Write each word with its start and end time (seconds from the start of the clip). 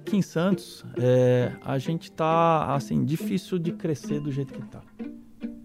Aqui 0.00 0.16
em 0.16 0.22
Santos, 0.22 0.84
é, 0.96 1.52
a 1.62 1.78
gente 1.78 2.04
está 2.04 2.74
assim 2.74 3.04
difícil 3.04 3.58
de 3.58 3.72
crescer 3.72 4.20
do 4.20 4.30
jeito 4.30 4.52
que 4.52 4.60
está. 4.60 4.80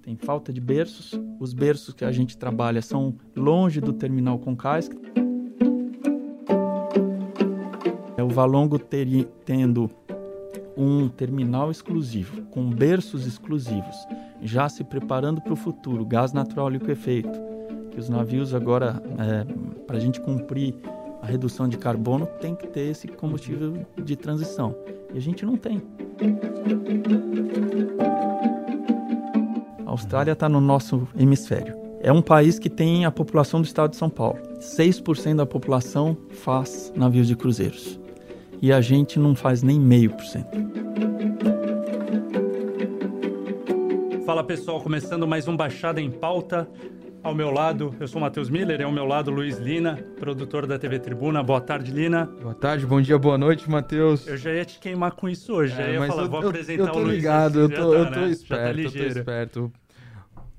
Tem 0.01 0.15
falta 0.15 0.51
de 0.51 0.59
berços. 0.59 1.19
Os 1.39 1.53
berços 1.53 1.93
que 1.93 2.03
a 2.03 2.11
gente 2.11 2.37
trabalha 2.37 2.81
são 2.81 3.15
longe 3.35 3.79
do 3.79 3.93
terminal 3.93 4.39
Concais. 4.39 4.89
É 8.17 8.23
o 8.23 8.29
Valongo 8.29 8.77
teria, 8.77 9.25
tendo 9.45 9.89
um 10.75 11.07
terminal 11.07 11.69
exclusivo, 11.71 12.41
com 12.43 12.69
berços 12.69 13.25
exclusivos, 13.25 13.95
já 14.41 14.67
se 14.67 14.83
preparando 14.83 15.41
para 15.41 15.53
o 15.53 15.55
futuro, 15.55 16.05
gás 16.05 16.33
natural 16.33 16.69
liquefeito, 16.69 17.39
que 17.91 17.99
os 17.99 18.09
navios 18.09 18.53
agora, 18.53 19.01
é, 19.17 19.45
para 19.85 19.97
a 19.97 19.99
gente 19.99 20.19
cumprir 20.19 20.75
a 21.21 21.25
redução 21.25 21.67
de 21.67 21.77
carbono, 21.77 22.25
tem 22.39 22.55
que 22.55 22.67
ter 22.67 22.89
esse 22.89 23.07
combustível 23.07 23.85
de 23.95 24.15
transição. 24.15 24.75
E 25.13 25.17
a 25.17 25.21
gente 25.21 25.45
não 25.45 25.55
tem. 25.55 25.81
A 29.85 29.91
Austrália 29.91 30.31
está 30.31 30.49
no 30.49 30.59
nosso 30.59 31.07
hemisfério. 31.17 31.75
É 32.01 32.11
um 32.11 32.21
país 32.21 32.57
que 32.57 32.69
tem 32.69 33.05
a 33.05 33.11
população 33.11 33.61
do 33.61 33.65
estado 33.65 33.91
de 33.91 33.97
São 33.97 34.09
Paulo. 34.09 34.39
6% 34.59 35.35
da 35.35 35.45
população 35.45 36.17
faz 36.31 36.91
navios 36.95 37.27
de 37.27 37.35
cruzeiros. 37.35 37.99
E 38.59 38.73
a 38.73 38.81
gente 38.81 39.19
não 39.19 39.35
faz 39.35 39.61
nem 39.61 39.79
meio 39.79 40.09
por 40.11 40.25
cento. 40.25 40.49
Fala 44.25 44.43
pessoal, 44.43 44.81
começando 44.81 45.27
mais 45.27 45.47
um 45.47 45.55
Baixada 45.55 46.01
em 46.01 46.09
Pauta. 46.09 46.67
Ao 47.23 47.35
meu 47.35 47.51
lado, 47.51 47.95
eu 47.99 48.07
sou 48.07 48.19
Matheus 48.19 48.49
Miller, 48.49 48.81
ao 48.81 48.91
meu 48.91 49.05
lado 49.05 49.29
Luiz 49.29 49.57
Lina, 49.59 49.95
produtor 50.19 50.65
da 50.65 50.79
TV 50.79 50.97
Tribuna. 50.99 51.43
Boa 51.43 51.61
tarde, 51.61 51.91
Lina. 51.91 52.25
Boa 52.25 52.55
tarde, 52.55 52.85
bom 52.85 52.99
dia, 52.99 53.17
boa 53.19 53.37
noite, 53.37 53.69
Matheus. 53.69 54.25
Eu 54.25 54.37
já 54.37 54.51
ia 54.51 54.65
te 54.65 54.79
queimar 54.79 55.11
com 55.11 55.29
isso 55.29 55.53
hoje, 55.53 55.75
já 55.75 55.83
É, 55.83 55.93
ia 55.93 55.99
mas 55.99 56.07
falar, 56.07 56.23
eu, 56.23 56.29
vou 56.29 56.41
eu, 56.41 56.49
apresentar 56.49 56.87
eu 56.87 56.91
tô 56.91 56.99
o 56.99 57.03
Luiz. 57.03 57.15
ligado, 57.17 57.59
eu 57.59 57.69
já 57.69 57.75
tô, 57.75 57.91
tá, 57.91 57.97
eu 57.97 58.11
tô 58.11 58.21
né? 58.21 58.33
Já 58.43 58.59
tá 58.59 58.71
esperto, 58.71 58.79
eu 58.87 58.91
tô 58.91 59.03
esperto. 59.03 59.73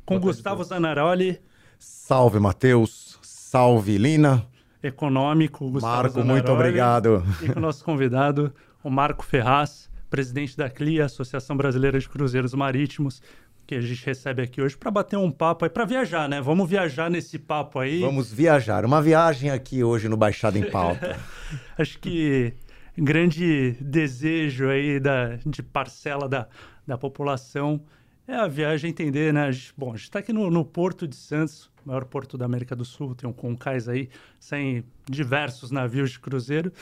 Com 0.06 0.18
Boa 0.20 0.20
tarde, 0.20 0.26
Gustavo 0.26 0.56
todos. 0.58 0.68
Zanaroli, 0.68 1.40
Salve, 1.78 2.38
Matheus. 2.38 3.18
Salve, 3.22 3.98
Lina. 3.98 4.46
econômico, 4.82 5.68
Gustavo 5.68 5.94
Marco, 5.96 6.20
Zanaroli, 6.20 6.32
muito 6.32 6.52
obrigado. 6.52 7.24
E 7.40 7.48
com 7.48 7.58
o 7.58 7.62
nosso 7.62 7.84
convidado, 7.84 8.52
o 8.84 8.90
Marco 8.90 9.24
Ferraz, 9.24 9.90
presidente 10.08 10.56
da 10.56 10.70
CLIA, 10.70 11.06
Associação 11.06 11.56
Brasileira 11.56 11.98
de 11.98 12.08
Cruzeiros 12.08 12.54
Marítimos, 12.54 13.20
que 13.66 13.74
a 13.74 13.80
gente 13.80 14.04
recebe 14.04 14.42
aqui 14.42 14.60
hoje 14.60 14.76
para 14.76 14.90
bater 14.90 15.16
um 15.16 15.30
papo 15.30 15.64
aí, 15.64 15.70
para 15.70 15.84
viajar, 15.84 16.28
né? 16.28 16.40
Vamos 16.40 16.68
viajar 16.68 17.10
nesse 17.10 17.38
papo 17.38 17.78
aí. 17.78 18.00
Vamos 18.00 18.32
viajar. 18.32 18.84
Uma 18.84 19.00
viagem 19.00 19.50
aqui 19.50 19.82
hoje 19.84 20.08
no 20.08 20.16
Baixada 20.16 20.58
em 20.58 20.68
Pauta. 20.70 21.18
Acho 21.78 21.98
que 21.98 22.52
grande 22.96 23.76
desejo 23.80 24.68
aí 24.68 24.98
da, 25.00 25.36
de 25.46 25.62
parcela 25.62 26.28
da, 26.28 26.46
da 26.86 26.98
população 26.98 27.80
é 28.26 28.34
a 28.36 28.46
viagem 28.46 28.90
entender, 28.90 29.32
né? 29.32 29.44
A 29.46 29.52
gente- 29.52 29.72
bom, 29.76 29.90
a 29.90 29.96
gente 29.96 30.04
está 30.04 30.18
aqui 30.18 30.32
no, 30.32 30.50
no 30.50 30.64
Porto 30.64 31.06
de 31.08 31.16
Santos, 31.16 31.70
maior 31.84 32.04
porto 32.04 32.38
da 32.38 32.44
América 32.44 32.76
do 32.76 32.84
Sul, 32.84 33.14
tem 33.14 33.28
um 33.28 33.32
Concais 33.32 33.88
aí, 33.88 34.08
saem 34.38 34.84
diversos 35.08 35.70
navios 35.70 36.10
de 36.12 36.20
cruzeiro. 36.20 36.72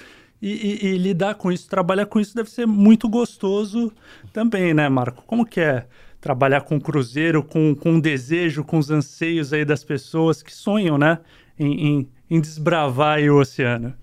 E, 0.42 0.52
e- 0.52 0.86
e 0.94 0.98
lidar 0.98 1.34
com 1.34 1.52
isso, 1.52 1.68
trabalhar 1.68 2.06
com 2.06 2.18
isso 2.18 2.34
deve 2.34 2.50
ser 2.50 2.66
muito 2.66 3.08
gostoso 3.10 3.92
também, 4.32 4.72
né, 4.72 4.88
Marco? 4.88 5.22
Como 5.26 5.44
que 5.44 5.60
é 5.60 5.86
trabalhar 6.20 6.62
com 6.62 6.80
cruzeiro, 6.80 7.42
com, 7.42 7.74
com 7.74 7.96
o 7.96 8.00
desejo, 8.00 8.62
com 8.64 8.78
os 8.78 8.90
anseios 8.90 9.52
aí 9.52 9.64
das 9.64 9.82
pessoas 9.84 10.42
que 10.42 10.52
sonham, 10.54 10.98
né, 10.98 11.18
em, 11.58 11.86
em, 12.00 12.08
em 12.30 12.40
desbravar 12.40 13.16
aí 13.18 13.30
o 13.30 13.38
oceano? 13.38 13.94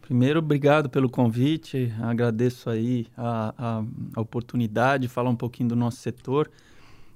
Primeiro, 0.00 0.40
obrigado 0.40 0.88
pelo 0.90 1.08
convite. 1.08 1.92
Agradeço 2.00 2.68
aí 2.68 3.06
a, 3.16 3.54
a- 3.56 3.84
a 4.16 4.20
oportunidade 4.20 5.02
de 5.02 5.08
falar 5.08 5.30
um 5.30 5.36
pouquinho 5.36 5.68
do 5.68 5.76
nosso 5.76 5.98
setor. 5.98 6.50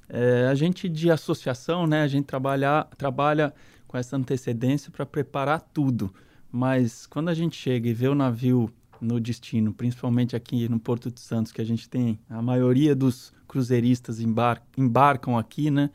É, 0.08 0.46
a 0.48 0.54
gente 0.54 0.88
de 0.88 1.10
associação, 1.10 1.86
né, 1.86 2.02
a 2.02 2.06
gente 2.08 2.26
trabalha, 2.26 2.86
trabalha 2.96 3.52
com 3.88 3.98
essa 3.98 4.16
antecedência 4.16 4.92
para 4.92 5.04
preparar 5.04 5.60
tudo. 5.72 6.14
Mas 6.52 7.04
quando 7.06 7.30
a 7.30 7.34
gente 7.34 7.56
chega 7.56 7.88
e 7.88 7.92
vê 7.92 8.06
o 8.06 8.14
navio 8.14 8.70
no 9.04 9.20
destino, 9.20 9.72
principalmente 9.72 10.34
aqui 10.34 10.68
no 10.68 10.80
Porto 10.80 11.10
de 11.10 11.20
Santos, 11.20 11.52
que 11.52 11.60
a 11.60 11.64
gente 11.64 11.88
tem 11.88 12.18
a 12.28 12.42
maioria 12.42 12.94
dos 12.94 13.32
cruzeiristas 13.46 14.18
embar 14.18 14.62
embarcam 14.76 15.38
aqui, 15.38 15.70
né? 15.70 15.90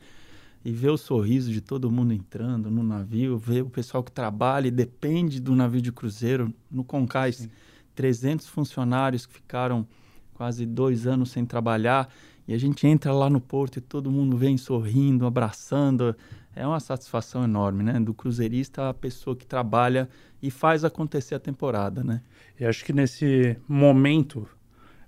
E 0.64 0.72
ver 0.72 0.90
o 0.90 0.96
sorriso 0.96 1.52
de 1.52 1.60
todo 1.60 1.90
mundo 1.90 2.12
entrando 2.12 2.70
no 2.70 2.82
navio, 2.82 3.38
ver 3.38 3.62
o 3.62 3.70
pessoal 3.70 4.04
que 4.04 4.12
trabalha 4.12 4.68
e 4.68 4.70
depende 4.70 5.40
do 5.40 5.56
navio 5.56 5.80
de 5.80 5.90
cruzeiro. 5.90 6.52
No 6.70 6.84
Concais, 6.84 7.48
300 7.94 8.46
funcionários 8.46 9.26
que 9.26 9.34
ficaram 9.34 9.86
quase 10.34 10.64
dois 10.64 11.06
anos 11.06 11.30
sem 11.30 11.44
trabalhar. 11.44 12.08
E 12.46 12.54
a 12.54 12.58
gente 12.58 12.86
entra 12.86 13.12
lá 13.12 13.30
no 13.30 13.40
porto 13.40 13.76
e 13.76 13.80
todo 13.80 14.10
mundo 14.10 14.36
vem 14.36 14.56
sorrindo, 14.56 15.26
abraçando. 15.26 16.16
É 16.54 16.66
uma 16.66 16.80
satisfação 16.80 17.44
enorme, 17.44 17.82
né? 17.82 17.98
Do 18.00 18.12
cruzeirista, 18.12 18.88
a 18.88 18.94
pessoa 18.94 19.36
que 19.36 19.46
trabalha 19.46 20.08
e 20.42 20.50
faz 20.50 20.84
acontecer 20.84 21.34
a 21.34 21.38
temporada, 21.38 22.02
né? 22.02 22.22
E 22.58 22.64
acho 22.64 22.84
que 22.84 22.92
nesse 22.92 23.56
momento, 23.68 24.48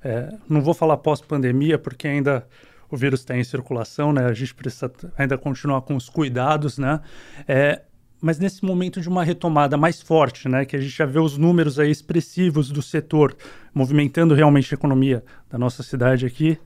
é, 0.03 0.32
não 0.48 0.60
vou 0.60 0.75
falar 0.75 0.97
pós-pandemia, 0.98 1.78
porque 1.78 2.06
ainda 2.06 2.47
o 2.91 2.97
vírus 2.97 3.20
está 3.20 3.36
em 3.36 3.42
circulação, 3.42 4.12
né? 4.12 4.26
A 4.26 4.32
gente 4.32 4.54
precisa 4.54 4.92
ainda 5.16 5.36
continuar 5.36 5.82
com 5.82 5.97
os 5.97 6.08
cuidados, 6.08 6.78
né? 6.78 7.00
É, 7.48 7.82
mas 8.20 8.38
nesse 8.38 8.64
momento 8.64 9.00
de 9.00 9.09
uma 9.09 9.24
retomada 9.24 9.76
mais 9.76 10.00
forte, 10.00 10.48
né? 10.48 10.64
Que 10.64 10.76
a 10.76 10.80
gente 10.80 10.97
já 10.97 11.06
vê 11.06 11.19
os 11.19 11.36
números 11.36 11.78
aí 11.78 11.91
expressivos 11.91 12.70
do 12.70 12.80
setor 12.80 13.36
movimentando 13.74 14.34
realmente 14.34 14.72
a 14.72 14.76
economia 14.76 15.24
da 15.50 15.59
nossa 15.59 15.82
cidade 15.82 16.24
aqui, 16.24 16.56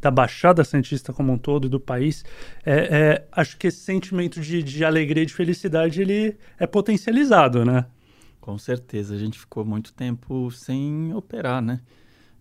da 0.00 0.10
Baixada 0.10 0.64
Santista 0.64 1.12
como 1.12 1.32
um 1.32 1.38
todo 1.38 1.66
e 1.66 1.70
do 1.70 1.80
país, 1.80 2.24
é, 2.64 2.72
é, 2.72 3.28
acho 3.32 3.56
que 3.56 3.66
esse 3.66 3.80
sentimento 3.80 4.40
de, 4.40 4.62
de 4.62 4.84
alegria 4.84 5.22
e 5.22 5.26
de 5.26 5.34
felicidade 5.34 6.00
ele 6.00 6.36
é 6.58 6.66
potencializado, 6.66 7.64
né? 7.64 7.86
Com 8.40 8.56
certeza, 8.56 9.14
a 9.14 9.18
gente 9.18 9.38
ficou 9.38 9.64
muito 9.64 9.92
tempo 9.92 10.50
sem 10.50 11.12
operar, 11.12 11.60
né? 11.60 11.80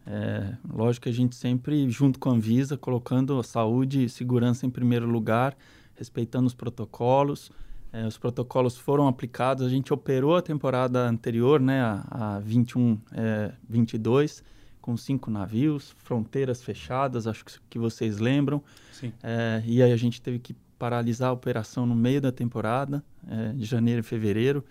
É, 0.05 0.53
lógico 0.73 1.03
que 1.03 1.09
a 1.09 1.13
gente 1.13 1.35
sempre, 1.35 1.89
junto 1.89 2.17
com 2.17 2.29
a 2.29 2.33
Anvisa, 2.33 2.77
colocando 2.77 3.37
a 3.37 3.43
saúde 3.43 4.05
e 4.05 4.09
segurança 4.09 4.65
em 4.65 4.69
primeiro 4.69 5.05
lugar, 5.05 5.53
respeitando 5.95 6.47
os 6.47 6.53
protocolos. 6.53 7.51
É, 7.91 8.05
os 8.05 8.17
protocolos 8.17 8.77
foram 8.77 9.07
aplicados, 9.07 9.65
a 9.65 9.69
gente 9.69 9.93
operou 9.93 10.37
a 10.37 10.41
temporada 10.41 11.07
anterior, 11.07 11.59
né, 11.59 11.81
a, 11.81 12.35
a 12.35 12.39
21, 12.39 12.99
é, 13.11 13.51
22, 13.67 14.43
com 14.87 14.95
cinco 14.95 15.29
navios, 15.29 15.93
fronteiras 15.97 16.63
fechadas, 16.63 17.27
acho 17.27 17.43
que- 17.69 17.77
vocês 17.77 18.19
lembram. 18.19 18.63
Sim. 18.93 19.11
É, 19.21 19.61
e 19.65 19.83
aí 19.83 19.91
a 19.91 19.97
gente 19.97 20.21
teve 20.21 20.39
que 20.39 20.55
paralisar 20.79 21.27
a 21.29 21.33
operação 21.33 21.85
no 21.85 21.93
meio 21.93 22.21
da 22.21 22.31
temporada, 22.31 23.03
é, 23.27 23.51
de 23.51 23.65
janeiro 23.65 23.99
e 23.99 24.03
fevereiro. 24.03 24.63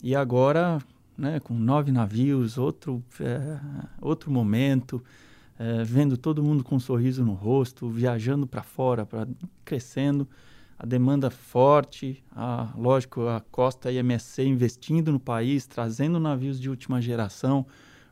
E 0.00 0.14
agora, 0.14 0.78
né, 1.18 1.40
com 1.40 1.52
nove 1.52 1.90
navios, 1.90 2.58
outro, 2.58 3.02
é, 3.18 3.58
outro 4.00 4.30
momento, 4.30 5.02
é, 5.58 5.82
vendo 5.82 6.16
todo 6.16 6.44
mundo 6.44 6.62
com 6.62 6.76
um 6.76 6.80
sorriso 6.80 7.24
no 7.24 7.32
rosto, 7.32 7.88
viajando 7.90 8.46
para 8.46 8.62
fora, 8.62 9.04
pra, 9.04 9.26
crescendo, 9.64 10.28
a 10.78 10.86
demanda 10.86 11.28
forte, 11.28 12.22
a, 12.30 12.72
lógico, 12.76 13.26
a 13.26 13.40
Costa 13.50 13.90
IMSC 13.90 14.44
investindo 14.44 15.10
no 15.10 15.18
país, 15.18 15.66
trazendo 15.66 16.20
navios 16.20 16.60
de 16.60 16.70
última 16.70 17.02
geração, 17.02 17.66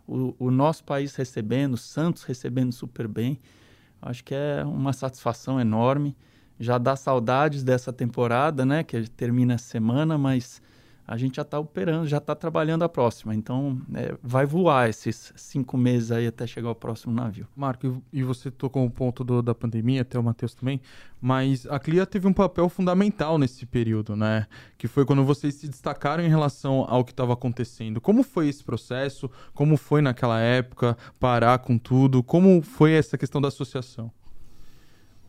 o, 0.09 0.35
o 0.39 0.51
nosso 0.51 0.83
país 0.83 1.15
recebendo, 1.15 1.77
Santos 1.77 2.25
recebendo 2.25 2.73
super 2.73 3.07
bem. 3.07 3.39
Acho 4.01 4.25
que 4.25 4.35
é 4.35 4.65
uma 4.65 4.93
satisfação 4.93 5.61
enorme. 5.61 6.17
Já 6.59 6.79
dá 6.79 6.97
saudades 6.97 7.63
dessa 7.63 7.93
temporada, 7.93 8.65
né? 8.65 8.83
Que 8.83 9.09
termina 9.09 9.55
essa 9.55 9.67
semana, 9.67 10.17
mas 10.17 10.63
a 11.09 11.17
gente 11.17 11.37
já 11.37 11.43
está 11.43 11.59
operando, 11.59 12.07
já 12.07 12.19
está 12.19 12.35
trabalhando 12.35 12.83
a 12.83 12.89
próxima. 12.89 13.35
Então, 13.35 13.81
é, 13.95 14.15
vai 14.23 14.45
voar 14.45 14.91
esses 14.91 15.33
cinco 15.37 15.79
meses 15.79 16.13
aí 16.13 16.27
até 16.27 16.47
chegar 16.47 16.71
o 16.71 16.75
próximo 16.75 17.15
navio. 17.15 17.49
Marco, 17.57 18.03
e 18.13 18.23
você 18.23 18.51
tocou 18.51 18.85
um 18.85 18.91
ponto 18.91 19.25
do- 19.25 19.41
da 19.41 19.55
pandemia, 19.55 20.03
até 20.03 20.19
o 20.19 20.23
Matheus 20.23 20.55
também, 20.55 20.83
mas 21.19 21.67
a 21.67 21.79
CLIA 21.79 22.05
teve 22.05 22.29
um 22.29 22.33
papel 22.35 22.69
fundamental 22.69 23.39
nesse 23.39 23.65
período, 23.65 24.15
né? 24.15 24.47
Que 24.77 24.87
foi 24.87 25.07
quando 25.07 25.25
vocês 25.25 25.55
se 25.55 25.67
destacaram 25.67 26.23
em 26.23 26.29
relação 26.29 26.85
ao 26.87 27.03
que 27.03 27.11
estava 27.13 27.33
acontecendo. 27.33 28.03
Como 28.03 28.23
foi 28.23 28.47
esse 28.47 28.63
processo? 28.63 29.31
Como 29.55 29.79
foi 29.79 30.03
naquela 30.03 30.39
época 30.39 30.95
parar 31.19 31.59
com 31.61 31.79
tudo? 31.79 32.23
Como 32.23 32.61
foi 32.61 32.93
essa 32.93 33.17
questão 33.17 33.41
da 33.41 33.49
associação? 33.49 34.13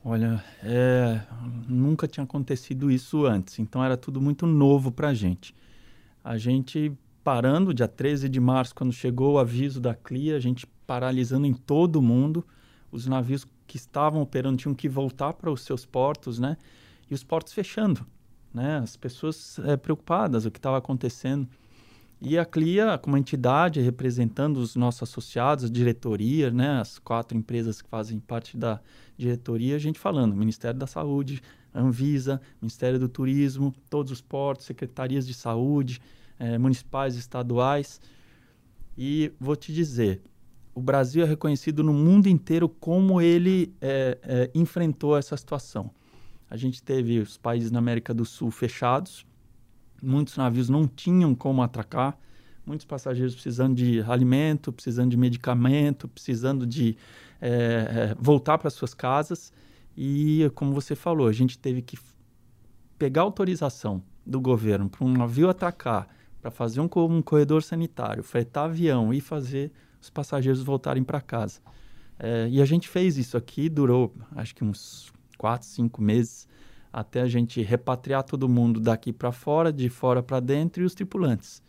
Olha, 0.03 0.44
é, 0.62 1.21
nunca 1.68 2.07
tinha 2.07 2.24
acontecido 2.25 2.92
isso 2.92 3.25
antes, 3.25 3.59
então 3.59 3.83
era 3.83 3.95
tudo 3.95 4.21
muito 4.21 4.45
novo 4.45 4.92
para 4.92 5.09
a 5.09 5.13
gente. 5.13 5.53
A 6.29 6.37
gente 6.37 6.95
parando, 7.23 7.73
dia 7.73 7.87
13 7.87 8.29
de 8.29 8.39
março, 8.39 8.75
quando 8.75 8.93
chegou 8.93 9.33
o 9.33 9.39
aviso 9.39 9.81
da 9.81 9.95
CLIA, 9.95 10.35
a 10.35 10.39
gente 10.39 10.67
paralisando 10.85 11.47
em 11.47 11.55
todo 11.55 11.95
o 11.95 12.03
mundo, 12.03 12.45
os 12.91 13.07
navios 13.07 13.47
que 13.65 13.77
estavam 13.77 14.21
operando 14.21 14.57
tinham 14.57 14.75
que 14.75 14.87
voltar 14.87 15.33
para 15.33 15.49
os 15.49 15.61
seus 15.61 15.87
portos, 15.87 16.37
né? 16.37 16.55
E 17.09 17.15
os 17.15 17.23
portos 17.23 17.51
fechando, 17.51 18.05
né? 18.53 18.77
As 18.77 18.95
pessoas 18.95 19.57
é, 19.65 19.75
preocupadas, 19.75 20.45
o 20.45 20.51
que 20.51 20.59
estava 20.59 20.77
acontecendo. 20.77 21.49
E 22.21 22.37
a 22.37 22.45
CLIA, 22.45 22.99
como 22.99 23.17
entidade, 23.17 23.81
representando 23.81 24.57
os 24.57 24.75
nossos 24.75 25.01
associados, 25.01 25.65
a 25.65 25.69
diretoria, 25.69 26.51
né, 26.51 26.79
as 26.79 26.99
quatro 26.99 27.35
empresas 27.35 27.81
que 27.81 27.89
fazem 27.89 28.19
parte 28.19 28.55
da 28.55 28.79
diretoria, 29.17 29.75
a 29.75 29.79
gente 29.79 29.97
falando, 29.97 30.35
Ministério 30.35 30.79
da 30.79 30.85
Saúde, 30.85 31.41
Anvisa, 31.73 32.39
Ministério 32.61 32.99
do 32.99 33.09
Turismo, 33.09 33.73
todos 33.89 34.11
os 34.11 34.21
portos, 34.21 34.67
secretarias 34.67 35.25
de 35.25 35.33
saúde, 35.33 35.99
eh, 36.39 36.57
municipais, 36.57 37.15
estaduais. 37.15 38.01
E 38.97 39.31
vou 39.39 39.56
te 39.56 39.74
dizer, 39.74 40.21
o 40.74 40.81
Brasil 40.81 41.24
é 41.24 41.25
reconhecido 41.25 41.83
no 41.83 41.94
mundo 41.94 42.27
inteiro 42.27 42.68
como 42.68 43.21
ele 43.21 43.75
eh, 43.81 44.18
eh, 44.24 44.51
enfrentou 44.56 45.18
essa 45.18 45.36
situação. 45.38 45.91
A 46.50 46.57
gente 46.57 46.81
teve 46.81 47.19
os 47.19 47.38
países 47.38 47.69
na 47.69 47.80
América 47.80 48.13
do 48.13 48.25
Sul 48.25 48.50
fechados, 48.50 49.25
muitos 50.01 50.36
navios 50.38 50.69
não 50.69 50.88
tinham 50.88 51.36
como 51.36 51.62
atracar, 51.62 52.18
muitos 52.65 52.86
passageiros 52.86 53.33
precisando 53.33 53.75
de 53.75 54.01
alimento, 54.01 54.71
precisando 54.71 55.12
de 55.12 55.18
medicamento, 55.18 56.07
precisando 56.07 56.65
de 56.65 56.97
é, 57.41 58.15
voltar 58.19 58.57
para 58.57 58.69
suas 58.69 58.94
casas. 58.94 59.51
E, 59.97 60.50
como 60.56 60.74
você 60.74 60.95
falou, 60.95 61.27
a 61.27 61.33
gente 61.33 61.57
teve 61.57 61.81
que 61.81 61.97
pegar 62.97 63.21
autorização 63.21 64.01
do 64.25 64.39
governo 64.39 64.89
para 64.89 65.06
um 65.06 65.12
navio 65.12 65.50
atracar, 65.50 66.07
para 66.41 66.51
fazer 66.51 66.80
um, 66.80 66.89
um, 66.95 67.21
corredor 67.21 67.62
sanitário, 67.63 68.24
fretar 68.24 68.65
avião 68.65 69.13
e 69.13 69.19
fazer 69.19 69.71
os 70.01 70.09
passageiros 70.09 70.62
voltarem 70.62 71.03
para 71.03 71.19
casa. 71.19 71.59
É, 72.18 72.47
e 72.50 72.62
a 72.62 72.65
gente 72.65 72.88
fez 72.88 73.18
isso 73.18 73.38
aqui, 73.38 73.69
durou 73.69 74.13
acho 74.36 74.56
que 74.56 74.63
uns 74.63 75.12
quatro, 75.38 75.68
cinco 75.68 76.01
meses 76.01 76.47
até 76.91 77.21
a 77.21 77.27
gente 77.27 77.62
repatriar 77.62 78.24
todo 78.24 78.50
mundo 78.50 78.80
daqui 78.80 79.13
para 79.13 79.31
fora, 79.31 79.71
de 79.71 79.89
fora 79.89 80.24
para 80.24 80.39
dentro 80.39 80.81
e 80.81 80.86
os 80.86 80.94
tripulantes. 80.94 81.62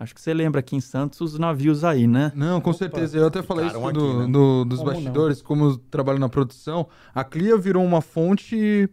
Acho 0.00 0.14
que 0.14 0.20
você 0.20 0.32
lembra 0.32 0.60
aqui 0.60 0.76
em 0.76 0.80
Santos 0.80 1.20
os 1.20 1.38
navios 1.38 1.82
aí, 1.82 2.06
né? 2.06 2.30
Não, 2.34 2.60
com 2.60 2.70
Opa, 2.70 2.78
certeza. 2.78 3.18
Eu 3.18 3.26
até 3.26 3.42
falei 3.42 3.66
isso 3.66 3.76
aqui, 3.76 3.92
do, 3.92 4.20
né? 4.20 4.32
do, 4.32 4.64
dos 4.64 4.78
como 4.78 4.92
bastidores, 4.92 5.38
não? 5.38 5.46
como 5.46 5.64
eu 5.64 5.76
trabalho 5.90 6.20
na 6.20 6.28
produção. 6.28 6.86
A 7.12 7.24
CLIA 7.24 7.56
virou 7.56 7.84
uma 7.84 8.00
fonte 8.00 8.88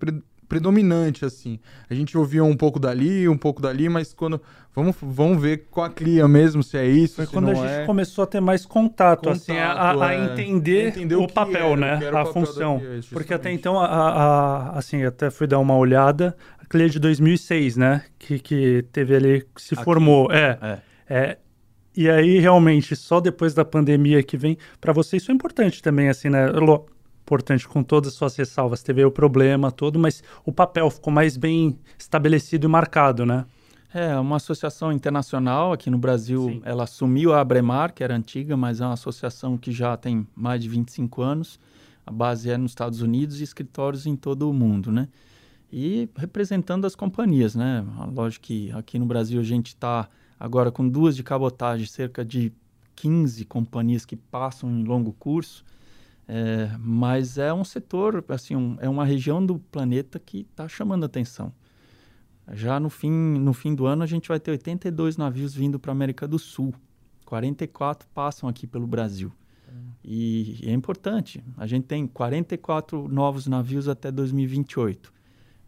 predominante, 0.47 1.25
assim. 1.25 1.59
A 1.89 1.93
gente 1.93 2.17
ouvia 2.17 2.43
um 2.43 2.55
pouco 2.55 2.79
dali, 2.79 3.27
um 3.27 3.37
pouco 3.37 3.61
dali, 3.61 3.89
mas 3.89 4.13
quando. 4.13 4.41
Vamos, 4.73 4.95
vamos 5.01 5.41
ver 5.41 5.67
com 5.71 5.81
a 5.81 5.89
CLIA 5.89 6.27
mesmo, 6.27 6.61
se 6.61 6.77
é 6.77 6.85
isso. 6.85 7.15
Foi 7.15 7.27
quando 7.27 7.49
a 7.49 7.53
gente 7.53 7.65
é. 7.65 7.85
começou 7.85 8.25
a 8.25 8.27
ter 8.27 8.41
mais 8.41 8.65
contato, 8.65 9.19
contato 9.19 9.37
assim, 9.37 9.57
a, 9.57 10.05
a 10.05 10.13
é. 10.13 10.25
entender, 10.25 10.89
entender, 10.89 11.15
o, 11.15 11.27
papel, 11.27 11.77
era, 11.77 11.97
né? 11.99 12.09
A 12.09 12.25
função. 12.25 12.79
CLIA, 12.79 13.01
Porque 13.11 13.33
até 13.33 13.51
então, 13.51 13.79
a, 13.79 13.85
a, 13.85 14.77
assim, 14.77 15.03
até 15.03 15.29
fui 15.29 15.47
dar 15.47 15.59
uma 15.59 15.77
olhada. 15.77 16.35
A 16.59 16.65
CLIA 16.65 16.89
de 16.89 16.99
2006, 16.99 17.77
né? 17.77 18.03
Que, 18.19 18.37
que 18.37 18.85
teve 18.91 19.15
ali, 19.15 19.45
se 19.55 19.75
Aqui. 19.75 19.83
formou. 19.83 20.29
É. 20.31 20.57
é. 20.61 20.79
é 21.07 21.37
e 21.97 22.09
aí, 22.09 22.39
realmente, 22.39 22.93
só 22.95 23.21
depois 23.21 23.53
da 23.53 23.63
pandemia 23.63 24.21
que 24.21 24.35
vem, 24.35 24.57
para 24.81 24.91
você 24.91 25.15
isso 25.15 25.31
é 25.31 25.33
importante 25.33 25.81
também, 25.81 26.09
assim, 26.09 26.29
né? 26.29 26.47
Importante 27.25 27.67
com 27.67 27.81
todas 27.81 28.09
as 28.09 28.13
suas 28.13 28.35
ressalvas. 28.35 28.83
Teve 28.83 29.03
o 29.03 29.09
problema 29.09 29.71
todo, 29.71 29.97
mas 29.97 30.23
o 30.45 30.51
papel 30.51 30.89
ficou 30.91 31.11
mais 31.11 31.35
bem 31.35 31.79
estabelecido 31.97 32.67
e 32.67 32.69
marcado, 32.69 33.25
né? 33.25 33.45
É, 33.91 34.15
uma 34.19 34.35
associação 34.35 34.91
internacional 34.91 35.73
aqui 35.73 35.89
no 35.89 35.97
Brasil, 35.97 36.49
Sim. 36.49 36.61
ela 36.63 36.83
assumiu 36.83 37.33
a 37.33 37.39
Abremar, 37.39 37.93
que 37.93 38.03
era 38.03 38.15
antiga, 38.15 38.55
mas 38.55 38.79
é 38.79 38.85
uma 38.85 38.93
associação 38.93 39.57
que 39.57 39.71
já 39.71 39.97
tem 39.97 40.27
mais 40.35 40.61
de 40.61 40.69
25 40.69 41.21
anos. 41.21 41.59
A 42.05 42.11
base 42.11 42.51
é 42.51 42.57
nos 42.57 42.71
Estados 42.71 43.01
Unidos 43.01 43.39
e 43.39 43.43
escritórios 43.43 44.05
em 44.05 44.15
todo 44.15 44.49
o 44.49 44.53
mundo, 44.53 44.91
né? 44.91 45.07
E 45.71 46.07
representando 46.15 46.85
as 46.85 46.95
companhias, 46.95 47.55
né? 47.55 47.83
Lógico 48.13 48.45
que 48.45 48.71
aqui 48.73 48.99
no 48.99 49.05
Brasil 49.05 49.39
a 49.39 49.43
gente 49.43 49.67
está 49.67 50.07
agora 50.39 50.71
com 50.71 50.87
duas 50.87 51.15
de 51.15 51.23
cabotagem, 51.23 51.87
cerca 51.87 52.23
de 52.23 52.53
15 52.95 53.45
companhias 53.45 54.05
que 54.05 54.15
passam 54.15 54.69
em 54.69 54.83
longo 54.83 55.13
curso. 55.13 55.65
É, 56.27 56.75
mas 56.79 57.37
é 57.37 57.53
um 57.53 57.63
setor, 57.63 58.23
assim, 58.29 58.55
um, 58.55 58.77
é 58.79 58.89
uma 58.89 59.05
região 59.05 59.45
do 59.45 59.59
planeta 59.59 60.19
que 60.19 60.41
está 60.41 60.67
chamando 60.67 61.05
atenção. 61.05 61.53
Já 62.53 62.79
no 62.79 62.89
fim, 62.89 63.11
no 63.11 63.53
fim 63.53 63.73
do 63.73 63.85
ano, 63.85 64.03
a 64.03 64.07
gente 64.07 64.27
vai 64.27 64.39
ter 64.39 64.51
82 64.51 65.17
navios 65.17 65.53
vindo 65.53 65.79
para 65.79 65.91
a 65.91 65.93
América 65.93 66.27
do 66.27 66.37
Sul. 66.37 66.73
44 67.25 68.07
passam 68.13 68.47
aqui 68.47 68.67
pelo 68.67 68.85
Brasil. 68.85 69.31
E, 70.03 70.59
e 70.63 70.69
é 70.69 70.73
importante. 70.73 71.43
A 71.57 71.65
gente 71.65 71.85
tem 71.85 72.05
44 72.05 73.07
novos 73.07 73.47
navios 73.47 73.87
até 73.87 74.11
2028. 74.11 75.11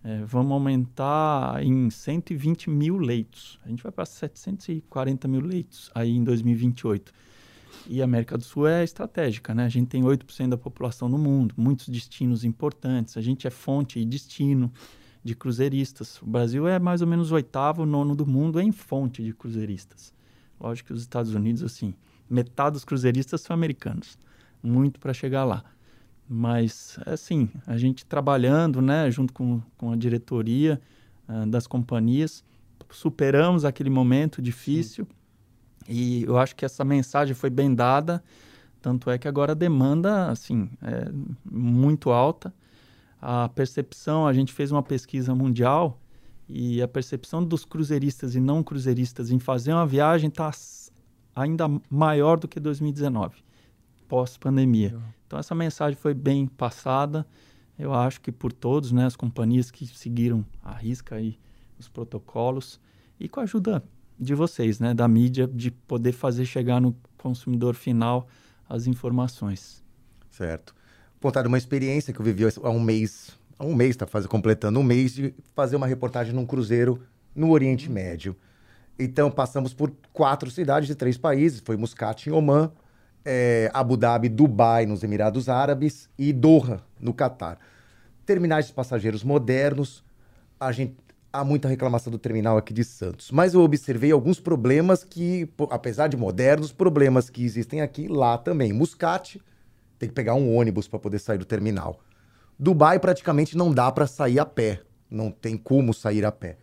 É, 0.03 0.23
vamos 0.23 0.51
aumentar 0.51 1.61
em 1.63 1.89
120 1.89 2.69
mil 2.69 2.97
leitos. 2.97 3.59
A 3.65 3.69
gente 3.69 3.81
vai 3.81 3.91
para 3.91 4.05
740 4.05 5.27
mil 5.27 5.41
leitos 5.41 5.89
aí 5.93 6.15
em 6.15 6.23
2028. 6.23 7.11
E 7.85 8.01
a 8.01 8.05
América 8.05 8.37
do 8.37 8.43
Sul 8.43 8.67
é 8.67 8.83
estratégica, 8.83 9.53
né? 9.53 9.65
A 9.65 9.69
gente 9.69 9.87
tem 9.87 10.03
8% 10.03 10.49
da 10.49 10.57
população 10.57 11.07
no 11.07 11.17
mundo, 11.17 11.53
muitos 11.57 11.87
destinos 11.89 12.43
importantes. 12.43 13.17
A 13.17 13.21
gente 13.21 13.45
é 13.45 13.49
fonte 13.49 13.99
e 13.99 14.05
destino 14.05 14.71
de 15.23 15.35
cruzeiristas. 15.35 16.21
O 16.21 16.25
Brasil 16.25 16.67
é 16.67 16.79
mais 16.79 17.01
ou 17.01 17.07
menos 17.07 17.31
o 17.31 17.35
oitavo, 17.35 17.85
nono 17.85 18.15
do 18.15 18.25
mundo 18.25 18.59
em 18.59 18.71
fonte 18.71 19.23
de 19.23 19.33
cruzeiristas. 19.33 20.13
Lógico 20.59 20.87
que 20.87 20.93
os 20.93 21.01
Estados 21.01 21.33
Unidos, 21.33 21.63
assim, 21.63 21.93
metade 22.29 22.73
dos 22.73 22.85
cruzeiristas 22.85 23.41
são 23.41 23.53
americanos. 23.53 24.17
Muito 24.63 24.99
para 24.99 25.13
chegar 25.13 25.43
lá. 25.43 25.63
Mas, 26.27 26.99
assim, 27.05 27.49
a 27.65 27.77
gente 27.77 28.05
trabalhando, 28.05 28.81
né, 28.81 29.09
junto 29.11 29.31
com, 29.31 29.61
com 29.77 29.91
a 29.91 29.95
diretoria 29.95 30.81
uh, 31.29 31.45
das 31.45 31.67
companhias, 31.67 32.43
superamos 32.89 33.63
aquele 33.63 33.89
momento 33.89 34.41
difícil. 34.41 35.05
Sim 35.05 35.17
e 35.87 36.23
eu 36.23 36.37
acho 36.37 36.55
que 36.55 36.65
essa 36.65 36.83
mensagem 36.83 37.33
foi 37.33 37.49
bem 37.49 37.73
dada, 37.73 38.23
tanto 38.81 39.09
é 39.09 39.17
que 39.17 39.27
agora 39.27 39.53
a 39.53 39.55
demanda, 39.55 40.29
assim, 40.29 40.69
é 40.81 41.09
muito 41.49 42.09
alta. 42.11 42.53
A 43.21 43.49
percepção, 43.49 44.27
a 44.27 44.33
gente 44.33 44.53
fez 44.53 44.71
uma 44.71 44.83
pesquisa 44.83 45.33
mundial 45.33 45.99
e 46.47 46.81
a 46.81 46.87
percepção 46.87 47.43
dos 47.43 47.65
cruzeiristas 47.65 48.35
e 48.35 48.39
não 48.39 48.63
cruzeiristas 48.63 49.31
em 49.31 49.39
fazer 49.39 49.73
uma 49.73 49.85
viagem 49.85 50.29
está 50.29 50.51
ainda 51.35 51.67
maior 51.89 52.39
do 52.39 52.47
que 52.47 52.59
2019, 52.59 53.43
pós-pandemia. 54.07 54.97
Então 55.25 55.37
essa 55.37 55.53
mensagem 55.53 55.97
foi 55.97 56.13
bem 56.13 56.47
passada, 56.47 57.25
eu 57.77 57.93
acho 57.93 58.21
que 58.21 58.31
por 58.31 58.53
todos, 58.53 58.91
né, 58.91 59.05
as 59.05 59.15
companhias 59.15 59.69
que 59.69 59.85
seguiram 59.85 60.45
a 60.63 60.71
risca 60.71 61.15
aí 61.15 61.37
os 61.77 61.87
protocolos 61.87 62.79
e 63.19 63.27
com 63.27 63.39
a 63.39 63.43
ajuda 63.43 63.83
de 64.19 64.33
vocês, 64.33 64.79
né, 64.79 64.93
da 64.93 65.07
mídia, 65.07 65.47
de 65.47 65.71
poder 65.71 66.11
fazer 66.11 66.45
chegar 66.45 66.81
no 66.81 66.95
consumidor 67.17 67.75
final 67.75 68.27
as 68.67 68.87
informações. 68.87 69.83
Certo. 70.29 70.75
Contar 71.21 71.47
uma 71.47 71.57
experiência 71.57 72.13
que 72.13 72.19
eu 72.19 72.25
vivi 72.25 72.43
há 72.45 72.69
um 72.69 72.79
mês, 72.79 73.31
há 73.57 73.65
um 73.65 73.73
mês, 73.73 73.91
está 73.91 74.05
completando 74.27 74.79
um 74.79 74.83
mês 74.83 75.13
de 75.13 75.33
fazer 75.55 75.75
uma 75.75 75.87
reportagem 75.87 76.33
num 76.33 76.45
cruzeiro 76.45 77.01
no 77.35 77.51
Oriente 77.51 77.89
Médio. 77.89 78.35
Então 78.99 79.29
passamos 79.29 79.73
por 79.73 79.91
quatro 80.11 80.49
cidades 80.49 80.87
de 80.87 80.95
três 80.95 81.17
países, 81.17 81.61
foi 81.63 81.77
Muscat 81.77 82.29
em 82.29 82.33
Oman, 82.33 82.71
é, 83.23 83.69
Abu 83.73 83.97
Dhabi, 83.97 84.29
Dubai 84.29 84.85
nos 84.85 85.03
Emirados 85.03 85.49
Árabes 85.49 86.09
e 86.17 86.31
Doha 86.33 86.81
no 86.99 87.13
Catar. 87.13 87.59
Terminais 88.25 88.67
de 88.67 88.73
passageiros 88.73 89.23
modernos, 89.23 90.03
a 90.59 90.71
gente 90.71 90.95
há 91.37 91.43
muita 91.43 91.67
reclamação 91.67 92.11
do 92.11 92.17
terminal 92.17 92.57
aqui 92.57 92.73
de 92.73 92.83
Santos. 92.83 93.31
Mas 93.31 93.53
eu 93.53 93.61
observei 93.61 94.11
alguns 94.11 94.39
problemas 94.39 95.03
que, 95.03 95.47
apesar 95.69 96.07
de 96.07 96.17
modernos, 96.17 96.71
problemas 96.71 97.29
que 97.29 97.43
existem 97.43 97.81
aqui, 97.81 98.07
lá 98.07 98.37
também. 98.37 98.73
Muscat, 98.73 99.39
tem 99.99 100.09
que 100.09 100.15
pegar 100.15 100.33
um 100.33 100.55
ônibus 100.55 100.87
para 100.87 100.99
poder 100.99 101.19
sair 101.19 101.37
do 101.37 101.45
terminal. 101.45 101.99
Dubai 102.57 102.99
praticamente 102.99 103.55
não 103.55 103.71
dá 103.71 103.91
para 103.91 104.07
sair 104.07 104.39
a 104.39 104.45
pé. 104.45 104.81
Não 105.09 105.31
tem 105.31 105.55
como 105.55 105.93
sair 105.93 106.25
a 106.25 106.31
pé. 106.31 106.57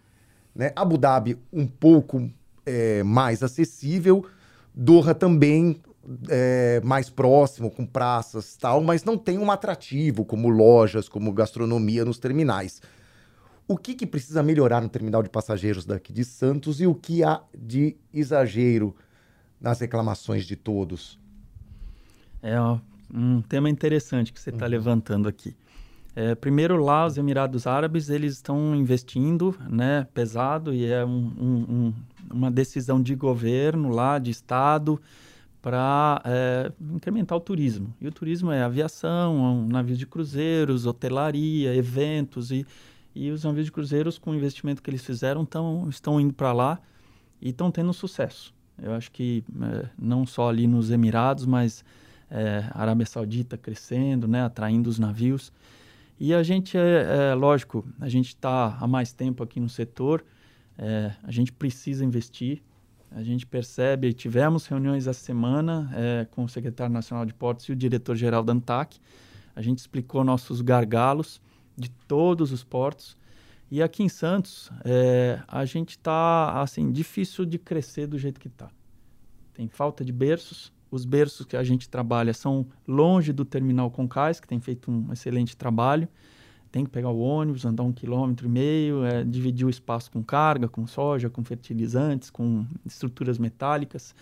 Né? 0.54 0.72
Abu 0.74 0.98
Dhabi, 0.98 1.38
um 1.52 1.66
pouco 1.66 2.28
é, 2.66 3.02
mais 3.02 3.42
acessível. 3.42 4.26
Doha 4.74 5.14
também 5.14 5.80
é, 6.28 6.80
mais 6.84 7.08
próximo, 7.08 7.70
com 7.70 7.86
praças 7.86 8.56
tal, 8.56 8.82
mas 8.82 9.04
não 9.04 9.16
tem 9.16 9.38
um 9.38 9.50
atrativo 9.50 10.24
como 10.24 10.48
lojas, 10.48 11.08
como 11.08 11.32
gastronomia 11.32 12.04
nos 12.04 12.18
terminais. 12.18 12.82
O 13.66 13.78
que, 13.78 13.94
que 13.94 14.06
precisa 14.06 14.42
melhorar 14.42 14.82
no 14.82 14.88
terminal 14.88 15.22
de 15.22 15.30
passageiros 15.30 15.86
daqui 15.86 16.12
de 16.12 16.24
Santos 16.24 16.80
e 16.80 16.86
o 16.86 16.94
que 16.94 17.24
há 17.24 17.42
de 17.56 17.96
exagero 18.12 18.94
nas 19.58 19.80
reclamações 19.80 20.44
de 20.44 20.54
todos? 20.54 21.18
É 22.42 22.58
um 23.12 23.40
tema 23.40 23.70
interessante 23.70 24.32
que 24.32 24.40
você 24.40 24.50
está 24.50 24.66
uhum. 24.66 24.70
levantando 24.70 25.28
aqui. 25.28 25.56
É, 26.16 26.34
primeiro 26.34 26.76
lá, 26.76 27.06
os 27.06 27.16
Emirados 27.16 27.66
Árabes, 27.66 28.08
eles 28.08 28.34
estão 28.34 28.74
investindo 28.76 29.56
né, 29.68 30.06
pesado 30.14 30.72
e 30.72 30.86
é 30.86 31.04
um, 31.04 31.32
um, 31.38 31.54
um, 31.68 31.94
uma 32.30 32.50
decisão 32.50 33.02
de 33.02 33.14
governo 33.16 33.88
lá, 33.88 34.18
de 34.18 34.30
Estado, 34.30 35.00
para 35.60 36.20
é, 36.24 36.70
incrementar 36.94 37.36
o 37.36 37.40
turismo. 37.40 37.92
E 38.00 38.06
o 38.06 38.12
turismo 38.12 38.52
é 38.52 38.62
aviação, 38.62 39.34
um 39.34 39.66
navio 39.66 39.96
de 39.96 40.06
cruzeiros, 40.06 40.84
hotelaria, 40.86 41.74
eventos 41.74 42.52
e 42.52 42.64
e 43.14 43.30
os 43.30 43.44
navios 43.44 43.66
de 43.66 43.72
cruzeiros, 43.72 44.18
com 44.18 44.32
o 44.32 44.34
investimento 44.34 44.82
que 44.82 44.90
eles 44.90 45.04
fizeram, 45.04 45.44
tão, 45.44 45.88
estão 45.88 46.20
indo 46.20 46.34
para 46.34 46.52
lá 46.52 46.80
e 47.40 47.50
estão 47.50 47.70
tendo 47.70 47.92
sucesso. 47.92 48.52
Eu 48.82 48.92
acho 48.92 49.10
que 49.12 49.44
é, 49.62 49.88
não 49.96 50.26
só 50.26 50.48
ali 50.48 50.66
nos 50.66 50.90
Emirados, 50.90 51.46
mas 51.46 51.84
é, 52.30 52.64
Arábia 52.72 53.06
Saudita 53.06 53.56
crescendo, 53.56 54.26
né, 54.26 54.42
atraindo 54.42 54.90
os 54.90 54.98
navios. 54.98 55.52
E 56.18 56.34
a 56.34 56.42
gente, 56.42 56.76
é, 56.76 57.30
é 57.30 57.34
lógico, 57.34 57.86
a 58.00 58.08
gente 58.08 58.28
está 58.28 58.76
há 58.80 58.86
mais 58.86 59.12
tempo 59.12 59.42
aqui 59.42 59.60
no 59.60 59.68
setor, 59.68 60.24
é, 60.76 61.12
a 61.22 61.30
gente 61.30 61.52
precisa 61.52 62.04
investir. 62.04 62.62
A 63.16 63.22
gente 63.22 63.46
percebe, 63.46 64.12
tivemos 64.12 64.66
reuniões 64.66 65.06
essa 65.06 65.20
semana 65.20 65.88
é, 65.94 66.26
com 66.32 66.42
o 66.42 66.48
secretário 66.48 66.92
nacional 66.92 67.24
de 67.24 67.32
portos 67.32 67.66
e 67.66 67.72
o 67.72 67.76
diretor-geral 67.76 68.42
da 68.42 68.52
ANTAC. 68.52 68.98
A 69.54 69.62
gente 69.62 69.78
explicou 69.78 70.24
nossos 70.24 70.60
gargalos 70.60 71.40
de 71.76 71.90
todos 71.90 72.52
os 72.52 72.62
portos. 72.62 73.16
E 73.70 73.82
aqui 73.82 74.02
em 74.02 74.08
Santos, 74.08 74.70
é, 74.84 75.42
a 75.48 75.64
gente 75.64 75.90
está, 75.90 76.60
assim, 76.60 76.92
difícil 76.92 77.44
de 77.44 77.58
crescer 77.58 78.06
do 78.06 78.18
jeito 78.18 78.38
que 78.38 78.48
está. 78.48 78.70
Tem 79.52 79.68
falta 79.68 80.04
de 80.04 80.12
berços. 80.12 80.72
Os 80.90 81.04
berços 81.04 81.44
que 81.46 81.56
a 81.56 81.64
gente 81.64 81.88
trabalha 81.88 82.32
são 82.32 82.66
longe 82.86 83.32
do 83.32 83.44
terminal 83.44 83.90
Concais, 83.90 84.38
que 84.38 84.46
tem 84.46 84.60
feito 84.60 84.90
um 84.90 85.12
excelente 85.12 85.56
trabalho 85.56 86.08
tem 86.74 86.84
que 86.84 86.90
pegar 86.90 87.10
o 87.10 87.20
ônibus, 87.20 87.64
andar 87.64 87.84
um 87.84 87.92
quilômetro 87.92 88.48
e 88.48 88.50
meio, 88.50 89.04
é, 89.04 89.22
dividir 89.22 89.64
o 89.64 89.70
espaço 89.70 90.10
com 90.10 90.24
carga, 90.24 90.66
com 90.66 90.84
soja, 90.88 91.30
com 91.30 91.44
fertilizantes, 91.44 92.30
com 92.30 92.66
estruturas 92.84 93.38
metálicas. 93.38 94.12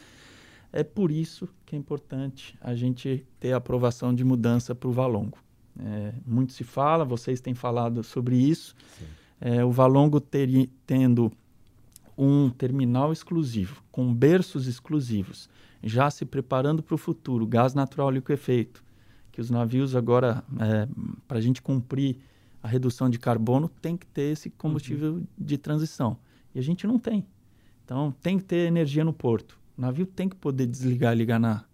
É 0.71 0.85
por 0.85 1.11
isso 1.11 1.49
que 1.65 1.75
é 1.75 1.79
importante 1.79 2.55
a 2.61 2.75
gente 2.75 3.27
ter 3.41 3.55
a 3.55 3.57
aprovação 3.57 4.15
de 4.15 4.23
mudança 4.23 4.75
para 4.75 4.87
o 4.87 4.93
Valongo. 4.93 5.39
É, 5.79 6.13
muito 6.27 6.53
se 6.53 6.65
fala, 6.65 7.05
vocês 7.05 7.41
têm 7.41 7.55
falado 7.55 8.03
sobre 8.03 8.37
isso. 8.37 8.75
É, 9.41 9.65
o 9.65 9.71
Valongo 9.71 10.21
ter, 10.21 10.69
tendo 10.87 11.33
um 12.17 12.51
terminal 12.51 13.13
exclusivo, 13.13 13.83
com 13.91 14.15
berços 14.15 14.67
exclusivos, 14.67 15.49
já 15.83 16.11
se 16.11 16.25
preparando 16.25 16.83
para 16.83 16.95
o 16.95 16.99
futuro, 16.99 17.47
gás 17.47 17.75
natural 17.75 18.11
liquefeito, 18.11 18.85
que 19.33 19.41
os 19.41 19.51
navios 19.51 19.97
agora, 19.97 20.45
é, 20.61 20.87
para 21.27 21.39
a 21.39 21.41
gente 21.41 21.63
cumprir 21.63 22.19
a 22.63 22.69
redução 22.69 23.11
de 23.11 23.19
carbono 23.19 23.69
tem 23.69 23.97
que 23.97 24.07
ter 24.07 24.33
esse 24.33 24.49
combustível 24.51 25.15
uhum. 25.15 25.27
de 25.37 25.59
transição. 25.59 26.17
E 26.55 26.59
a 26.59 26.63
gente 26.63 26.87
não 26.87 26.99
tem. 26.99 27.27
Então, 27.85 28.15
tem 28.23 28.39
que 28.39 28.45
ter 28.45 28.69
energia 28.69 29.05
no 29.05 29.13
porto. 29.13 29.59
O 29.77 29.81
navio 29.81 30.07
tem 30.07 30.29
que 30.29 30.37
poder 30.37 30.67
desligar 30.67 31.13
e 31.15 31.17
ligar 31.17 31.41
na, 31.41 31.65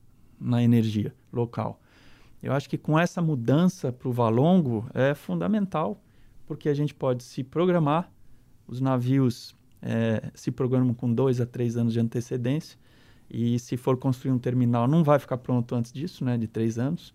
na 0.40 0.62
energia 0.62 1.14
local. 1.32 1.80
Eu 2.42 2.52
acho 2.52 2.68
que 2.68 2.78
com 2.78 2.98
essa 2.98 3.20
mudança 3.20 3.92
para 3.92 4.08
o 4.08 4.12
Valongo 4.12 4.88
é 4.94 5.14
fundamental, 5.14 6.00
porque 6.46 6.68
a 6.68 6.74
gente 6.74 6.94
pode 6.94 7.24
se 7.24 7.42
programar, 7.42 8.10
os 8.66 8.80
navios 8.80 9.56
é, 9.82 10.30
se 10.34 10.50
programam 10.50 10.94
com 10.94 11.12
dois 11.12 11.40
a 11.40 11.46
três 11.46 11.76
anos 11.76 11.92
de 11.92 12.00
antecedência, 12.00 12.78
e 13.30 13.58
se 13.58 13.76
for 13.76 13.96
construir 13.98 14.32
um 14.32 14.38
terminal, 14.38 14.88
não 14.88 15.04
vai 15.04 15.18
ficar 15.18 15.38
pronto 15.38 15.74
antes 15.74 15.92
disso, 15.92 16.24
né, 16.24 16.38
de 16.38 16.46
três 16.46 16.78
anos 16.78 17.14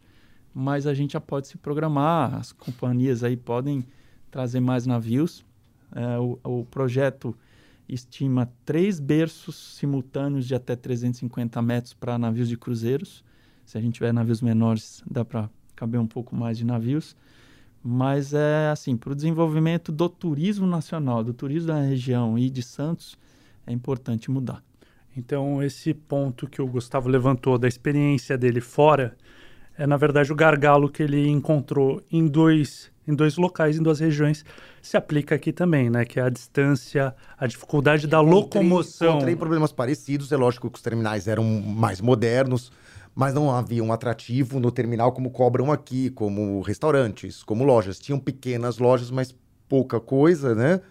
mas 0.54 0.86
a 0.86 0.94
gente 0.94 1.14
já 1.14 1.22
pode 1.22 1.48
se 1.48 1.58
programar, 1.58 2.36
as 2.36 2.52
companhias 2.52 3.24
aí 3.24 3.36
podem 3.36 3.84
trazer 4.30 4.60
mais 4.60 4.86
navios. 4.86 5.44
É, 5.96 6.20
o, 6.20 6.40
o, 6.44 6.66
projeto 6.66 7.36
estima 7.90 8.52
três 8.64 9.00
berços 9.00 9.56
simultâneos 9.78 10.46
de 10.46 10.54
até 10.54 10.76
350 10.76 11.62
metros 11.62 11.94
para 11.94 12.18
navios 12.18 12.48
de 12.48 12.58
cruzeiros. 12.58 13.24
Se 13.66 13.78
a 13.78 13.82
gente 13.82 13.96
tiver 13.96 14.14
navios 14.14 14.42
menores, 14.42 15.04
dá 15.10 15.24
para 15.24 15.50
caber 15.76 16.00
um 16.00 16.08
pouco 16.08 16.36
mais 16.36 16.58
de 16.58 16.66
navios. 16.66 17.16
Mas 17.84 18.34
é 18.34 18.70
assim, 18.70 18.96
para 18.96 19.12
o 19.12 19.16
desenvolvimento 19.16 19.92
do 19.92 20.08
turismo 20.08 20.66
nacional, 20.66 21.24
do 21.24 21.34
turismo 21.34 21.68
da 21.68 21.82
região 21.82 22.38
e 22.38 22.50
de 22.50 22.64
Santos, 22.64 23.18
é 23.68 23.74
importante 23.74 24.32
mudar. 24.32 24.64
Então, 25.16 25.62
esse 25.62 25.94
ponto 25.94 26.48
que 26.48 26.62
o 26.62 26.68
Gustavo 26.68 27.10
levantou 27.10 27.58
da 27.58 27.68
experiência 27.68 28.38
dele 28.38 28.62
fora, 28.62 29.16
é 29.78 29.86
na 29.86 29.98
verdade 29.98 30.32
o 30.32 30.36
gargalo 30.36 30.90
que 30.90 31.04
ele 31.04 31.28
encontrou 31.28 32.02
em 32.12 32.28
dois 32.28 32.92
em 33.08 33.14
dois 33.14 33.36
locais, 33.36 33.78
em 33.78 33.84
duas 33.84 34.00
regiões, 34.00 34.46
se 34.82 34.96
aplica 34.96 35.36
aqui 35.36 35.52
também, 35.52 35.90
né? 35.90 36.06
Que 36.06 36.20
é 36.20 36.24
a 36.24 36.30
distância, 36.30 37.14
a 37.38 37.46
dificuldade 37.46 38.08
da 38.08 38.22
encontrei, 38.22 38.40
locomoção. 38.40 39.10
Encontrei 39.10 39.36
problemas 39.36 39.72
parecidos, 39.74 40.32
é 40.32 40.38
lógico 40.38 40.70
que 40.70 40.78
os 40.78 40.82
terminais 40.82 41.28
eram 41.28 41.44
mais 41.44 42.00
modernos, 42.00 42.72
mas 43.16 43.34
não 43.34 43.52
havia 43.52 43.84
um 43.84 43.94
atrativo 43.94 44.60
no 44.60 44.72
terminal 44.72 45.12
como 45.12 45.30
cobram 45.30 45.72
aqui, 45.72 46.10
como 46.10 46.62
restaurantes, 46.62 47.44
como 47.44 47.64
lojas. 47.64 48.00
Tinham 48.00 48.20
pequenas 48.20 48.78
lojas, 48.78 49.12
mas 49.12 49.36
pouca 49.70 50.00
coisa, 50.00 50.56
né? 50.56 50.82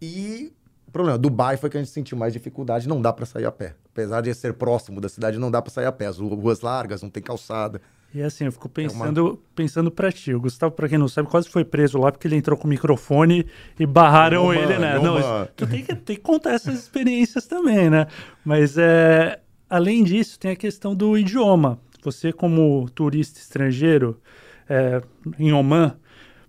E 0.00 0.52
o 0.86 0.90
problema, 0.90 1.18
Dubai 1.18 1.56
foi 1.56 1.70
que 1.70 1.76
a 1.76 1.80
gente 1.80 1.92
sentiu 1.92 2.16
mais 2.16 2.32
dificuldade, 2.32 2.88
não 2.88 3.00
dá 3.00 3.12
para 3.12 3.26
sair 3.26 3.46
a 3.46 3.52
pé. 3.52 3.74
Apesar 3.92 4.20
de 4.20 4.34
ser 4.34 4.54
próximo 4.54 5.00
da 5.00 5.08
cidade, 5.08 5.38
não 5.38 5.50
dá 5.50 5.62
para 5.62 5.72
sair 5.72 5.86
a 5.86 5.92
pé. 5.92 6.06
As 6.06 6.18
ruas 6.18 6.60
largas, 6.60 7.02
não 7.02 7.10
tem 7.10 7.22
calçada. 7.22 7.80
E 8.14 8.22
assim, 8.22 8.44
eu 8.44 8.52
fico 8.52 8.68
pensando, 8.68 9.20
é 9.20 9.22
uma... 9.24 9.38
pensando 9.56 9.90
pra 9.90 10.12
ti. 10.12 10.32
O 10.32 10.40
Gustavo, 10.40 10.72
pra 10.72 10.88
quem 10.88 10.96
não 10.96 11.08
sabe, 11.08 11.28
quase 11.28 11.48
foi 11.48 11.64
preso 11.64 11.98
lá 11.98 12.12
porque 12.12 12.28
ele 12.28 12.36
entrou 12.36 12.56
com 12.56 12.64
o 12.64 12.70
microfone 12.70 13.44
e 13.78 13.84
barraram 13.84 14.54
ele, 14.54 14.78
né? 14.78 14.96
Não, 15.00 15.48
tu 15.56 15.66
tem 15.66 15.82
que, 15.82 15.96
tem 15.96 16.14
que 16.14 16.22
contar 16.22 16.52
essas 16.52 16.76
experiências 16.76 17.44
também, 17.46 17.90
né? 17.90 18.06
Mas 18.44 18.78
é, 18.78 19.40
além 19.74 20.04
disso, 20.04 20.38
tem 20.38 20.52
a 20.52 20.56
questão 20.56 20.94
do 20.94 21.18
idioma. 21.18 21.80
Você, 22.04 22.32
como 22.32 22.88
turista 22.90 23.40
estrangeiro 23.40 24.20
é, 24.68 25.02
em 25.36 25.52
Oman, 25.52 25.96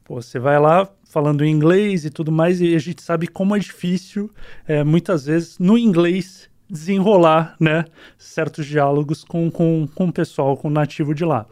você 0.07 0.37
vai 0.37 0.59
lá 0.59 0.87
falando 1.05 1.43
inglês 1.43 2.05
e 2.05 2.11
tudo 2.11 2.31
mais, 2.31 2.61
e 2.61 2.75
a 2.75 2.79
gente 2.79 3.01
sabe 3.01 3.25
como 3.25 3.55
é 3.55 3.59
difícil, 3.59 4.29
é, 4.67 4.83
muitas 4.83 5.25
vezes, 5.25 5.57
no 5.57 5.75
inglês 5.75 6.47
desenrolar 6.69 7.55
né, 7.59 7.85
certos 8.15 8.67
diálogos 8.67 9.23
com, 9.23 9.49
com, 9.49 9.87
com 9.87 10.07
o 10.07 10.13
pessoal, 10.13 10.55
com 10.55 10.67
o 10.67 10.71
nativo 10.71 11.15
de 11.15 11.25
lá. 11.25 11.47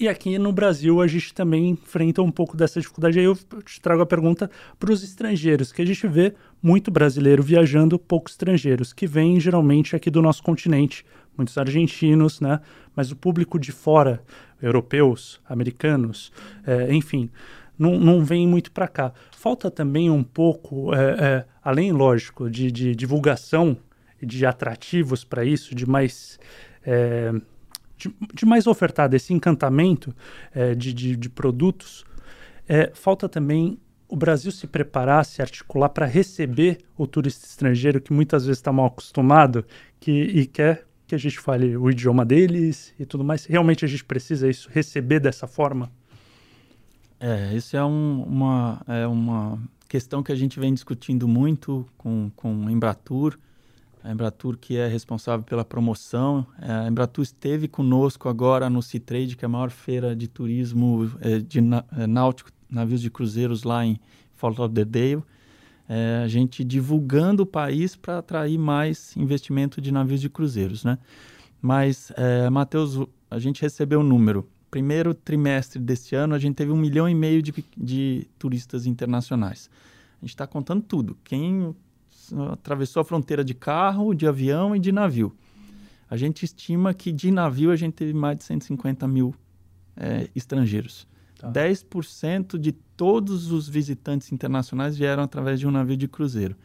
E 0.00 0.06
aqui 0.06 0.38
no 0.38 0.52
Brasil 0.52 1.00
a 1.00 1.08
gente 1.08 1.34
também 1.34 1.70
enfrenta 1.70 2.22
um 2.22 2.30
pouco 2.30 2.56
dessa 2.56 2.80
dificuldade. 2.80 3.18
Aí 3.18 3.24
eu 3.24 3.34
te 3.34 3.80
trago 3.80 4.00
a 4.00 4.06
pergunta 4.06 4.48
para 4.78 4.92
os 4.92 5.02
estrangeiros, 5.02 5.72
que 5.72 5.82
a 5.82 5.84
gente 5.84 6.06
vê 6.06 6.34
muito 6.62 6.88
brasileiro 6.88 7.42
viajando, 7.42 7.98
poucos 7.98 8.34
estrangeiros, 8.34 8.92
que 8.92 9.08
vêm 9.08 9.40
geralmente 9.40 9.96
aqui 9.96 10.08
do 10.08 10.22
nosso 10.22 10.40
continente, 10.40 11.04
muitos 11.36 11.58
argentinos, 11.58 12.40
né? 12.40 12.60
Mas 12.94 13.10
o 13.10 13.16
público 13.16 13.58
de 13.58 13.72
fora, 13.72 14.22
europeus, 14.62 15.40
americanos, 15.48 16.32
é, 16.64 16.94
enfim, 16.94 17.28
não, 17.76 17.98
não 17.98 18.24
vem 18.24 18.46
muito 18.46 18.70
para 18.70 18.86
cá. 18.86 19.12
Falta 19.32 19.68
também 19.68 20.08
um 20.10 20.22
pouco, 20.22 20.94
é, 20.94 20.98
é, 20.98 21.44
além, 21.60 21.90
lógico, 21.90 22.48
de, 22.48 22.70
de 22.70 22.94
divulgação 22.94 23.76
de 24.22 24.46
atrativos 24.46 25.24
para 25.24 25.44
isso, 25.44 25.74
de 25.74 25.88
mais. 25.88 26.38
De, 27.98 28.14
de, 28.32 28.46
mais 28.46 28.66
ofertar 28.66 29.08
desse 29.08 29.34
encantamento 29.34 30.14
é, 30.54 30.74
de, 30.74 30.94
de, 30.94 31.16
de, 31.16 31.28
produtos, 31.28 32.04
é, 32.68 32.92
falta 32.94 33.28
também 33.28 33.78
o 34.08 34.16
Brasil 34.16 34.50
se 34.52 34.66
preparar, 34.66 35.24
se 35.24 35.42
articular 35.42 35.88
para 35.88 36.06
receber 36.06 36.78
o 36.96 37.06
turista 37.06 37.44
estrangeiro 37.44 38.00
que 38.00 38.12
muitas 38.12 38.46
vezes 38.46 38.58
está 38.58 38.72
mal 38.72 38.86
acostumado 38.86 39.64
que, 40.00 40.10
e 40.12 40.46
quer 40.46 40.86
que 41.06 41.14
a 41.14 41.18
gente 41.18 41.40
fale 41.40 41.76
o 41.76 41.90
idioma 41.90 42.24
deles 42.24 42.94
e 42.98 43.04
tudo 43.04 43.24
mais. 43.24 43.46
Realmente 43.46 43.84
a 43.84 43.88
gente 43.88 44.04
precisa 44.04 44.48
isso, 44.48 44.68
receber 44.70 45.20
dessa 45.20 45.46
forma? 45.46 45.90
É, 47.18 47.52
isso 47.54 47.76
é, 47.76 47.84
um, 47.84 48.22
uma, 48.22 48.80
é 48.86 49.06
uma 49.06 49.58
questão 49.88 50.22
que 50.22 50.30
a 50.30 50.36
gente 50.36 50.60
vem 50.60 50.72
discutindo 50.72 51.26
muito 51.26 51.84
com, 51.96 52.30
com 52.36 52.54
o 52.54 52.70
Embratur 52.70 53.38
a 54.08 54.12
Embratur 54.12 54.56
que 54.56 54.78
é 54.78 54.88
responsável 54.88 55.44
pela 55.44 55.62
promoção. 55.62 56.46
É, 56.62 56.72
a 56.72 56.88
Embratur 56.88 57.22
esteve 57.22 57.68
conosco 57.68 58.26
agora 58.26 58.70
no 58.70 58.80
Citrade, 58.80 59.36
que 59.36 59.44
é 59.44 59.46
a 59.46 59.50
maior 59.50 59.70
feira 59.70 60.16
de 60.16 60.26
turismo 60.26 61.10
é, 61.20 61.38
de 61.38 61.58
é, 61.58 62.06
náutico, 62.06 62.50
navios 62.70 63.02
de 63.02 63.10
cruzeiros 63.10 63.64
lá 63.64 63.84
em 63.84 64.00
Fort 64.34 64.58
Lauderdale. 64.58 65.22
É, 65.86 66.22
a 66.24 66.28
gente 66.28 66.64
divulgando 66.64 67.42
o 67.42 67.46
país 67.46 67.96
para 67.96 68.18
atrair 68.18 68.58
mais 68.58 69.14
investimento 69.14 69.78
de 69.78 69.92
navios 69.92 70.22
de 70.22 70.30
cruzeiros, 70.30 70.84
né? 70.84 70.98
Mas, 71.60 72.10
é, 72.16 72.48
Matheus, 72.48 72.98
a 73.30 73.38
gente 73.38 73.60
recebeu 73.60 74.00
o 74.00 74.02
um 74.02 74.06
número. 74.06 74.48
Primeiro 74.70 75.12
trimestre 75.12 75.78
deste 75.78 76.14
ano, 76.14 76.34
a 76.34 76.38
gente 76.38 76.54
teve 76.54 76.72
um 76.72 76.76
milhão 76.76 77.08
e 77.08 77.14
meio 77.14 77.42
de, 77.42 77.52
de 77.76 78.26
turistas 78.38 78.86
internacionais. 78.86 79.68
A 80.20 80.24
gente 80.24 80.30
está 80.30 80.46
contando 80.46 80.82
tudo. 80.82 81.16
Quem 81.24 81.74
atravessou 82.52 83.00
a 83.00 83.04
fronteira 83.04 83.44
de 83.44 83.54
carro, 83.54 84.14
de 84.14 84.26
avião 84.26 84.74
e 84.74 84.78
de 84.78 84.92
navio. 84.92 85.34
A 86.10 86.16
gente 86.16 86.44
estima 86.44 86.94
que 86.94 87.12
de 87.12 87.30
navio 87.30 87.70
a 87.70 87.76
gente 87.76 87.94
teve 87.94 88.14
mais 88.14 88.38
de 88.38 88.44
150 88.44 89.06
mil 89.06 89.34
é, 89.96 90.28
estrangeiros. 90.34 91.06
Tá. 91.38 91.52
10% 91.52 92.58
de 92.58 92.72
todos 92.72 93.52
os 93.52 93.68
visitantes 93.68 94.32
internacionais 94.32 94.96
vieram 94.96 95.22
através 95.22 95.60
de 95.60 95.66
um 95.66 95.70
navio 95.70 95.96
de 95.96 96.08
cruzeiro. 96.08 96.56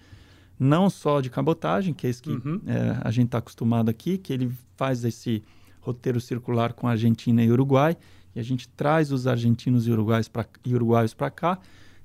Não 0.58 0.90
só 0.90 1.20
de 1.20 1.30
cabotagem, 1.30 1.94
que 1.94 2.08
é 2.08 2.10
isso 2.10 2.24
que 2.24 2.32
uhum. 2.32 2.62
é, 2.66 2.98
a 3.02 3.12
gente 3.12 3.26
está 3.26 3.40
acostumado 3.40 3.90
aqui, 3.90 4.18
que 4.18 4.32
ele 4.32 4.52
faz 4.76 5.04
esse 5.04 5.44
roteiro 5.82 6.22
circular 6.22 6.74
com 6.74 6.88
a 6.88 6.92
Argentina 6.92 7.44
e 7.44 7.52
Uruguai, 7.52 7.98
e 8.36 8.40
a 8.40 8.44
gente 8.44 8.68
traz 8.70 9.12
os 9.12 9.28
argentinos 9.28 9.88
e 9.88 9.92
uruguaios 9.92 11.14
para 11.14 11.30
cá. 11.30 11.60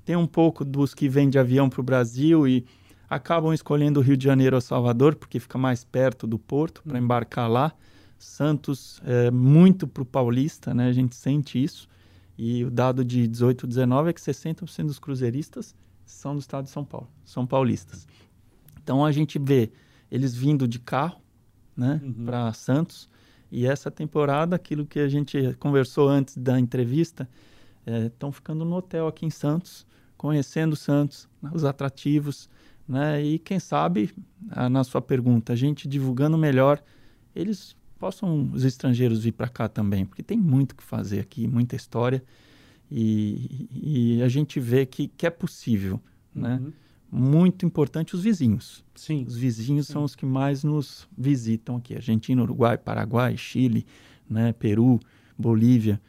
Tem 0.04 0.16
um 0.16 0.26
pouco 0.26 0.64
dos 0.64 0.92
que 0.92 1.08
vêm 1.08 1.30
de 1.30 1.38
avião 1.38 1.70
para 1.70 1.80
o 1.80 1.84
Brasil 1.84 2.46
e 2.46 2.66
acabam 3.08 3.52
escolhendo 3.52 4.00
o 4.00 4.02
Rio 4.02 4.16
de 4.16 4.24
Janeiro 4.24 4.56
ou 4.56 4.60
Salvador, 4.60 5.14
porque 5.14 5.40
fica 5.40 5.56
mais 5.56 5.84
perto 5.84 6.26
do 6.26 6.38
porto 6.38 6.82
para 6.82 6.98
embarcar 6.98 7.48
lá. 7.50 7.72
Santos 8.18 9.00
é 9.04 9.30
muito 9.30 9.86
para 9.86 10.02
o 10.02 10.06
paulista, 10.06 10.74
né? 10.74 10.88
A 10.88 10.92
gente 10.92 11.14
sente 11.14 11.62
isso. 11.62 11.88
E 12.36 12.64
o 12.64 12.70
dado 12.70 13.04
de 13.04 13.26
18, 13.26 13.66
19 13.66 14.10
é 14.10 14.12
que 14.12 14.20
60% 14.20 14.86
dos 14.86 14.98
cruzeiristas 14.98 15.74
são 16.04 16.34
do 16.34 16.40
estado 16.40 16.64
de 16.64 16.70
São 16.70 16.84
Paulo, 16.84 17.08
são 17.24 17.46
paulistas. 17.46 18.06
Então 18.82 19.04
a 19.04 19.12
gente 19.12 19.38
vê 19.38 19.70
eles 20.10 20.34
vindo 20.34 20.66
de 20.66 20.78
carro, 20.78 21.20
né, 21.76 22.00
uhum. 22.02 22.24
para 22.24 22.52
Santos. 22.52 23.08
E 23.50 23.66
essa 23.66 23.90
temporada, 23.90 24.56
aquilo 24.56 24.86
que 24.86 25.00
a 25.00 25.08
gente 25.08 25.54
conversou 25.58 26.08
antes 26.08 26.36
da 26.36 26.58
entrevista, 26.58 27.28
estão 27.86 28.28
é, 28.28 28.32
ficando 28.32 28.64
no 28.64 28.76
hotel 28.76 29.06
aqui 29.06 29.26
em 29.26 29.30
Santos, 29.30 29.86
conhecendo 30.16 30.76
Santos, 30.76 31.28
né, 31.40 31.50
os 31.52 31.64
atrativos, 31.64 32.48
né? 32.88 33.22
E 33.22 33.38
quem 33.38 33.60
sabe, 33.60 34.10
a, 34.50 34.68
na 34.68 34.82
sua 34.82 35.02
pergunta, 35.02 35.52
a 35.52 35.56
gente 35.56 35.86
divulgando 35.86 36.38
melhor, 36.38 36.82
eles 37.36 37.76
possam, 37.98 38.50
os 38.52 38.64
estrangeiros, 38.64 39.24
vir 39.24 39.32
para 39.32 39.48
cá 39.48 39.68
também, 39.68 40.06
porque 40.06 40.22
tem 40.22 40.38
muito 40.38 40.74
que 40.74 40.82
fazer 40.82 41.20
aqui, 41.20 41.46
muita 41.46 41.76
história, 41.76 42.22
e, 42.90 43.68
e 43.70 44.22
a 44.22 44.28
gente 44.28 44.58
vê 44.58 44.86
que, 44.86 45.08
que 45.08 45.26
é 45.26 45.30
possível, 45.30 46.00
uhum. 46.34 46.42
né? 46.42 46.62
Muito 47.10 47.64
importante 47.64 48.14
os 48.14 48.22
vizinhos. 48.22 48.84
Sim. 48.94 49.24
Os 49.26 49.34
vizinhos 49.34 49.86
Sim. 49.86 49.94
são 49.94 50.04
os 50.04 50.14
que 50.14 50.26
mais 50.26 50.62
nos 50.62 51.08
visitam 51.16 51.76
aqui. 51.76 51.94
Argentina, 51.94 52.42
Uruguai, 52.42 52.76
Paraguai, 52.76 53.34
Chile, 53.34 53.86
né? 54.28 54.52
Peru, 54.52 55.00
Bolívia. 55.36 56.00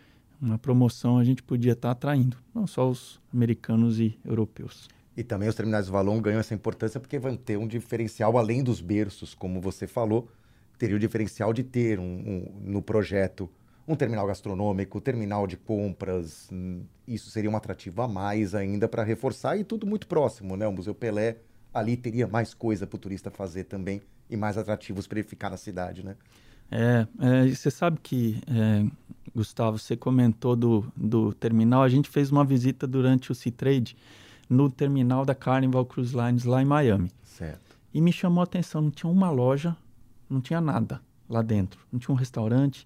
Uma 0.41 0.57
promoção 0.57 1.17
a 1.17 1.23
gente 1.23 1.41
podia 1.41 1.71
estar 1.71 1.89
tá 1.89 1.91
atraindo, 1.91 2.37
não 2.53 2.67
só 2.67 2.89
os 2.89 3.19
americanos 3.33 3.99
e 3.99 4.17
europeus. 4.25 4.89
E 5.19 5.23
também 5.23 5.49
os 5.49 5.55
terminais 5.55 5.87
do 5.87 5.91
Valon 5.91 6.21
ganham 6.21 6.39
essa 6.39 6.53
importância 6.53 6.97
porque 6.97 7.19
vão 7.19 7.35
ter 7.35 7.57
um 7.57 7.67
diferencial 7.67 8.37
além 8.37 8.63
dos 8.63 8.79
berços, 8.79 9.35
como 9.35 9.59
você 9.59 9.85
falou, 9.85 10.29
teria 10.77 10.95
o 10.95 10.99
diferencial 10.99 11.51
de 11.51 11.61
ter 11.61 11.99
um, 11.99 12.03
um, 12.05 12.61
no 12.61 12.81
projeto 12.81 13.49
um 13.85 13.97
terminal 13.97 14.25
gastronômico, 14.25 15.01
terminal 15.01 15.45
de 15.45 15.57
compras. 15.57 16.47
Hum, 16.49 16.83
isso 17.05 17.29
seria 17.31 17.49
um 17.49 17.57
atrativo 17.57 18.01
a 18.01 18.07
mais 18.07 18.55
ainda 18.55 18.87
para 18.87 19.03
reforçar 19.03 19.57
e 19.57 19.65
tudo 19.65 19.85
muito 19.85 20.07
próximo, 20.07 20.55
né? 20.55 20.65
O 20.65 20.71
Museu 20.71 20.95
Pelé 20.95 21.35
ali 21.73 21.97
teria 21.97 22.25
mais 22.25 22.53
coisa 22.53 22.87
para 22.87 22.95
o 22.95 22.99
turista 22.99 23.29
fazer 23.29 23.65
também 23.65 24.01
e 24.29 24.37
mais 24.37 24.57
atrativos 24.57 25.05
para 25.05 25.19
ele 25.19 25.27
ficar 25.27 25.49
na 25.49 25.57
cidade, 25.57 26.01
né? 26.01 26.15
É, 26.71 27.05
é 27.19 27.47
você 27.49 27.69
sabe 27.69 27.99
que, 28.01 28.41
é, 28.47 28.89
Gustavo, 29.35 29.77
você 29.77 29.97
comentou 29.97 30.55
do, 30.55 30.89
do 30.95 31.33
terminal. 31.33 31.83
A 31.83 31.89
gente 31.89 32.07
fez 32.07 32.31
uma 32.31 32.45
visita 32.45 32.87
durante 32.87 33.33
o 33.33 33.35
C-Trade 33.35 33.97
no 34.49 34.69
terminal 34.69 35.23
da 35.23 35.35
Carnival 35.35 35.85
Cruise 35.85 36.15
Lines 36.15 36.43
lá 36.43 36.61
em 36.61 36.65
Miami. 36.65 37.11
Certo. 37.23 37.77
E 37.93 38.01
me 38.01 38.11
chamou 38.11 38.41
a 38.41 38.43
atenção, 38.43 38.81
não 38.81 38.91
tinha 38.91 39.11
uma 39.11 39.29
loja 39.29 39.75
não 40.29 40.39
tinha 40.39 40.61
nada 40.61 41.01
lá 41.27 41.41
dentro, 41.41 41.79
não 41.91 41.99
tinha 41.99 42.13
um 42.13 42.17
restaurante. 42.17 42.85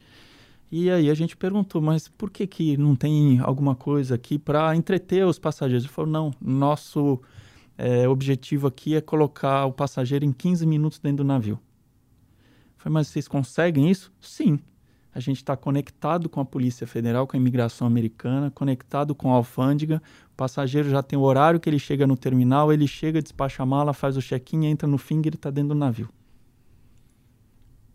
E 0.71 0.89
aí 0.89 1.09
a 1.09 1.13
gente 1.13 1.37
perguntou, 1.37 1.81
mas 1.81 2.07
por 2.07 2.31
que, 2.31 2.47
que 2.47 2.77
não 2.77 2.95
tem 2.95 3.39
alguma 3.39 3.75
coisa 3.75 4.15
aqui 4.15 4.39
para 4.39 4.75
entreter 4.75 5.25
os 5.25 5.37
passageiros? 5.37 5.83
Ele 5.83 5.93
falou, 5.93 6.09
não, 6.09 6.33
nosso 6.41 7.21
é, 7.77 8.07
objetivo 8.07 8.67
aqui 8.67 8.95
é 8.95 9.01
colocar 9.01 9.65
o 9.65 9.73
passageiro 9.73 10.25
em 10.25 10.31
15 10.31 10.65
minutos 10.65 10.99
dentro 10.99 11.17
do 11.17 11.23
navio. 11.23 11.59
Eu 11.59 12.77
falei, 12.77 12.93
mas 12.93 13.07
vocês 13.07 13.27
conseguem 13.27 13.89
isso? 13.89 14.11
Sim. 14.19 14.59
A 15.13 15.19
gente 15.19 15.37
está 15.37 15.55
conectado 15.55 16.27
com 16.27 16.41
a 16.41 16.45
Polícia 16.45 16.87
Federal, 16.87 17.27
com 17.27 17.37
a 17.37 17.39
imigração 17.39 17.85
americana, 17.85 18.49
conectado 18.49 19.13
com 19.13 19.31
a 19.31 19.35
alfândega. 19.35 20.01
O 20.33 20.35
passageiro 20.35 20.89
já 20.89 21.03
tem 21.03 21.17
o 21.17 21.21
horário 21.21 21.59
que 21.59 21.69
ele 21.69 21.77
chega 21.77 22.07
no 22.07 22.17
terminal, 22.17 22.73
ele 22.73 22.87
chega, 22.87 23.21
despacha 23.21 23.61
a 23.61 23.65
mala, 23.65 23.93
faz 23.93 24.17
o 24.17 24.21
check-in, 24.21 24.65
entra 24.65 24.87
no 24.87 24.97
finger 24.97 25.31
e 25.31 25.35
está 25.35 25.51
dentro 25.51 25.69
do 25.69 25.75
navio. 25.75 26.09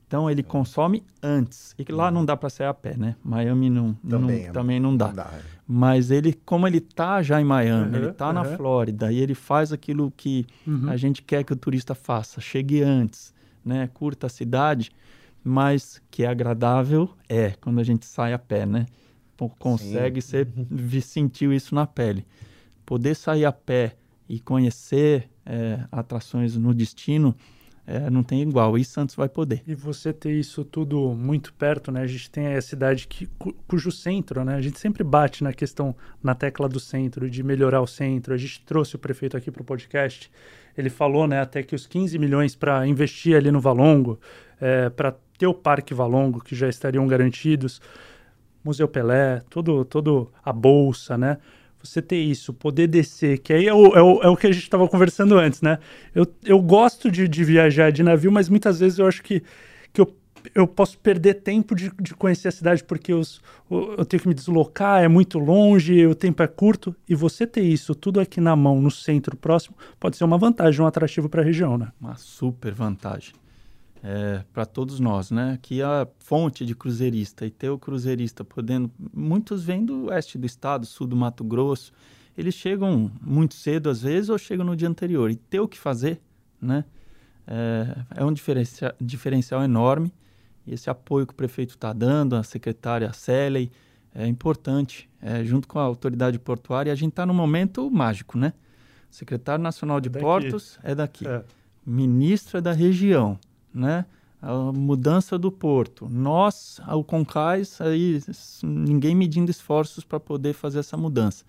Então 0.07 0.31
ele 0.31 0.43
consome 0.43 1.05
antes. 1.23 1.75
E 1.79 1.93
lá 1.93 2.11
não 2.11 2.25
dá 2.25 2.35
para 2.37 2.49
sair 2.49 2.69
a 2.69 2.73
pé, 2.73 2.97
né? 2.97 3.17
Miami 3.23 3.69
não, 3.69 3.93
também, 4.09 4.47
não, 4.47 4.53
também 4.53 4.81
não 4.81 4.97
dá. 4.97 5.09
Não 5.09 5.15
dá. 5.15 5.31
É. 5.35 5.41
Mas 5.67 6.11
ele, 6.11 6.33
como 6.33 6.67
ele 6.67 6.81
tá 6.81 7.23
já 7.23 7.41
em 7.41 7.45
Miami, 7.45 7.99
uhum, 7.99 8.05
ele 8.05 8.13
tá 8.13 8.29
uhum. 8.29 8.33
na 8.33 8.45
Flórida 8.45 9.13
e 9.13 9.19
ele 9.19 9.35
faz 9.35 9.71
aquilo 9.71 10.11
que 10.17 10.47
uhum. 10.67 10.89
a 10.89 10.97
gente 10.97 11.21
quer 11.21 11.45
que 11.45 11.53
o 11.53 11.57
turista 11.57 11.95
faça, 11.95 12.41
chegue 12.41 12.83
antes, 12.83 13.35
né? 13.63 13.91
Curta 13.93 14.29
a 14.29 14.31
cidade, 14.31 14.91
mas 15.45 16.01
que 16.11 16.25
é 16.25 16.29
agradável 16.29 17.11
é 17.29 17.51
quando 17.61 17.79
a 17.79 17.85
gente 17.85 18.07
sai 18.07 18.33
a 18.33 18.39
pé, 18.39 18.65
né? 18.65 18.87
Consegue 19.59 20.21
ser, 20.23 20.49
sentir 21.03 21.53
isso 21.53 21.75
na 21.75 21.87
pele. 21.87 22.27
Poder 22.85 23.15
sair 23.15 23.45
a 23.45 23.53
pé 23.53 23.97
e 24.29 24.41
conhecer 24.41 25.29
é, 25.45 25.85
atrações 25.93 26.57
no 26.57 26.75
destino 26.75 27.37
é, 27.91 28.11
não 28.11 28.23
tem 28.23 28.43
igual. 28.43 28.77
E 28.77 28.85
Santos 28.85 29.15
vai 29.15 29.31
poder. 29.31 29.63
E 29.67 29.75
você 29.75 30.13
ter 30.13 30.33
isso 30.33 30.63
tudo 30.63 31.15
muito 31.15 31.55
perto, 31.55 31.91
né? 31.91 32.03
A 32.03 32.07
gente 32.07 32.31
tem 32.31 32.55
a 32.55 32.61
cidade 32.61 33.09
que, 33.09 33.27
cujo 33.67 33.91
centro, 33.91 34.45
né? 34.45 34.57
A 34.57 34.61
gente 34.61 34.79
sempre 34.79 35.03
bate 35.03 35.43
na 35.43 35.55
questão, 35.55 35.97
na 36.23 36.35
tecla 36.35 36.69
do 36.69 36.79
centro, 36.79 37.31
de 37.31 37.43
melhorar 37.43 37.81
o 37.81 37.87
centro. 37.87 38.35
A 38.35 38.37
gente 38.37 38.61
trouxe 38.67 38.97
o 38.97 38.99
prefeito 38.99 39.39
aqui 39.39 39.51
para 39.51 39.63
o 39.63 39.65
podcast. 39.65 40.31
Ele 40.77 40.91
falou, 40.91 41.27
né, 41.27 41.41
até 41.41 41.63
que 41.63 41.75
os 41.75 41.87
15 41.87 42.19
milhões 42.19 42.55
para 42.55 42.87
investir 42.87 43.35
ali 43.35 43.51
no 43.51 43.59
Valongo, 43.59 44.21
é, 44.61 44.91
para 44.91 45.17
ter 45.39 45.47
o 45.47 45.55
Parque 45.55 45.95
Valongo, 45.95 46.41
que 46.41 46.55
já 46.55 46.69
estariam 46.69 47.07
garantidos, 47.07 47.81
Museu 48.65 48.89
Pelé, 48.89 49.43
todo, 49.49 49.85
todo 49.85 50.31
a 50.45 50.53
bolsa, 50.53 51.17
né? 51.17 51.39
você 51.83 52.03
ter 52.03 52.17
isso, 52.17 52.53
poder 52.53 52.87
descer, 52.87 53.39
que 53.39 53.53
aí 53.53 53.67
é 53.67 53.75
o, 53.75 53.87
é 53.95 54.03
o, 54.03 54.23
é 54.23 54.29
o 54.29 54.37
que 54.37 54.47
a 54.47 54.53
gente 54.53 54.65
estava 54.65 54.89
conversando 54.89 55.37
antes, 55.39 55.63
né? 55.63 55.79
Eu, 56.15 56.27
eu 56.45 56.61
gosto 56.61 57.11
de, 57.11 57.29
de 57.29 57.45
viajar 57.45 57.93
de 57.93 58.03
navio, 58.03 58.33
mas 58.33 58.49
muitas 58.49 58.81
vezes 58.81 58.99
eu 58.99 59.07
acho 59.07 59.23
que, 59.23 59.43
que 59.93 60.01
eu, 60.01 60.13
eu 60.55 60.67
posso 60.67 60.99
perder 60.99 61.35
tempo 61.35 61.75
de, 61.75 61.93
de 62.01 62.15
conhecer 62.15 62.49
a 62.49 62.53
cidade 62.53 62.83
porque 62.83 63.15
os, 63.15 63.41
eu 63.71 64.05
tenho 64.05 64.21
que 64.21 64.29
me 64.29 64.35
deslocar, 64.35 65.03
é 65.03 65.09
muito 65.09 65.39
longe, 65.39 66.07
o 66.07 66.15
tempo 66.15 66.43
é 66.43 66.49
curto. 66.49 66.95
E 67.09 67.15
você 67.15 67.47
ter 67.47 67.63
isso 67.63 67.95
tudo 67.95 68.21
aqui 68.21 68.41
na 68.41 68.57
mão, 68.57 68.81
no 68.81 68.91
centro 68.91 69.37
próximo, 69.37 69.77
pode 70.01 70.17
ser 70.17 70.25
uma 70.25 70.39
vantagem, 70.39 70.81
um 70.83 70.87
atrativo 70.87 71.29
para 71.29 71.43
a 71.43 71.45
região, 71.45 71.79
né? 71.79 71.89
Uma 72.01 72.17
super 72.17 72.73
vantagem 72.73 73.35
é, 74.03 74.45
para 74.53 74.65
todos 74.65 75.01
nós, 75.01 75.31
né? 75.31 75.59
Que 75.61 75.83
a 75.83 76.07
fonte 76.19 76.65
de 76.65 76.75
cruzeirista 76.75 77.47
e 77.47 77.51
ter 77.51 77.71
o 77.71 77.79
cruzeirista 77.79 78.45
podendo, 78.45 78.91
muitos 79.13 79.65
vêm 79.65 79.85
do 79.85 80.07
oeste 80.07 80.39
do 80.39 80.47
estado, 80.47 80.87
sul 80.87 81.07
do 81.07 81.17
Mato 81.17 81.45
Grosso, 81.45 81.93
eles 82.37 82.55
chegam 82.55 83.11
muito 83.21 83.55
cedo 83.55 83.91
às 83.91 84.03
vezes 84.03 84.29
ou 84.31 84.39
chegam 84.39 84.65
no 84.65 84.77
dia 84.77 84.89
anterior 84.89 85.31
e 85.31 85.37
ter 85.37 85.61
o 85.61 85.69
que 85.69 85.79
fazer, 85.79 86.21
né? 86.61 86.85
É, 87.47 87.97
é 88.17 88.25
um 88.25 88.33
diferencial, 88.33 88.93
diferencial 89.01 89.63
enorme. 89.63 90.13
E 90.67 90.75
esse 90.75 90.91
apoio 90.91 91.27
que 91.27 91.33
o 91.33 91.37
prefeito 91.37 91.71
está 91.71 91.93
dando, 91.93 92.37
a 92.37 92.43
secretária 92.43 93.13
Céley, 93.13 93.73
é 94.15 94.27
importante, 94.27 95.09
é, 95.21 95.43
junto 95.45 95.67
com 95.67 95.79
a 95.79 95.83
autoridade 95.83 96.39
portuária. 96.39 96.93
A 96.93 96.97
gente 96.97 97.13
está 97.13 97.25
num 97.25 97.35
momento 97.35 97.91
mágico, 97.91 98.37
né? 98.37 98.53
O 99.11 99.15
secretário 99.15 99.63
nacional 99.63 100.01
de 100.01 100.09
daqui. 100.09 100.23
Portos 100.23 100.79
é 100.83 100.95
daqui. 100.95 101.27
É. 101.27 101.43
Ministro 101.87 102.59
é 102.59 102.61
da 102.61 102.73
região 102.73 103.39
né? 103.73 104.05
A 104.41 104.73
mudança 104.73 105.39
do 105.39 105.51
porto. 105.51 106.09
Nós, 106.09 106.81
o 106.89 107.03
Concais, 107.03 107.81
aí 107.81 108.21
ninguém 108.63 109.15
medindo 109.15 109.51
esforços 109.51 110.05
para 110.05 110.21
poder 110.21 110.53
fazer 110.53 110.79
essa 110.79 110.97
mudança. 110.97 111.45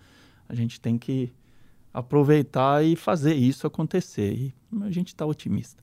A 0.48 0.54
gente 0.54 0.80
tem 0.80 0.98
que 0.98 1.32
aproveitar 1.94 2.84
e 2.84 2.96
fazer 2.96 3.34
isso 3.34 3.66
acontecer. 3.66 4.32
E 4.32 4.54
a 4.82 4.90
gente 4.90 5.08
está 5.08 5.24
otimista. 5.24 5.82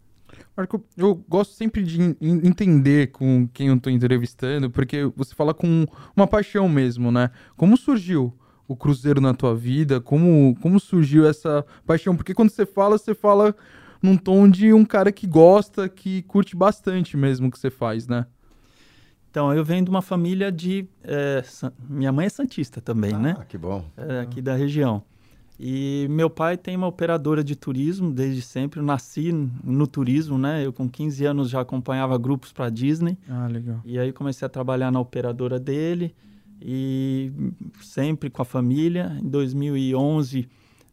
Marco, 0.55 0.83
eu 0.97 1.15
gosto 1.27 1.53
sempre 1.53 1.83
de 1.83 2.01
entender 2.21 3.11
com 3.11 3.47
quem 3.53 3.67
eu 3.67 3.75
estou 3.75 3.91
entrevistando, 3.91 4.69
porque 4.69 5.05
você 5.15 5.33
fala 5.33 5.53
com 5.53 5.85
uma 6.15 6.27
paixão 6.27 6.67
mesmo, 6.67 7.11
né? 7.11 7.31
Como 7.55 7.77
surgiu 7.77 8.33
o 8.67 8.75
Cruzeiro 8.75 9.21
na 9.21 9.33
tua 9.33 9.55
vida? 9.55 10.01
Como, 10.01 10.55
como 10.61 10.79
surgiu 10.79 11.25
essa 11.27 11.65
paixão? 11.85 12.15
Porque 12.15 12.33
quando 12.33 12.49
você 12.49 12.65
fala, 12.65 12.97
você 12.97 13.15
fala 13.15 13.55
num 14.01 14.17
tom 14.17 14.49
de 14.49 14.73
um 14.73 14.85
cara 14.85 15.11
que 15.11 15.27
gosta, 15.27 15.87
que 15.89 16.21
curte 16.23 16.55
bastante 16.55 17.15
mesmo 17.17 17.47
o 17.47 17.51
que 17.51 17.59
você 17.59 17.69
faz, 17.69 18.07
né? 18.07 18.25
Então, 19.29 19.53
eu 19.53 19.63
venho 19.63 19.83
de 19.83 19.89
uma 19.89 20.01
família 20.01 20.51
de. 20.51 20.87
É, 21.03 21.43
minha 21.87 22.11
mãe 22.11 22.25
é 22.25 22.29
Santista 22.29 22.81
também, 22.81 23.13
ah, 23.13 23.19
né? 23.19 23.35
Ah, 23.37 23.45
que 23.45 23.57
bom. 23.57 23.85
É, 23.95 24.21
aqui 24.21 24.41
da 24.41 24.55
região. 24.55 25.03
E 25.59 26.07
meu 26.09 26.29
pai 26.29 26.55
tem 26.55 26.75
uma 26.75 26.87
operadora 26.87 27.43
de 27.43 27.55
turismo 27.55 28.11
desde 28.11 28.41
sempre. 28.41 28.79
Eu 28.79 28.83
nasci 28.83 29.31
no 29.31 29.87
turismo, 29.87 30.37
né? 30.37 30.65
Eu, 30.65 30.71
com 30.71 30.87
15 30.87 31.25
anos, 31.25 31.49
já 31.49 31.61
acompanhava 31.61 32.17
grupos 32.17 32.51
para 32.51 32.69
Disney. 32.69 33.17
Ah, 33.27 33.47
legal. 33.47 33.81
E 33.83 33.97
aí 33.97 34.11
comecei 34.11 34.45
a 34.45 34.49
trabalhar 34.49 34.91
na 34.91 34.99
operadora 34.99 35.59
dele 35.59 36.15
e 36.61 37.31
sempre 37.81 38.29
com 38.29 38.41
a 38.41 38.45
família. 38.45 39.17
Em 39.21 39.27
2011 39.27 40.47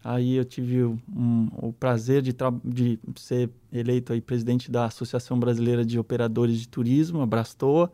Aí 0.04 0.34
eu 0.34 0.44
tive 0.44 0.84
um, 0.84 1.48
o 1.56 1.72
prazer 1.72 2.20
de, 2.20 2.36
de, 2.62 2.98
ser 3.16 3.48
eleito 3.72 4.12
aí 4.12 4.20
presidente 4.20 4.70
da 4.70 4.84
Associação 4.84 5.40
Brasileira 5.40 5.82
de 5.82 5.98
Operadores 5.98 6.60
de 6.60 6.68
Turismo, 6.68 7.22
a 7.22 7.26
Brastoa, 7.26 7.90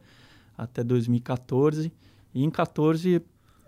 até 0.58 0.82
2014. 0.82 1.92
E 2.34 2.44
em 2.44 2.50
14 2.50 3.22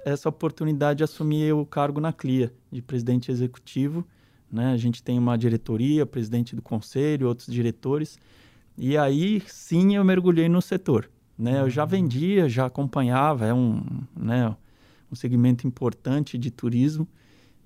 essa 0.04 0.28
oportunidade 0.28 0.98
de 0.98 1.04
assumir 1.04 1.54
o 1.54 1.64
cargo 1.64 2.00
na 2.00 2.12
CLIA, 2.12 2.52
de 2.72 2.82
presidente 2.82 3.30
executivo, 3.30 4.04
né? 4.50 4.72
A 4.72 4.76
gente 4.76 5.00
tem 5.02 5.16
uma 5.16 5.38
diretoria, 5.38 6.04
presidente 6.04 6.56
do 6.56 6.60
conselho, 6.60 7.28
outros 7.28 7.46
diretores. 7.46 8.18
E 8.76 8.98
aí 8.98 9.40
sim 9.46 9.94
eu 9.94 10.04
mergulhei 10.04 10.48
no 10.48 10.60
setor. 10.60 11.08
Né? 11.38 11.60
Eu 11.60 11.70
já 11.70 11.84
vendia, 11.84 12.48
já 12.48 12.66
acompanhava, 12.66 13.46
é 13.46 13.54
um, 13.54 13.82
né, 14.14 14.54
um 15.10 15.14
segmento 15.14 15.66
importante 15.66 16.36
de 16.36 16.50
turismo. 16.50 17.08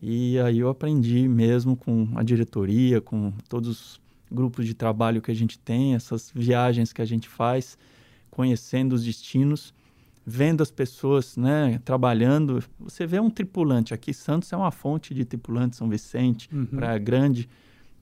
E 0.00 0.38
aí 0.38 0.59
eu 0.59 0.68
aprendi 0.68 1.26
mesmo 1.26 1.76
com 1.76 2.09
a 2.14 2.22
diretoria, 2.22 3.00
com 3.00 3.32
todos 3.48 3.68
os 3.68 4.00
grupos 4.30 4.66
de 4.66 4.74
trabalho 4.74 5.22
que 5.22 5.30
a 5.30 5.35
gente 5.35 5.59
tem, 5.59 5.94
essas 5.94 6.30
viagens 6.35 6.92
que 6.92 7.00
a 7.00 7.04
gente 7.04 7.28
faz, 7.28 7.78
conhecendo 8.30 8.92
os 8.94 9.04
destinos, 9.04 9.72
vendo 10.26 10.62
as 10.62 10.70
pessoas 10.70 11.37
né, 11.37 11.80
trabalhando. 11.85 12.62
Você 12.80 13.06
vê 13.06 13.20
um 13.20 13.30
tripulante 13.30 13.94
aqui, 13.94 14.12
Santos 14.12 14.52
é 14.52 14.56
uma 14.56 14.70
fonte 14.70 15.14
de 15.14 15.24
tripulantes, 15.24 15.78
São 15.78 15.88
Vicente, 15.88 16.48
uhum. 16.52 16.66
Praia 16.66 16.98
Grande. 16.98 17.48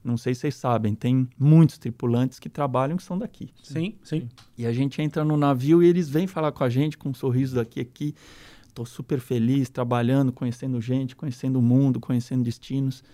Não 0.02 0.18
sei 0.18 0.34
se 0.34 0.42
vocês 0.42 0.54
sabem, 0.56 0.94
tem 0.94 1.26
muitos 1.38 1.78
tripulantes 1.78 2.38
que 2.38 2.50
trabalham 2.50 2.96
que 2.96 3.02
são 3.02 3.18
daqui. 3.18 3.48
Sim, 3.62 3.94
sim. 4.02 4.28
E 4.56 4.66
a 4.66 4.72
gente 4.72 5.00
entra 5.00 5.24
no 5.24 5.34
navio 5.34 5.82
e 5.82 5.86
eles 5.86 6.10
vêm 6.10 6.26
falar 6.26 6.52
com 6.52 6.62
a 6.62 6.68
gente 6.68 6.98
com 6.98 7.08
um 7.08 7.14
sorriso 7.14 7.54
daqui 7.56 7.80
aqui. 7.80 8.14
Estou 8.74 8.84
super 8.84 9.20
feliz 9.20 9.70
trabalhando, 9.70 10.32
conhecendo 10.32 10.80
gente, 10.80 11.14
conhecendo 11.14 11.60
o 11.60 11.62
mundo, 11.62 12.00
conhecendo 12.00 12.42
destinos. 12.42 13.04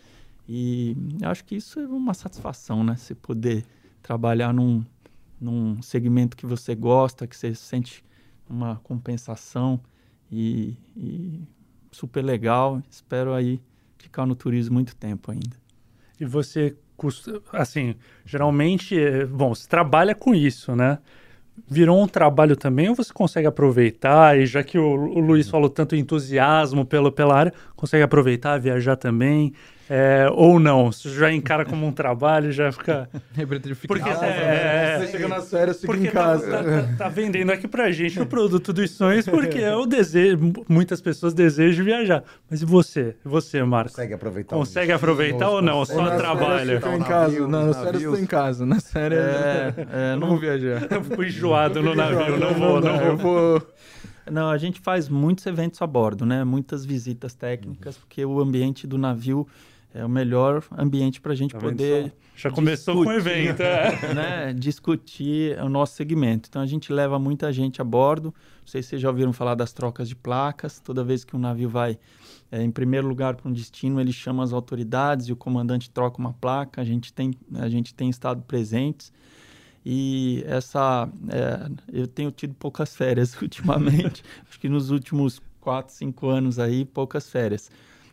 E 0.49 0.97
acho 1.23 1.45
que 1.45 1.55
isso 1.55 1.79
é 1.79 1.87
uma 1.87 2.15
satisfação, 2.15 2.83
né? 2.83 2.97
Você 2.97 3.15
poder 3.15 3.67
trabalhar 4.03 4.55
num, 4.55 4.83
num 5.39 5.83
segmento 5.83 6.35
que 6.35 6.47
você 6.47 6.75
gosta, 6.75 7.27
que 7.27 7.37
você 7.37 7.55
sente 7.55 8.03
uma 8.49 8.77
compensação 8.77 9.79
e, 10.33 10.79
e 10.97 11.43
super 11.93 12.25
legal. 12.25 12.83
Espero 12.89 13.35
aí 13.35 13.61
ficar 13.99 14.25
no 14.25 14.35
turismo 14.35 14.73
muito 14.73 14.97
tempo 14.97 15.31
ainda. 15.31 15.59
E 16.19 16.25
você, 16.25 16.75
assim, 17.53 17.95
geralmente, 18.25 18.99
é, 18.99 19.27
bom, 19.27 19.55
você 19.55 19.69
trabalha 19.69 20.15
com 20.15 20.35
isso, 20.35 20.75
né? 20.75 21.01
Virou 21.69 22.03
um 22.03 22.07
trabalho 22.07 22.57
também 22.57 22.89
ou 22.89 22.95
você 22.95 23.13
consegue 23.13 23.47
aproveitar? 23.47 24.39
E 24.39 24.47
já 24.47 24.63
que 24.63 24.79
o, 24.79 24.85
o 24.85 25.21
Luiz 25.21 25.49
falou 25.49 25.69
tanto 25.69 25.97
entusiasmo 25.97 26.85
pelo, 26.85 27.11
pela 27.13 27.37
área, 27.37 27.53
consegue 27.77 28.03
aproveitar, 28.03 28.59
viajar 28.59 28.97
também? 28.97 29.53
É, 29.93 30.29
ou 30.31 30.61
não, 30.61 30.93
você 30.93 31.09
já 31.09 31.33
encara 31.33 31.65
como 31.65 31.85
um 31.85 31.91
trabalho, 31.91 32.53
já 32.53 32.71
fica. 32.71 33.11
porque 33.89 34.05
casa, 34.05 34.25
é, 34.25 34.99
né? 34.99 34.99
você 35.05 35.11
chega 35.11 35.27
na 35.27 35.41
férias, 35.43 35.81
fica 35.81 35.97
em 35.97 36.05
tá, 36.05 36.13
casa. 36.13 36.49
Tá, 36.49 36.63
tá, 36.63 36.95
tá, 36.97 37.09
vendendo 37.09 37.51
aqui 37.51 37.67
pra 37.67 37.91
gente 37.91 38.21
o 38.21 38.25
produto 38.25 38.73
dos 38.73 38.93
sonhos, 38.93 39.27
porque 39.27 39.59
é 39.59 39.75
o 39.75 39.87
desejo, 39.87 40.39
muitas 40.69 41.01
pessoas 41.01 41.35
desejam 41.35 41.85
viajar. 41.85 42.23
Mas 42.49 42.63
e 42.63 42.65
você? 42.65 43.17
E 43.27 43.29
você, 43.29 43.61
Marco? 43.65 43.91
Consegue 43.91 44.15
aproveitar? 44.15 44.55
Consegue 44.55 44.93
aproveitar 44.93 45.51
ou 45.51 45.61
não? 45.61 45.85
Só 45.85 46.17
trabalha? 46.17 46.77
Fica 46.81 46.97
em 46.97 47.03
casa. 47.03 47.49
Não, 47.49 47.67
nas 47.67 47.83
férias 47.83 48.03
estou 48.03 48.19
em 48.19 48.27
casa. 48.27 48.65
Nas 48.65 48.93
férias 48.93 49.25
é, 49.25 49.75
é, 49.93 50.17
não 50.17 50.29
vou 50.29 50.39
viajar. 50.39 50.87
Eu 50.89 51.03
fui 51.03 51.27
enjoado 51.27 51.83
no 51.83 51.97
navio, 51.97 52.39
não 52.39 52.55
vou, 52.55 52.81
não, 52.81 53.07
não 53.07 53.17
vou. 53.17 53.67
Não, 54.31 54.49
a 54.51 54.57
gente 54.57 54.79
faz 54.79 55.09
muitos 55.09 55.45
eventos 55.47 55.83
a 55.83 55.87
bordo, 55.87 56.25
né? 56.25 56.45
Muitas 56.45 56.85
visitas 56.85 57.35
técnicas, 57.35 57.97
porque 57.97 58.25
o 58.25 58.39
ambiente 58.39 58.87
do 58.87 58.97
navio 58.97 59.49
é 59.93 60.05
o 60.05 60.09
melhor 60.09 60.63
ambiente 60.77 61.21
para 61.21 61.33
a 61.33 61.35
gente 61.35 61.53
tá 61.53 61.59
poder. 61.59 62.13
Já 62.37 62.51
começou 62.51 63.05
com 63.05 63.11
o 63.11 63.13
evento, 63.13 63.61
é. 63.61 63.91
né, 64.15 64.53
discutir 64.53 65.59
o 65.59 65.69
nosso 65.69 65.95
segmento. 65.95 66.49
Então 66.49 66.63
a 66.63 66.67
gente 66.67 66.93
leva 66.93 67.19
muita 67.19 67.53
gente 67.53 67.81
a 67.81 67.85
bordo. 67.85 68.35
Não 68.61 68.67
sei 68.67 68.83
se 68.83 68.91
vocês 68.91 69.03
já 69.03 69.09
ouviram 69.09 69.33
falar 69.33 69.55
das 69.55 69.73
trocas 69.73 70.09
de 70.09 70.17
placas. 70.17 70.79
Toda 70.79 71.03
vez 71.05 71.25
que 71.25 71.37
um 71.37 71.39
navio 71.39 71.69
vai 71.69 71.99
é, 72.53 72.63
em 72.63 72.71
primeiro 72.71 73.07
lugar 73.07 73.35
para 73.35 73.49
um 73.49 73.53
destino, 73.53 74.01
ele 74.01 74.13
chama 74.13 74.43
as 74.43 74.53
autoridades 74.53 75.27
e 75.27 75.33
o 75.33 75.37
comandante 75.37 75.91
troca 75.91 76.19
uma 76.19 76.33
placa. 76.33 76.81
A 76.81 76.85
gente 76.85 77.13
tem, 77.13 77.33
a 77.55 77.69
gente 77.69 77.95
tem 77.95 78.09
estado 78.09 78.43
presentes. 78.43 79.13
E 79.85 80.43
essa. 80.47 81.09
É, 81.29 81.71
eu 81.93 82.07
tenho 82.07 82.31
tido 82.31 82.55
poucas 82.55 82.95
férias 82.95 83.37
ultimamente. 83.41 84.23
Acho 84.49 84.59
que 84.59 84.69
nos 84.69 84.91
últimos 84.91 85.41
quatro, 85.61 85.95
cinco 85.95 86.29
anos 86.29 86.59
aí, 86.59 86.85
poucas 86.85 87.29
férias. 87.29 87.71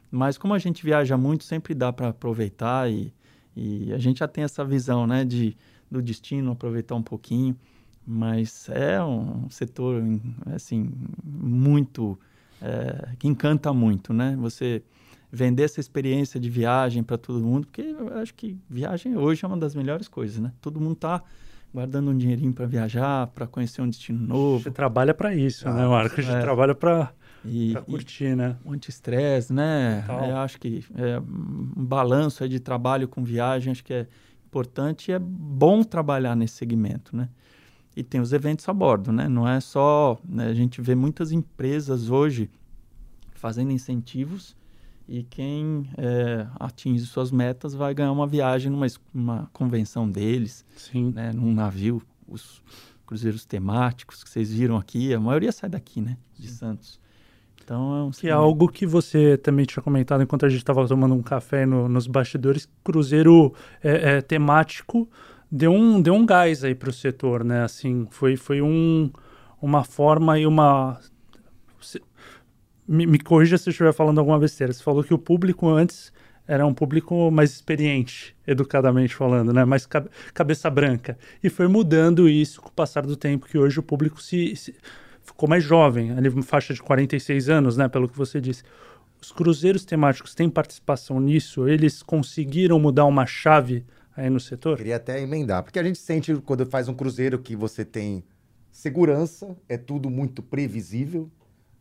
Mas 0.10 0.38
como 0.38 0.54
a 0.54 0.60
gente 0.60 0.84
viaja 0.84 1.17
muito, 1.17 1.43
sempre 1.43 1.74
dá 1.74 1.91
para 1.91 2.10
aproveitar 2.10 2.89
e, 2.91 3.13
e 3.56 3.91
a 3.93 3.98
gente 3.98 4.20
já 4.20 4.28
tem 4.28 4.43
essa 4.43 4.63
visão, 4.63 5.06
né, 5.06 5.26
de 5.26 5.56
do 5.89 6.02
destino, 6.02 6.52
aproveitar 6.52 6.96
um 6.96 7.04
pouquinho. 7.04 7.56
Mas 8.06 8.70
é 8.70 9.04
um 9.04 9.50
setor, 9.50 10.02
assim, 10.54 10.91
muito... 11.24 12.17
É, 12.60 13.10
que 13.20 13.28
encanta 13.28 13.72
muito, 13.72 14.12
né? 14.12 14.36
Você 14.39 14.82
vender 15.32 15.63
essa 15.63 15.80
experiência 15.80 16.39
de 16.39 16.50
viagem 16.50 17.04
para 17.04 17.15
todo 17.15 17.39
mundo, 17.39 17.67
porque 17.67 17.82
eu 17.82 18.17
acho 18.17 18.34
que 18.34 18.58
viagem 18.67 19.15
hoje 19.15 19.46
é 19.46 19.48
uma 19.48 19.58
das 19.58 19.76
melhores 19.76 20.08
coisas, 20.08 20.39
né? 20.39 20.52
Todo 20.60 20.80
mundo 20.80 20.93
está 20.93 21.22
guardando 21.72 22.10
um 22.10 22.17
dinheirinho 22.17 22.54
para 22.54 22.65
viajar, 22.65 23.28
para 23.28 23.46
conhecer 23.46 23.82
um 23.82 23.89
destino 23.89 24.26
novo. 24.26 24.63
Você 24.63 24.72
trabalha 24.72 25.13
para 25.13 25.36
isso, 25.36 25.70
ah, 25.70 25.74
né, 25.74 25.88
Marcos? 25.88 26.20
A 26.20 26.22
gente 26.24 26.38
é. 26.38 26.41
trabalha 26.41 26.74
para 26.74 27.12
e, 27.47 27.71
pra 27.71 27.81
curtir, 27.81 28.25
e 28.25 28.36
né? 28.36 28.57
Um 28.65 28.73
anti-estresse, 28.73 29.53
né? 29.53 30.05
É, 30.07 30.31
eu 30.31 30.38
acho 30.38 30.60
que 30.60 30.83
é, 30.95 31.19
um 31.19 31.86
balanço 31.86 32.47
de 32.47 32.60
trabalho 32.60 33.07
com 33.07 33.23
viagem, 33.23 33.71
acho 33.71 33.83
que 33.83 33.93
é 33.93 34.07
importante 34.45 35.12
e 35.12 35.13
é 35.13 35.19
bom 35.19 35.83
trabalhar 35.83 36.36
nesse 36.36 36.55
segmento, 36.55 37.15
né? 37.15 37.29
E 37.95 38.03
tem 38.03 38.21
os 38.21 38.31
eventos 38.31 38.67
a 38.69 38.73
bordo, 38.73 39.12
né? 39.12 39.27
Não 39.27 39.47
é 39.47 39.60
só... 39.60 40.19
Né? 40.27 40.47
A 40.47 40.53
gente 40.53 40.81
vê 40.81 40.93
muitas 40.93 41.31
empresas 41.31 42.10
hoje 42.10 42.49
fazendo 43.33 43.71
incentivos 43.71 44.55
e 45.07 45.23
quem 45.23 45.89
é, 45.97 46.45
atinge 46.60 47.05
suas 47.05 47.31
metas 47.31 47.73
vai 47.73 47.93
ganhar 47.93 48.12
uma 48.12 48.27
viagem 48.27 48.71
numa 48.71 48.86
uma 49.13 49.49
convenção 49.53 50.10
deles, 50.10 50.65
Sim. 50.75 51.12
Né? 51.12 51.31
num 51.33 51.53
navio. 51.53 52.01
Os 52.27 52.62
cruzeiros 53.05 53.45
temáticos 53.45 54.23
que 54.23 54.29
vocês 54.29 54.51
viram 54.51 54.75
aqui, 54.75 55.13
a 55.13 55.19
maioria 55.19 55.51
sai 55.51 55.69
daqui, 55.69 56.01
né? 56.01 56.17
De 56.38 56.49
Sim. 56.49 56.55
Santos. 56.55 56.99
Então 57.67 57.97
é 57.97 58.03
um 58.03 58.12
que 58.12 58.30
é 58.30 58.32
algo 58.32 58.69
que 58.69 58.86
você 58.86 59.36
também 59.36 59.65
tinha 59.65 59.84
comentado 59.84 60.23
enquanto 60.23 60.45
a 60.45 60.49
gente 60.49 60.60
estava 60.60 60.88
tomando 60.88 61.13
um 61.13 61.21
café 61.21 61.65
no, 61.65 61.89
nos 61.89 62.08
bastidores, 62.08 62.69
cruzeiro 62.82 63.53
é, 63.84 64.19
é, 64.19 64.21
temático 64.21 65.10
deu 65.51 65.73
um 65.73 66.01
deu 66.01 66.13
um 66.13 66.25
gás 66.25 66.63
aí 66.63 66.73
para 66.73 66.89
o 66.89 66.93
setor, 66.93 67.43
né? 67.43 67.63
Assim, 67.65 68.08
foi 68.10 68.38
foi 68.38 68.62
um 68.62 69.12
uma 69.62 69.84
forma 69.84 70.39
e 70.39 70.47
uma 70.47 70.97
me, 72.88 73.06
me 73.06 73.19
corrija 73.19 73.58
se 73.58 73.67
eu 73.67 73.71
estiver 73.71 73.93
falando 73.93 74.19
alguma 74.19 74.39
besteira. 74.39 74.71
Você 74.71 74.82
falou 74.82 75.03
que 75.03 75.13
o 75.13 75.17
público 75.17 75.67
antes 75.67 76.13
era 76.47 76.65
um 76.65 76.73
público 76.73 77.30
mais 77.30 77.51
experiente, 77.51 78.34
educadamente 78.47 79.13
falando, 79.13 79.51
né? 79.51 79.65
Mais 79.65 79.86
cabeça 80.34 80.69
branca. 80.69 81.17
E 81.43 81.49
foi 81.49 81.67
mudando 81.67 82.30
isso 82.30 82.62
com 82.62 82.69
o 82.69 82.71
passar 82.71 83.06
do 83.06 83.17
tempo, 83.17 83.45
que 83.45 83.58
hoje 83.58 83.77
o 83.77 83.84
público 83.84 84.21
se, 84.21 84.56
se 84.56 84.73
ficou 85.28 85.48
mais 85.48 85.63
jovem, 85.63 86.12
ali 86.12 86.30
faixa 86.42 86.74
de 86.74 86.82
46 86.82 87.50
anos, 87.50 87.78
né, 87.78 87.88
pelo 87.88 88.08
que 88.08 88.18
você 88.18 88.40
disse. 88.40 88.63
Os 89.22 89.32
cruzeiros 89.32 89.84
temáticos 89.84 90.34
têm 90.34 90.50
participação 90.50 91.20
nisso? 91.20 91.68
Eles 91.68 92.02
conseguiram 92.02 92.80
mudar 92.80 93.06
uma 93.06 93.26
chave 93.26 93.86
aí 94.16 94.30
no 94.30 94.40
setor? 94.40 94.78
Queria 94.78 94.96
até 94.96 95.22
emendar, 95.22 95.63
porque 95.63 95.80
a 95.80 95.84
gente 95.84 96.00
sente 96.00 96.34
quando 96.46 96.66
faz 96.66 96.88
um 96.88 96.94
cruzeiro 96.94 97.40
que 97.40 97.56
você 97.56 97.84
tem 97.84 98.24
segurança, 98.72 99.56
é 99.68 99.78
tudo 99.78 100.10
muito 100.10 100.42
previsível, 100.42 101.30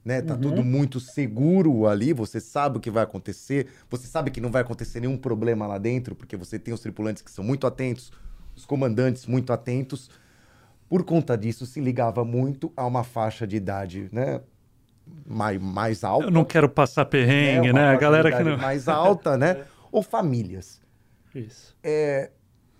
né? 0.04 0.22
Tá 0.22 0.34
uhum. 0.34 0.40
tudo 0.40 0.64
muito 0.64 0.98
seguro 0.98 1.86
ali, 1.86 2.12
você 2.12 2.40
sabe 2.40 2.78
o 2.78 2.80
que 2.80 2.90
vai 2.90 3.04
acontecer, 3.04 3.66
você 3.88 4.06
sabe 4.06 4.30
que 4.30 4.40
não 4.40 4.50
vai 4.50 4.62
acontecer 4.62 5.00
nenhum 5.00 5.16
problema 5.16 5.66
lá 5.66 5.78
dentro, 5.78 6.14
porque 6.14 6.36
você 6.36 6.58
tem 6.58 6.72
os 6.72 6.80
tripulantes 6.80 7.22
que 7.22 7.30
são 7.30 7.44
muito 7.44 7.66
atentos, 7.66 8.10
os 8.54 8.64
comandantes 8.64 9.26
muito 9.26 9.52
atentos 9.52 10.10
por 10.88 11.04
conta 11.04 11.36
disso, 11.36 11.66
se 11.66 11.80
ligava 11.80 12.24
muito 12.24 12.72
a 12.76 12.86
uma 12.86 13.02
faixa 13.02 13.46
de 13.46 13.56
idade, 13.56 14.08
né? 14.12 14.40
Mais, 15.26 15.60
mais 15.60 16.04
alta. 16.04 16.26
Eu 16.26 16.30
não 16.30 16.44
quero 16.44 16.68
passar 16.68 17.04
perrengue, 17.04 17.72
né? 17.72 17.80
né? 17.80 17.88
A 17.88 17.96
galera 17.96 18.30
que 18.36 18.42
não. 18.42 18.56
Mais 18.56 18.88
alta, 18.88 19.36
né? 19.36 19.64
Ou 19.90 20.02
famílias. 20.02 20.80
Isso. 21.34 21.76
É, 21.82 22.30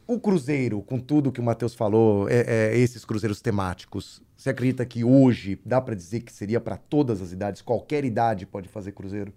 o 0.07 0.19
cruzeiro, 0.21 0.83
com 0.83 0.99
tudo 0.99 1.33
que 1.33 1.40
o 1.40 1.42
Matheus 1.42 1.75
falou, 1.75 2.29
é, 2.29 2.45
é, 2.47 2.79
esses 2.79 3.05
cruzeiros 3.05 3.40
temáticos, 3.40 4.23
você 4.37 4.51
acredita 4.51 4.85
que 4.85 5.03
hoje 5.03 5.59
dá 5.64 5.81
para 5.81 5.95
dizer 5.95 6.21
que 6.21 6.33
seria 6.33 6.61
para 6.61 6.77
todas 6.77 7.21
as 7.21 7.33
idades? 7.33 7.62
Qualquer 7.62 8.05
idade 8.05 8.47
pode 8.47 8.69
fazer 8.69 8.92
cruzeiro? 8.92 9.33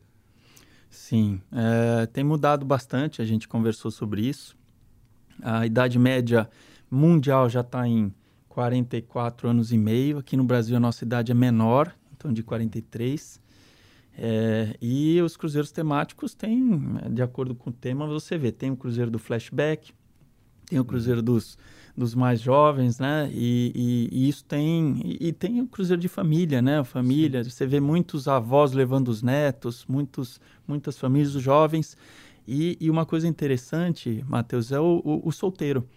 Sim, 0.89 1.41
é, 1.51 2.05
tem 2.07 2.23
mudado 2.23 2.65
bastante. 2.65 3.21
A 3.21 3.25
gente 3.25 3.47
conversou 3.47 3.91
sobre 3.91 4.21
isso. 4.21 4.57
A 5.41 5.65
idade 5.65 5.97
média 5.97 6.49
mundial 6.89 7.49
já 7.49 7.61
está 7.61 7.87
em 7.87 8.13
44 8.49 9.47
anos 9.47 9.71
e 9.71 9.77
meio. 9.77 10.17
Aqui 10.17 10.35
no 10.35 10.43
Brasil 10.43 10.75
a 10.75 10.79
nossa 10.79 11.05
idade 11.05 11.31
é 11.31 11.35
menor, 11.35 11.95
então 12.17 12.33
de 12.33 12.43
43. 12.43 13.39
É, 14.17 14.75
e 14.81 15.21
os 15.21 15.37
cruzeiros 15.37 15.71
temáticos 15.71 16.33
têm, 16.33 16.77
de 17.11 17.21
acordo 17.21 17.55
com 17.55 17.69
o 17.69 17.73
tema, 17.73 18.05
você 18.05 18.37
vê, 18.37 18.51
tem 18.51 18.69
o 18.69 18.75
cruzeiro 18.75 19.09
do 19.09 19.17
flashback, 19.17 19.93
tem 20.65 20.77
o 20.77 20.83
cruzeiro 20.83 21.21
dos, 21.21 21.57
dos 21.95 22.13
mais 22.13 22.41
jovens, 22.41 22.99
né? 22.99 23.29
E, 23.33 23.71
e, 23.73 24.09
e 24.11 24.29
isso 24.29 24.43
tem. 24.43 25.01
E, 25.03 25.29
e, 25.29 25.31
tem 25.31 25.61
o 25.61 25.67
cruzeiro 25.67 26.01
de 26.01 26.07
família, 26.07 26.61
né? 26.61 26.83
Família. 26.83 27.43
Sim. 27.43 27.49
Você 27.49 27.65
vê 27.65 27.79
muitos 27.79 28.27
avós 28.27 28.73
levando 28.73 29.07
os 29.07 29.23
netos, 29.23 29.85
muitos, 29.87 30.39
muitas 30.67 30.97
famílias, 30.97 31.35
os 31.35 31.41
jovens. 31.41 31.97
E, 32.47 32.77
e 32.79 32.89
uma 32.89 33.05
coisa 33.05 33.27
interessante, 33.27 34.23
Matheus, 34.27 34.71
é 34.71 34.79
o, 34.79 35.01
o, 35.03 35.27
o 35.27 35.31
solteiro. 35.31 35.87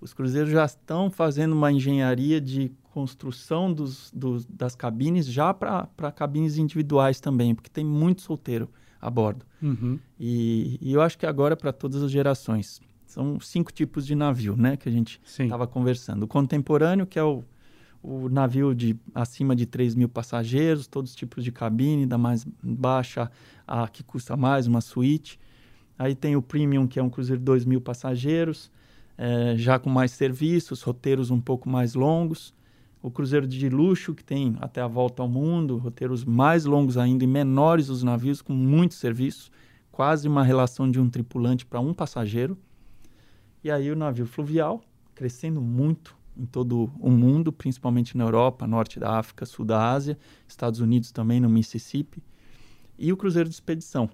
Os 0.00 0.12
cruzeiros 0.12 0.50
já 0.50 0.64
estão 0.64 1.10
fazendo 1.10 1.52
uma 1.52 1.72
engenharia 1.72 2.40
de 2.40 2.70
construção 2.92 3.72
dos, 3.72 4.10
dos 4.12 4.46
das 4.46 4.74
cabines 4.74 5.26
já 5.26 5.52
para 5.52 6.12
cabines 6.14 6.56
individuais 6.56 7.20
também, 7.20 7.54
porque 7.54 7.70
tem 7.70 7.84
muito 7.84 8.22
solteiro 8.22 8.70
a 9.00 9.10
bordo. 9.10 9.44
Uhum. 9.60 9.98
E, 10.18 10.78
e, 10.80 10.92
eu 10.92 11.02
acho 11.02 11.18
que 11.18 11.26
agora 11.26 11.52
é 11.54 11.56
para 11.56 11.72
todas 11.72 12.02
as 12.02 12.10
gerações. 12.10 12.80
São 13.06 13.38
cinco 13.38 13.72
tipos 13.72 14.06
de 14.06 14.14
navio, 14.14 14.56
né, 14.56 14.76
que 14.76 14.88
a 14.88 14.92
gente 14.92 15.20
estava 15.24 15.66
conversando. 15.66 16.24
O 16.24 16.26
contemporâneo, 16.26 17.06
que 17.06 17.18
é 17.18 17.22
o, 17.22 17.44
o 18.02 18.28
navio 18.28 18.74
de 18.74 18.96
acima 19.14 19.54
de 19.54 19.66
3 19.66 19.94
mil 19.94 20.08
passageiros, 20.08 20.86
todos 20.86 21.10
os 21.10 21.16
tipos 21.16 21.44
de 21.44 21.52
cabine, 21.52 22.06
da 22.06 22.18
mais 22.18 22.46
baixa 22.62 23.30
a 23.66 23.88
que 23.88 24.02
custa 24.02 24.36
mais, 24.36 24.66
uma 24.66 24.80
suíte. 24.80 25.38
Aí 25.98 26.14
tem 26.14 26.36
o 26.36 26.42
premium, 26.42 26.86
que 26.86 26.98
é 26.98 27.02
um 27.02 27.10
cruzeiro 27.10 27.38
de 27.38 27.44
2 27.44 27.64
mil 27.64 27.80
passageiros, 27.80 28.70
é, 29.16 29.56
já 29.56 29.78
com 29.78 29.90
mais 29.90 30.12
serviços, 30.12 30.82
roteiros 30.82 31.30
um 31.30 31.40
pouco 31.40 31.68
mais 31.68 31.94
longos 31.94 32.54
o 33.06 33.10
cruzeiro 33.10 33.46
de 33.46 33.68
luxo, 33.68 34.12
que 34.12 34.24
tem 34.24 34.56
até 34.60 34.80
a 34.80 34.88
volta 34.88 35.22
ao 35.22 35.28
mundo, 35.28 35.76
roteiros 35.76 36.24
mais 36.24 36.64
longos 36.64 36.98
ainda 36.98 37.22
e 37.22 37.26
menores 37.26 37.88
os 37.88 38.02
navios, 38.02 38.42
com 38.42 38.52
muito 38.52 38.94
serviço, 38.94 39.48
quase 39.92 40.26
uma 40.26 40.42
relação 40.42 40.90
de 40.90 40.98
um 40.98 41.08
tripulante 41.08 41.64
para 41.64 41.78
um 41.78 41.94
passageiro. 41.94 42.58
E 43.62 43.70
aí 43.70 43.92
o 43.92 43.94
navio 43.96 44.26
fluvial, 44.26 44.82
crescendo 45.14 45.60
muito 45.60 46.16
em 46.36 46.44
todo 46.44 46.90
o 46.98 47.08
mundo, 47.08 47.52
principalmente 47.52 48.16
na 48.16 48.24
Europa, 48.24 48.66
norte 48.66 48.98
da 48.98 49.18
África, 49.18 49.46
sul 49.46 49.64
da 49.64 49.92
Ásia, 49.92 50.18
Estados 50.48 50.80
Unidos 50.80 51.12
também, 51.12 51.38
no 51.38 51.48
Mississippi. 51.48 52.20
E 52.98 53.12
o 53.12 53.16
cruzeiro 53.16 53.48
de 53.48 53.54
expedição, 53.54 54.10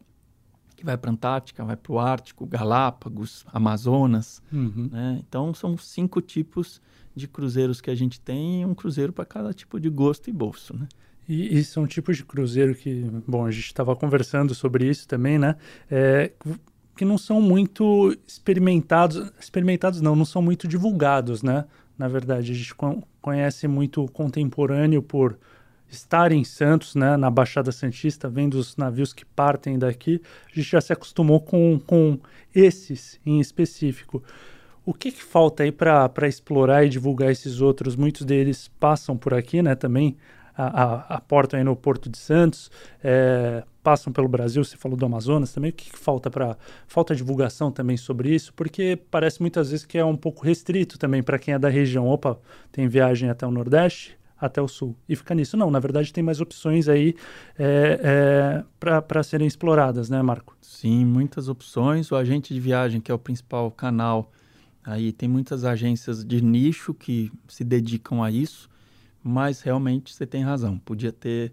que 0.83 0.87
vai 0.87 0.99
para 0.99 1.11
a 1.11 1.13
Antártica, 1.13 1.65
vai 1.65 1.77
para 1.77 1.93
o 1.93 1.99
Ártico, 2.01 2.45
Galápagos, 2.45 3.47
Amazonas. 3.53 4.43
Uhum. 4.53 4.89
Né? 4.91 5.23
Então, 5.27 5.55
são 5.55 5.79
cinco 5.79 6.21
tipos 6.21 6.83
de 7.15 7.29
cruzeiros 7.29 7.81
que 7.81 7.89
a 7.89 7.95
gente 7.95 8.19
tem, 8.19 8.67
um 8.67 8.75
cruzeiro 8.75 9.13
para 9.13 9.25
cada 9.25 9.55
tipo 9.55 9.79
de 9.79 9.89
gosto 9.89 10.29
e 10.29 10.33
bolso, 10.33 10.77
né? 10.77 10.89
E, 11.29 11.57
e 11.57 11.63
são 11.63 11.87
tipos 11.87 12.17
de 12.17 12.25
cruzeiro 12.25 12.75
que, 12.75 13.07
bom, 13.29 13.47
a 13.47 13.51
gente 13.53 13.67
estava 13.67 13.95
conversando 13.95 14.55
sobre 14.57 14.89
isso 14.89 15.07
também, 15.07 15.39
né? 15.39 15.55
É, 15.89 16.33
que 16.97 17.05
não 17.05 17.17
são 17.17 17.41
muito 17.41 18.17
experimentados, 18.27 19.31
experimentados 19.39 20.01
não, 20.01 20.17
não 20.17 20.25
são 20.25 20.43
muito 20.43 20.67
divulgados, 20.67 21.45
né? 21.45 21.65
Na 21.97 22.09
verdade, 22.09 22.51
a 22.51 22.55
gente 22.55 22.75
conhece 23.21 23.69
muito 23.69 24.03
o 24.03 24.11
contemporâneo 24.11 25.01
por 25.01 25.39
estar 25.93 26.33
em 26.33 26.43
Santos, 26.43 26.95
né, 26.95 27.17
na 27.17 27.31
Baixada 27.31 27.71
Santista, 27.71 28.29
vendo 28.29 28.55
os 28.55 28.77
navios 28.77 29.13
que 29.13 29.25
partem 29.25 29.79
daqui, 29.79 30.21
a 30.51 30.55
gente 30.55 30.71
já 30.71 30.81
se 30.81 30.93
acostumou 30.93 31.41
com, 31.41 31.79
com 31.87 32.19
esses 32.55 33.21
em 33.25 33.41
específico. 33.41 34.23
O 34.85 34.93
que, 34.93 35.13
que 35.13 35.23
falta 35.23 35.63
aí 35.63 35.71
para 35.71 36.27
explorar 36.27 36.85
e 36.85 36.89
divulgar 36.89 37.31
esses 37.31 37.61
outros? 37.61 37.95
Muitos 37.95 38.27
deles 38.27 38.69
passam 38.81 39.17
por 39.17 39.33
aqui, 39.33 39.63
né? 39.63 39.77
Também 39.77 40.17
a, 40.57 40.83
a, 40.83 41.17
aportam 41.17 41.59
aí 41.59 41.65
no 41.65 41.77
Porto 41.77 42.11
de 42.11 42.19
Santos, 42.19 42.69
é, 43.03 43.63
passam 43.81 44.13
pelo 44.13 44.27
Brasil. 44.27 44.65
Você 44.65 44.77
falou 44.77 44.97
do 44.97 45.07
Amazonas 45.07 45.53
também. 45.53 45.71
O 45.71 45.73
que, 45.73 45.91
que 45.91 45.99
falta 45.99 46.31
para 46.31 46.57
falta 46.89 47.15
divulgação 47.15 47.71
também 47.71 47.97
sobre 47.97 48.35
isso? 48.35 48.53
Porque 48.55 48.99
parece 49.09 49.41
muitas 49.41 49.71
vezes 49.71 49.87
que 49.87 49.99
é 49.99 50.05
um 50.05 50.17
pouco 50.17 50.45
restrito 50.45 50.99
também 50.99 51.23
para 51.23 51.39
quem 51.39 51.55
é 51.55 51.59
da 51.59 51.69
região. 51.69 52.09
Opa, 52.09 52.39
tem 52.73 52.89
viagem 52.89 53.31
até 53.31 53.47
o 53.47 53.53
Nordeste, 53.53 54.19
até 54.43 54.61
o 54.61 54.69
Sul 54.69 54.95
e 55.09 55.17
fica 55.17 55.35
nisso. 55.35 55.57
Não, 55.57 55.71
na 55.71 55.79
verdade 55.79 56.13
tem 56.13 56.23
mais 56.23 56.41
opções 56.41 56.89
aí 56.89 57.15
é, 57.59 58.01
é, 58.03 58.65
para 58.79 59.23
serem 59.23 59.47
exploradas, 59.47 60.11
né, 60.11 60.21
Marco? 60.21 60.57
Sim, 60.61 61.05
muitas 61.05 61.49
opções. 61.49 62.11
O 62.11 62.17
agente 62.17 62.53
de 62.53 62.61
viagem, 62.61 63.01
que 63.01 63.11
é 63.11 63.15
o 63.15 63.19
principal 63.19 63.71
canal 63.71 64.31
Aí 64.85 65.13
tem 65.13 65.29
muitas 65.29 65.65
agências 65.65 66.25
de 66.25 66.43
nicho 66.43 66.93
que 66.93 67.31
se 67.47 67.63
dedicam 67.63 68.23
a 68.23 68.31
isso, 68.31 68.69
mas 69.23 69.61
realmente 69.61 70.13
você 70.13 70.27
tem 70.27 70.43
razão. 70.43 70.77
Podia 70.79 71.13
ter 71.13 71.53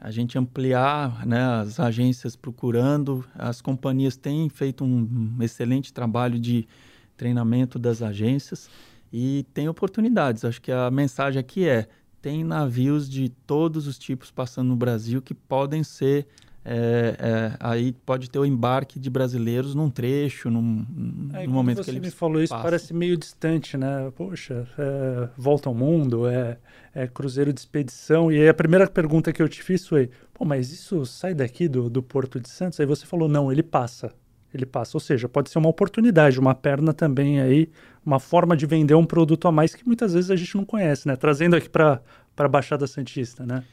a 0.00 0.10
gente 0.10 0.38
ampliar 0.38 1.26
né, 1.26 1.42
as 1.60 1.78
agências 1.78 2.34
procurando. 2.34 3.24
As 3.34 3.60
companhias 3.60 4.16
têm 4.16 4.48
feito 4.48 4.84
um 4.84 5.36
excelente 5.40 5.92
trabalho 5.92 6.38
de 6.40 6.66
treinamento 7.14 7.78
das 7.78 8.00
agências 8.00 8.70
e 9.12 9.44
tem 9.52 9.68
oportunidades. 9.68 10.42
Acho 10.42 10.60
que 10.60 10.72
a 10.72 10.90
mensagem 10.90 11.38
aqui 11.38 11.68
é: 11.68 11.86
tem 12.22 12.44
navios 12.44 13.10
de 13.10 13.28
todos 13.28 13.88
os 13.88 13.98
tipos 13.98 14.30
passando 14.30 14.68
no 14.68 14.76
Brasil 14.76 15.20
que 15.20 15.34
podem 15.34 15.82
ser 15.82 16.26
é, 16.64 17.16
é, 17.18 17.56
aí 17.58 17.90
pode 17.90 18.30
ter 18.30 18.38
o 18.38 18.46
embarque 18.46 19.00
de 19.00 19.10
brasileiros 19.10 19.74
num 19.74 19.90
trecho, 19.90 20.48
num, 20.48 20.86
é, 21.34 21.44
num 21.44 21.52
momento 21.52 21.82
que 21.82 21.90
ele 21.90 21.98
me 21.98 22.10
falou 22.10 22.40
isso 22.40 22.52
passa. 22.52 22.62
parece 22.62 22.94
meio 22.94 23.16
distante, 23.16 23.76
né? 23.76 24.12
Poxa, 24.14 24.68
é, 24.78 25.28
volta 25.36 25.68
ao 25.68 25.74
mundo, 25.74 26.28
é, 26.28 26.58
é, 26.94 27.08
cruzeiro 27.08 27.52
de 27.52 27.58
expedição. 27.58 28.30
E 28.30 28.40
aí 28.40 28.48
a 28.48 28.54
primeira 28.54 28.88
pergunta 28.88 29.32
que 29.32 29.42
eu 29.42 29.48
te 29.48 29.60
fiz 29.60 29.88
foi: 29.88 30.08
pô, 30.32 30.44
mas 30.44 30.70
isso 30.70 31.04
sai 31.04 31.34
daqui 31.34 31.66
do, 31.66 31.90
do 31.90 32.00
Porto 32.00 32.38
de 32.38 32.48
Santos? 32.48 32.78
Aí 32.78 32.86
você 32.86 33.04
falou: 33.04 33.28
não, 33.28 33.50
ele 33.50 33.62
passa. 33.64 34.14
Ele 34.52 34.66
passa, 34.66 34.96
ou 34.96 35.00
seja, 35.00 35.28
pode 35.28 35.50
ser 35.50 35.58
uma 35.58 35.68
oportunidade, 35.68 36.38
uma 36.38 36.54
perna 36.54 36.92
também 36.92 37.40
aí, 37.40 37.70
uma 38.04 38.20
forma 38.20 38.56
de 38.56 38.66
vender 38.66 38.94
um 38.94 39.04
produto 39.04 39.48
a 39.48 39.52
mais 39.52 39.74
que 39.74 39.86
muitas 39.86 40.12
vezes 40.12 40.30
a 40.30 40.36
gente 40.36 40.56
não 40.56 40.64
conhece, 40.64 41.08
né? 41.08 41.16
Trazendo 41.16 41.56
aqui 41.56 41.68
para 41.68 42.02
a 42.36 42.48
Baixada 42.48 42.86
Santista, 42.86 43.46
né? 43.46 43.64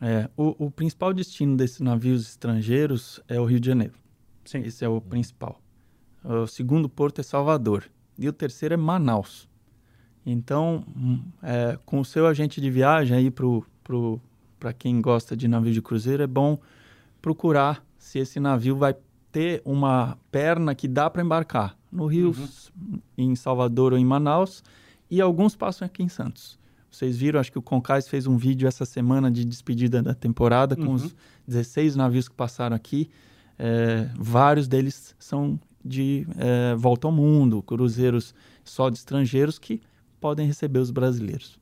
É, 0.00 0.28
o, 0.36 0.66
o, 0.66 0.70
principal 0.70 1.14
destino 1.14 1.56
desses 1.56 1.80
navios 1.80 2.28
estrangeiros 2.28 3.20
é 3.28 3.40
o 3.40 3.44
Rio 3.44 3.60
de 3.60 3.66
Janeiro. 3.68 3.94
Sim. 4.44 4.58
Esse 4.58 4.84
é 4.84 4.88
o 4.88 5.00
principal. 5.00 5.60
O 6.22 6.46
segundo 6.46 6.88
porto 6.88 7.20
é 7.20 7.22
Salvador. 7.22 7.84
E 8.18 8.28
o 8.28 8.32
terceiro 8.32 8.74
é 8.74 8.76
Manaus. 8.76 9.48
Então, 10.26 10.84
hum, 10.96 11.22
é, 11.42 11.78
com 11.84 12.00
o 12.00 12.04
seu 12.04 12.26
agente 12.26 12.60
de 12.60 12.70
viagem 12.70 13.16
aí 13.16 13.30
para 13.30 14.72
quem 14.72 15.00
gosta 15.00 15.36
de 15.36 15.46
navio 15.46 15.72
de 15.72 15.82
cruzeiro, 15.82 16.22
é 16.22 16.26
bom 16.26 16.58
procurar 17.20 17.84
se 17.96 18.18
esse 18.18 18.40
navio 18.40 18.76
vai 18.76 18.94
ter 19.34 19.60
uma 19.64 20.16
perna 20.30 20.76
que 20.76 20.86
dá 20.86 21.10
para 21.10 21.20
embarcar 21.20 21.76
no 21.90 22.06
Rio, 22.06 22.32
uhum. 22.38 23.00
em 23.18 23.34
Salvador 23.34 23.92
ou 23.92 23.98
em 23.98 24.04
Manaus, 24.04 24.62
e 25.10 25.20
alguns 25.20 25.56
passam 25.56 25.84
aqui 25.84 26.04
em 26.04 26.08
Santos. 26.08 26.56
Vocês 26.88 27.16
viram, 27.16 27.40
acho 27.40 27.50
que 27.50 27.58
o 27.58 27.62
Concais 27.62 28.06
fez 28.06 28.28
um 28.28 28.36
vídeo 28.36 28.68
essa 28.68 28.84
semana 28.84 29.32
de 29.32 29.44
despedida 29.44 30.00
da 30.00 30.14
temporada 30.14 30.76
com 30.76 30.82
uhum. 30.82 30.94
os 30.94 31.16
16 31.48 31.96
navios 31.96 32.28
que 32.28 32.34
passaram 32.36 32.76
aqui. 32.76 33.10
É, 33.58 34.08
vários 34.16 34.68
deles 34.68 35.16
são 35.18 35.58
de 35.84 36.24
é, 36.38 36.76
volta 36.76 37.08
ao 37.08 37.12
mundo, 37.12 37.60
cruzeiros 37.60 38.32
só 38.62 38.88
de 38.88 38.98
estrangeiros 38.98 39.58
que 39.58 39.80
podem 40.20 40.46
receber 40.46 40.78
os 40.78 40.92
brasileiros. 40.92 41.58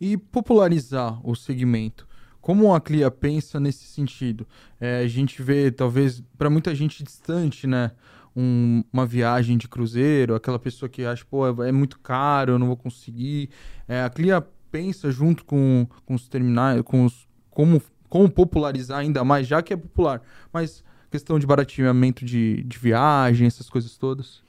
E 0.00 0.16
popularizar 0.16 1.24
o 1.24 1.36
segmento. 1.36 2.04
Como 2.44 2.74
a 2.74 2.78
Clia 2.78 3.10
pensa 3.10 3.58
nesse 3.58 3.86
sentido? 3.86 4.46
É, 4.78 4.98
a 4.98 5.08
gente 5.08 5.42
vê, 5.42 5.70
talvez, 5.70 6.22
para 6.36 6.50
muita 6.50 6.74
gente 6.74 7.02
distante, 7.02 7.66
né? 7.66 7.92
um, 8.36 8.84
uma 8.92 9.06
viagem 9.06 9.56
de 9.56 9.66
cruzeiro, 9.66 10.34
aquela 10.34 10.58
pessoa 10.58 10.86
que 10.86 11.06
acha, 11.06 11.24
pô, 11.24 11.64
é, 11.64 11.70
é 11.70 11.72
muito 11.72 11.98
caro, 12.00 12.52
eu 12.52 12.58
não 12.58 12.66
vou 12.66 12.76
conseguir. 12.76 13.48
É, 13.88 14.02
a 14.02 14.10
Clia 14.10 14.46
pensa 14.70 15.10
junto 15.10 15.42
com, 15.42 15.86
com 16.04 16.14
os 16.14 16.28
terminais, 16.28 16.82
com 16.82 17.06
os, 17.06 17.26
como, 17.48 17.80
como 18.10 18.30
popularizar 18.30 18.98
ainda 18.98 19.24
mais, 19.24 19.46
já 19.46 19.62
que 19.62 19.72
é 19.72 19.76
popular, 19.78 20.20
mas 20.52 20.84
questão 21.10 21.38
de 21.38 21.46
barateamento 21.46 22.26
de, 22.26 22.62
de 22.62 22.76
viagem, 22.76 23.46
essas 23.46 23.70
coisas 23.70 23.96
todas. 23.96 24.42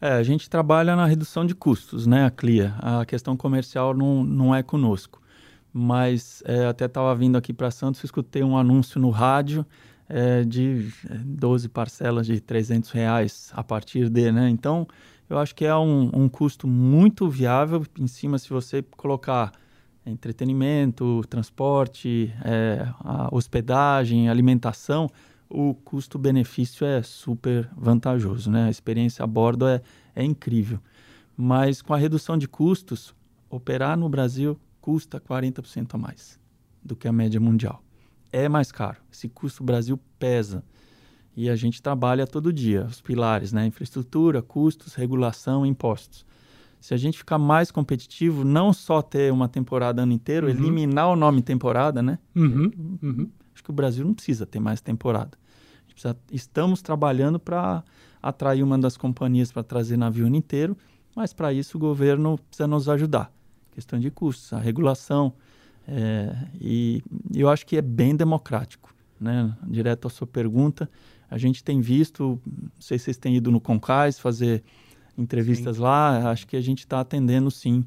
É, 0.00 0.14
a 0.14 0.24
gente 0.24 0.50
trabalha 0.50 0.96
na 0.96 1.06
redução 1.06 1.46
de 1.46 1.54
custos, 1.54 2.04
né, 2.04 2.26
a 2.26 2.32
Clia. 2.32 2.74
A 2.80 3.06
questão 3.06 3.36
comercial 3.36 3.94
não, 3.94 4.24
não 4.24 4.52
é 4.52 4.60
conosco. 4.60 5.22
Mas 5.80 6.42
é, 6.44 6.66
até 6.66 6.86
estava 6.86 7.14
vindo 7.14 7.38
aqui 7.38 7.52
para 7.52 7.70
Santos, 7.70 8.02
escutei 8.02 8.42
um 8.42 8.58
anúncio 8.58 9.00
no 9.00 9.10
rádio 9.10 9.64
é, 10.08 10.42
de 10.42 10.92
12 11.24 11.66
é, 11.66 11.68
parcelas 11.68 12.26
de 12.26 12.40
300 12.40 12.90
reais 12.90 13.52
a 13.54 13.62
partir 13.62 14.10
de, 14.10 14.32
né? 14.32 14.50
Então, 14.50 14.88
eu 15.30 15.38
acho 15.38 15.54
que 15.54 15.64
é 15.64 15.76
um, 15.76 16.10
um 16.12 16.28
custo 16.28 16.66
muito 16.66 17.28
viável 17.28 17.86
em 17.96 18.08
cima 18.08 18.40
se 18.40 18.50
você 18.50 18.82
colocar 18.82 19.52
entretenimento, 20.04 21.22
transporte, 21.30 22.34
é, 22.44 22.88
hospedagem, 23.30 24.28
alimentação, 24.28 25.08
o 25.48 25.74
custo-benefício 25.74 26.84
é 26.84 27.04
super 27.04 27.70
vantajoso, 27.76 28.50
né? 28.50 28.64
A 28.64 28.70
experiência 28.70 29.22
a 29.22 29.28
bordo 29.28 29.64
é, 29.68 29.80
é 30.16 30.24
incrível. 30.24 30.80
Mas 31.36 31.80
com 31.80 31.94
a 31.94 31.96
redução 31.96 32.36
de 32.36 32.48
custos, 32.48 33.14
operar 33.48 33.96
no 33.96 34.08
Brasil 34.08 34.58
custa 34.88 35.20
40% 35.20 35.94
a 35.96 35.98
mais 35.98 36.40
do 36.82 36.96
que 36.96 37.06
a 37.06 37.12
média 37.12 37.38
mundial 37.38 37.82
é 38.32 38.48
mais 38.48 38.72
caro. 38.72 38.96
Esse 39.12 39.28
custo 39.28 39.62
Brasil 39.62 40.00
pesa. 40.18 40.64
E 41.36 41.50
a 41.50 41.54
gente 41.54 41.82
trabalha 41.82 42.26
todo 42.26 42.50
dia 42.50 42.86
os 42.86 43.02
pilares, 43.02 43.52
né? 43.52 43.66
Infraestrutura, 43.66 44.40
custos, 44.40 44.94
regulação, 44.94 45.66
impostos. 45.66 46.24
Se 46.80 46.94
a 46.94 46.96
gente 46.96 47.18
ficar 47.18 47.36
mais 47.36 47.70
competitivo, 47.70 48.44
não 48.44 48.72
só 48.72 49.02
ter 49.02 49.30
uma 49.30 49.46
temporada 49.46 50.02
ano 50.04 50.12
inteiro, 50.12 50.46
uhum. 50.46 50.54
eliminar 50.54 51.10
o 51.10 51.16
nome 51.16 51.42
temporada, 51.42 52.02
né? 52.02 52.18
Uhum. 52.34 52.70
Uhum. 53.02 53.30
Acho 53.52 53.62
que 53.62 53.70
o 53.70 53.74
Brasil 53.74 54.06
não 54.06 54.14
precisa 54.14 54.46
ter 54.46 54.58
mais 54.58 54.80
temporada. 54.80 55.36
Precisa, 55.92 56.16
estamos 56.32 56.80
trabalhando 56.80 57.38
para 57.38 57.84
atrair 58.22 58.62
uma 58.62 58.78
das 58.78 58.96
companhias 58.96 59.52
para 59.52 59.62
trazer 59.62 59.98
navio 59.98 60.26
ano 60.26 60.36
inteiro, 60.36 60.74
mas 61.14 61.34
para 61.34 61.52
isso 61.52 61.76
o 61.76 61.80
governo 61.80 62.38
precisa 62.48 62.66
nos 62.66 62.88
ajudar. 62.88 63.30
Questão 63.78 63.96
de 63.96 64.10
custos, 64.10 64.52
a 64.52 64.58
regulação. 64.58 65.32
É, 65.86 66.34
e 66.60 67.00
eu 67.32 67.48
acho 67.48 67.64
que 67.64 67.76
é 67.76 67.80
bem 67.80 68.16
democrático. 68.16 68.92
Né? 69.20 69.56
Direto 69.68 70.08
à 70.08 70.10
sua 70.10 70.26
pergunta, 70.26 70.90
a 71.30 71.38
gente 71.38 71.62
tem 71.62 71.80
visto, 71.80 72.40
não 72.44 72.70
sei 72.80 72.98
se 72.98 73.04
vocês 73.04 73.16
têm 73.16 73.36
ido 73.36 73.52
no 73.52 73.60
Concais 73.60 74.18
fazer 74.18 74.64
entrevistas 75.16 75.76
sim. 75.76 75.82
lá, 75.82 76.28
acho 76.28 76.44
que 76.48 76.56
a 76.56 76.60
gente 76.60 76.80
está 76.80 76.98
atendendo 76.98 77.52
sim 77.52 77.86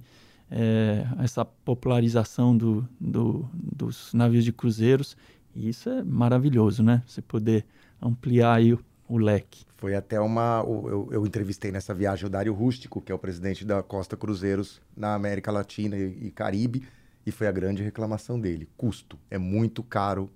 é, 0.49 1.05
essa 1.19 1.43
popularização 1.43 2.55
do, 2.55 2.87
do, 2.97 3.45
dos 3.53 4.13
navios 4.13 4.45
de 4.45 4.53
cruzeiros. 4.53 5.17
E 5.53 5.67
isso 5.67 5.89
é 5.89 6.05
maravilhoso, 6.05 6.81
né? 6.81 7.03
Você 7.05 7.21
poder 7.21 7.65
ampliar 8.01 8.53
aí 8.53 8.71
o, 8.71 8.79
o 9.11 9.17
leque. 9.17 9.65
Foi 9.75 9.93
até 9.93 10.21
uma. 10.21 10.63
Eu, 10.65 11.09
eu, 11.11 11.25
entrevistei 11.25 11.69
nessa 11.69 11.93
viagem 11.93 12.25
o 12.25 12.29
Dário 12.29 12.53
Rústico, 12.53 13.01
que 13.01 13.11
é 13.11 13.15
o 13.15 13.19
presidente 13.19 13.65
da 13.65 13.83
Costa 13.83 14.15
Cruzeiros 14.15 14.81
na 14.95 15.13
América 15.13 15.51
Latina 15.51 15.97
e, 15.97 16.27
e 16.27 16.31
Caribe, 16.31 16.87
e 17.25 17.31
foi 17.31 17.47
a 17.47 17.51
grande 17.51 17.83
reclamação 17.83 18.39
dele: 18.39 18.69
custo. 18.77 19.19
É 19.29 19.37
muito 19.37 19.83
caro, 19.83 20.31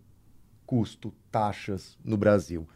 custo, 0.65 1.13
taxas 1.31 1.97
no 2.03 2.17
Brasil. 2.17 2.67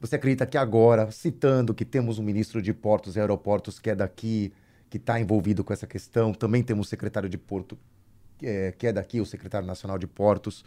Você 0.00 0.16
acredita 0.16 0.46
que 0.46 0.56
agora, 0.56 1.10
citando 1.10 1.74
que 1.74 1.84
temos 1.84 2.18
um 2.18 2.22
ministro 2.22 2.62
de 2.62 2.72
portos 2.72 3.16
e 3.16 3.20
aeroportos 3.20 3.78
que 3.78 3.90
é 3.90 3.94
daqui, 3.94 4.54
que 4.88 4.96
está 4.96 5.20
envolvido 5.20 5.62
com 5.62 5.72
essa 5.72 5.86
questão. 5.86 6.32
Também 6.32 6.62
temos 6.62 6.86
o 6.86 6.90
secretário 6.90 7.28
de 7.28 7.36
Porto, 7.36 7.76
que 8.38 8.46
é, 8.46 8.72
que 8.72 8.86
é 8.86 8.92
daqui, 8.92 9.20
o 9.20 9.26
secretário 9.26 9.66
nacional 9.66 9.98
de 9.98 10.06
Portos. 10.06 10.64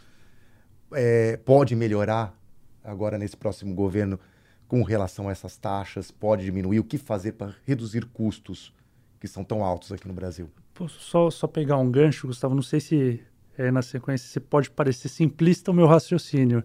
É, 0.92 1.36
pode 1.38 1.74
melhorar 1.74 2.38
agora 2.82 3.18
nesse 3.18 3.36
próximo 3.36 3.74
governo 3.74 4.18
com 4.66 4.82
relação 4.82 5.28
a 5.28 5.32
essas 5.32 5.56
taxas? 5.56 6.10
Pode 6.10 6.44
diminuir? 6.44 6.78
O 6.78 6.84
que 6.84 6.98
fazer 6.98 7.32
para 7.32 7.54
reduzir 7.64 8.04
custos 8.06 8.72
que 9.18 9.26
são 9.26 9.42
tão 9.42 9.64
altos 9.64 9.92
aqui 9.92 10.06
no 10.06 10.14
Brasil? 10.14 10.50
Posso 10.74 11.00
só, 11.00 11.30
só 11.30 11.46
pegar 11.46 11.78
um 11.78 11.90
gancho, 11.90 12.26
Gustavo? 12.26 12.54
Não 12.54 12.62
sei 12.62 12.80
se 12.80 13.20
é, 13.56 13.70
na 13.70 13.82
sequência 13.82 14.28
se 14.28 14.38
pode 14.38 14.70
parecer 14.70 15.08
simplista 15.08 15.70
o 15.70 15.74
meu 15.74 15.86
raciocínio, 15.86 16.62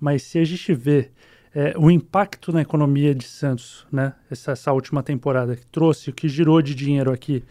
mas 0.00 0.24
se 0.24 0.38
a 0.38 0.44
gente 0.44 0.74
vê 0.74 1.10
é, 1.54 1.74
o 1.76 1.90
impacto 1.90 2.52
na 2.52 2.62
economia 2.62 3.14
de 3.14 3.24
Santos, 3.24 3.86
né? 3.92 4.14
Essa, 4.30 4.52
essa, 4.52 4.72
última 4.72 5.02
temporada 5.02 5.54
que 5.54 5.66
trouxe, 5.66 6.10
o 6.10 6.12
que 6.12 6.28
girou 6.28 6.62
de 6.62 6.74
dinheiro 6.74 7.12
aqui. 7.12 7.44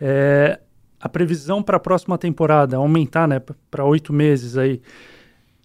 É, 0.00 0.60
a 1.00 1.08
previsão 1.08 1.62
para 1.62 1.76
a 1.76 1.80
próxima 1.80 2.16
temporada 2.16 2.76
aumentar, 2.76 3.26
né? 3.26 3.40
Para 3.70 3.84
oito 3.84 4.12
meses 4.12 4.56
aí. 4.56 4.80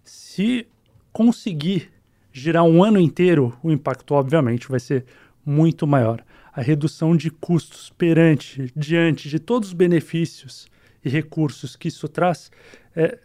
Se 0.04 0.68
conseguir 1.12 1.93
girar 2.34 2.64
um 2.64 2.84
ano 2.84 3.00
inteiro, 3.00 3.56
o 3.64 3.72
impacto, 3.72 4.16
obviamente, 4.16 4.68
vai 4.68 4.80
ser 4.80 5.06
muito 5.46 5.86
maior. 5.86 6.22
A 6.52 6.62
redução 6.62 7.16
de 7.16 7.30
custos 7.30 7.92
perante, 7.96 8.72
diante 8.76 9.30
de 9.30 9.40
todos 9.40 9.70
os 9.70 9.74
benefícios 9.74 10.68
e 11.06 11.10
recursos 11.10 11.76
que 11.76 11.88
isso 11.88 12.08
traz, 12.08 12.52
é, 12.96 13.20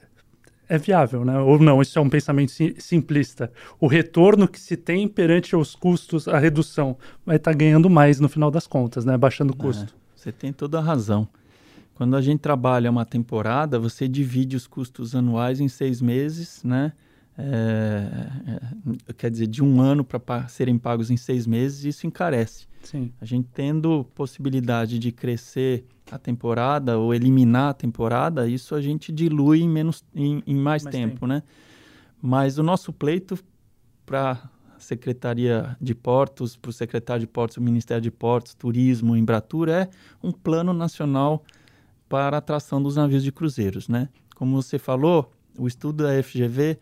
é 0.69 0.77
viável, 0.77 1.25
né? 1.25 1.39
Ou 1.39 1.59
não, 1.59 1.81
isso 1.81 1.99
é 1.99 2.03
um 2.03 2.11
pensamento 2.11 2.53
simplista. 2.79 3.51
O 3.81 3.87
retorno 3.87 4.47
que 4.47 4.61
se 4.61 4.77
tem 4.77 5.09
perante 5.09 5.57
os 5.57 5.75
custos, 5.75 6.29
a 6.29 6.39
redução, 6.39 6.97
vai 7.25 7.37
estar 7.37 7.53
tá 7.53 7.57
ganhando 7.57 7.89
mais 7.89 8.21
no 8.21 8.29
final 8.29 8.51
das 8.51 8.67
contas, 8.67 9.05
né? 9.07 9.17
Baixando 9.17 9.55
o 9.55 9.57
é, 9.57 9.59
custo. 9.59 9.95
É, 9.95 10.19
você 10.19 10.33
tem 10.33 10.53
toda 10.53 10.79
a 10.79 10.83
razão. 10.83 11.27
Quando 11.95 12.15
a 12.15 12.21
gente 12.21 12.41
trabalha 12.41 12.91
uma 12.91 13.05
temporada, 13.05 13.79
você 13.79 14.07
divide 14.07 14.55
os 14.55 14.67
custos 14.67 15.15
anuais 15.15 15.61
em 15.61 15.69
seis 15.69 16.01
meses, 16.03 16.63
né? 16.63 16.93
É, 17.41 18.09
é, 19.07 19.13
quer 19.13 19.31
dizer, 19.31 19.47
de 19.47 19.63
um 19.63 19.81
ano 19.81 20.05
para 20.05 20.49
serem 20.49 20.77
pagos 20.77 21.09
em 21.09 21.17
seis 21.17 21.47
meses, 21.47 21.85
isso 21.85 22.05
encarece. 22.05 22.67
Sim. 22.83 23.13
A 23.21 23.25
gente 23.25 23.49
tendo 23.55 24.05
possibilidade 24.15 24.99
de 24.99 25.13
crescer 25.13 25.85
a 26.11 26.19
temporada 26.19 26.99
ou 26.99 27.15
eliminar 27.15 27.71
a 27.71 27.75
temporada, 27.75 28.49
isso 28.49 28.75
a 28.75 28.81
gente 28.81 29.13
dilui 29.13 29.61
em, 29.61 29.69
menos, 29.69 30.05
em, 30.15 30.43
em 30.47 30.57
mais, 30.57 30.83
mais 30.83 30.95
tempo, 30.95 31.13
tempo, 31.13 31.27
né? 31.27 31.43
Mas 32.21 32.59
o 32.59 32.63
nosso 32.63 32.93
pleito 32.93 33.39
para 34.05 34.51
a 34.77 34.81
Secretaria 34.81 35.77
de 35.81 35.95
Portos, 35.95 36.57
para 36.57 36.71
o 36.71 36.73
secretário 36.73 37.21
de 37.21 37.27
Portos, 37.27 37.57
o 37.57 37.63
Ministério 37.63 38.03
de 38.03 38.11
Portos, 38.11 38.55
Turismo, 38.55 39.17
Embratur, 39.17 39.69
é 39.69 39.89
um 40.21 40.33
plano 40.33 40.73
nacional 40.73 41.45
para 42.09 42.37
a 42.37 42.39
atração 42.39 42.83
dos 42.83 42.97
navios 42.97 43.23
de 43.23 43.31
cruzeiros, 43.31 43.89
né? 43.89 44.09
Como 44.35 44.61
você 44.61 44.79
falou, 44.79 45.31
o 45.57 45.69
estudo 45.69 46.05
da 46.05 46.23
FGV 46.23 46.79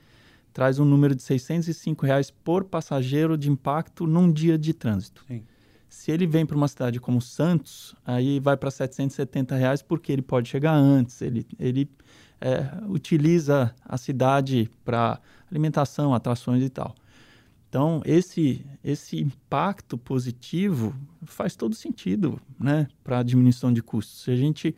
traz 0.56 0.78
um 0.78 0.86
número 0.86 1.14
de 1.14 1.22
605 1.22 2.06
reais 2.06 2.30
por 2.30 2.64
passageiro 2.64 3.36
de 3.36 3.50
impacto 3.50 4.06
num 4.06 4.32
dia 4.32 4.56
de 4.56 4.72
trânsito. 4.72 5.22
Sim. 5.28 5.42
Se 5.86 6.10
ele 6.10 6.26
vem 6.26 6.46
para 6.46 6.56
uma 6.56 6.66
cidade 6.66 6.98
como 6.98 7.20
Santos, 7.20 7.94
aí 8.06 8.40
vai 8.40 8.56
para 8.56 8.70
770 8.70 9.54
reais 9.54 9.82
porque 9.82 10.10
ele 10.10 10.22
pode 10.22 10.48
chegar 10.48 10.72
antes, 10.72 11.20
ele, 11.20 11.46
ele 11.58 11.86
é, 12.40 12.70
utiliza 12.88 13.74
a 13.84 13.98
cidade 13.98 14.70
para 14.82 15.20
alimentação, 15.50 16.14
atrações 16.14 16.64
e 16.64 16.70
tal. 16.70 16.94
Então, 17.68 18.00
esse, 18.06 18.64
esse 18.82 19.20
impacto 19.20 19.98
positivo 19.98 20.94
faz 21.26 21.54
todo 21.54 21.74
sentido 21.74 22.40
né, 22.58 22.88
para 23.04 23.18
a 23.18 23.22
diminuição 23.22 23.70
de 23.70 23.82
custos. 23.82 24.22
Se 24.22 24.30
a 24.30 24.36
gente 24.36 24.74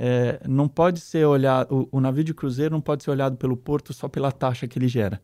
é, 0.00 0.40
não 0.48 0.68
pode 0.68 1.00
ser 1.00 1.26
olhado, 1.26 1.88
o, 1.90 1.98
o, 1.98 2.00
navio 2.00 2.22
de 2.22 2.32
cruzeiro 2.32 2.72
não 2.72 2.80
pode 2.80 3.02
ser 3.02 3.10
olhado 3.10 3.36
pelo 3.36 3.56
porto 3.56 3.92
só 3.92 4.06
pela 4.08 4.30
taxa 4.30 4.68
que 4.68 4.78
ele 4.78 4.86
gera. 4.86 5.20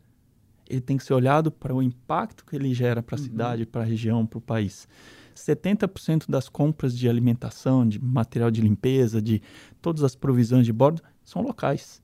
Ele 0.69 0.81
tem 0.81 0.97
que 0.97 1.05
ser 1.05 1.15
olhado 1.15 1.49
para 1.49 1.73
o 1.73 1.81
impacto 1.81 2.45
que 2.45 2.57
ele 2.57 2.75
gera 2.75 3.01
para 3.01 3.15
a 3.15 3.19
uhum. 3.19 3.25
cidade, 3.25 3.67
para 3.67 3.83
a 3.83 3.85
região, 3.85 4.27
para 4.27 4.39
o 4.39 4.41
país. 4.41 4.89
70% 5.37 6.29
das 6.29 6.49
compras 6.49 6.97
de 6.97 7.09
alimentação, 7.09 7.87
de 7.87 8.03
material 8.03 8.51
de 8.51 8.61
limpeza, 8.61 9.23
de 9.23 9.41
todas 9.81 10.03
as 10.03 10.17
provisões 10.17 10.67
de 10.67 10.73
bordo 10.73 11.01
são 11.23 11.41
locais. 11.41 12.03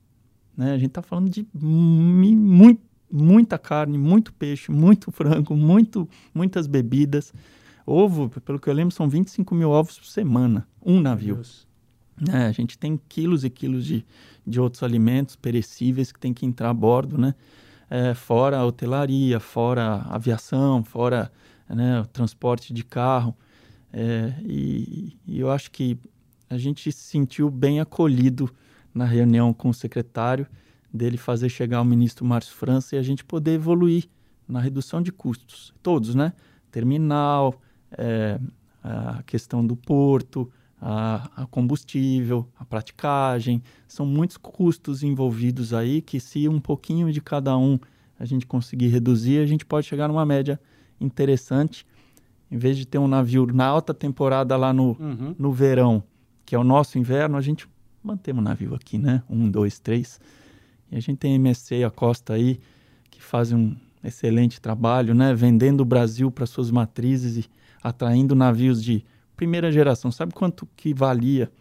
Né? 0.55 0.71
A 0.71 0.77
gente 0.77 0.91
está 0.91 1.01
falando 1.01 1.29
de 1.29 1.45
muito, 1.53 2.81
muita 3.11 3.57
carne, 3.57 3.97
muito 3.97 4.31
peixe, 4.31 4.71
muito 4.71 5.11
frango, 5.11 5.57
muito, 5.57 6.07
muitas 6.33 6.67
bebidas. 6.67 7.33
Ovo, 7.85 8.29
pelo 8.29 8.59
que 8.59 8.69
eu 8.69 8.73
lembro, 8.73 8.95
são 8.95 9.09
25 9.09 9.53
mil 9.55 9.71
ovos 9.71 9.97
por 9.99 10.07
semana, 10.07 10.65
um 10.81 11.01
navio. 11.01 11.35
Deus. 11.35 11.69
É, 12.29 12.45
a 12.45 12.51
gente 12.51 12.77
tem 12.77 12.99
quilos 13.09 13.43
e 13.43 13.49
quilos 13.49 13.85
de, 13.85 14.05
de 14.45 14.59
outros 14.59 14.83
alimentos 14.83 15.35
perecíveis 15.35 16.11
que 16.11 16.19
tem 16.19 16.33
que 16.33 16.45
entrar 16.45 16.69
a 16.69 16.73
bordo, 16.73 17.17
né? 17.17 17.33
É, 17.89 18.13
fora 18.13 18.57
a 18.57 18.65
hotelaria, 18.65 19.39
fora 19.39 19.83
a 19.83 20.15
aviação, 20.15 20.83
fora 20.83 21.31
né, 21.67 21.99
o 22.01 22.05
transporte 22.05 22.73
de 22.73 22.83
carro. 22.83 23.35
É, 23.91 24.33
e, 24.43 25.17
e, 25.27 25.39
eu 25.39 25.51
acho 25.51 25.69
que 25.71 25.97
a 26.49 26.57
gente 26.57 26.89
se 26.91 27.03
sentiu 27.03 27.49
bem 27.49 27.81
acolhido 27.81 28.49
na 28.93 29.03
reunião 29.03 29.53
com 29.53 29.69
o 29.69 29.73
secretário, 29.73 30.47
dele 30.93 31.17
fazer 31.17 31.49
chegar 31.49 31.81
o 31.81 31.85
ministro 31.85 32.25
Márcio 32.25 32.53
França 32.53 32.95
e 32.95 32.99
a 32.99 33.01
gente 33.01 33.23
poder 33.23 33.53
evoluir 33.53 34.09
na 34.47 34.59
redução 34.59 35.01
de 35.01 35.11
custos. 35.11 35.73
Todos, 35.81 36.13
né? 36.15 36.33
Terminal, 36.69 37.61
é, 37.97 38.39
a 38.83 39.23
questão 39.23 39.65
do 39.65 39.75
porto, 39.75 40.51
a, 40.81 41.29
a, 41.43 41.45
combustível, 41.45 42.47
a 42.57 42.65
praticagem. 42.65 43.61
São 43.87 44.05
muitos 44.05 44.35
custos 44.35 45.03
envolvidos 45.03 45.73
aí 45.73 46.01
que, 46.01 46.19
se 46.19 46.49
um 46.49 46.59
pouquinho 46.59 47.11
de 47.11 47.21
cada 47.21 47.55
um 47.55 47.79
a 48.19 48.25
gente 48.25 48.47
conseguir 48.47 48.87
reduzir, 48.87 49.39
a 49.39 49.45
gente 49.45 49.65
pode 49.65 49.85
chegar 49.85 50.07
numa 50.07 50.25
média 50.25 50.59
interessante. 50.99 51.85
Em 52.49 52.57
vez 52.57 52.75
de 52.77 52.85
ter 52.85 52.97
um 52.97 53.07
navio 53.07 53.45
na 53.45 53.65
alta 53.65 53.93
temporada 53.93 54.57
lá 54.57 54.73
no, 54.73 54.97
uhum. 54.99 55.35
no 55.37 55.51
verão, 55.53 56.03
que 56.45 56.55
é 56.55 56.59
o 56.59 56.63
nosso 56.63 56.97
inverno, 56.97 57.37
a 57.37 57.41
gente 57.41 57.67
mantém 58.03 58.33
um 58.33 58.41
navio 58.41 58.73
aqui, 58.75 58.97
né? 58.97 59.23
Um, 59.29 59.49
dois, 59.49 59.79
três. 59.79 60.19
E 60.91 60.97
a 60.97 60.99
gente 60.99 61.17
tem 61.17 61.35
MSC 61.35 61.75
e 61.75 61.83
a 61.83 61.89
Costa 61.89 62.33
aí, 62.33 62.59
que 63.09 63.21
fazem 63.21 63.57
um 63.57 63.77
excelente 64.03 64.59
trabalho, 64.59 65.13
né? 65.13 65.33
Vendendo 65.33 65.81
o 65.81 65.85
Brasil 65.85 66.29
para 66.29 66.45
suas 66.45 66.71
matrizes 66.71 67.37
e 67.37 67.49
atraindo 67.81 68.35
navios 68.35 68.83
de 68.83 69.05
primeira 69.41 69.71
geração. 69.71 70.11
Sabe 70.11 70.35
quanto 70.35 70.67
que 70.75 70.93
valia 70.93 71.51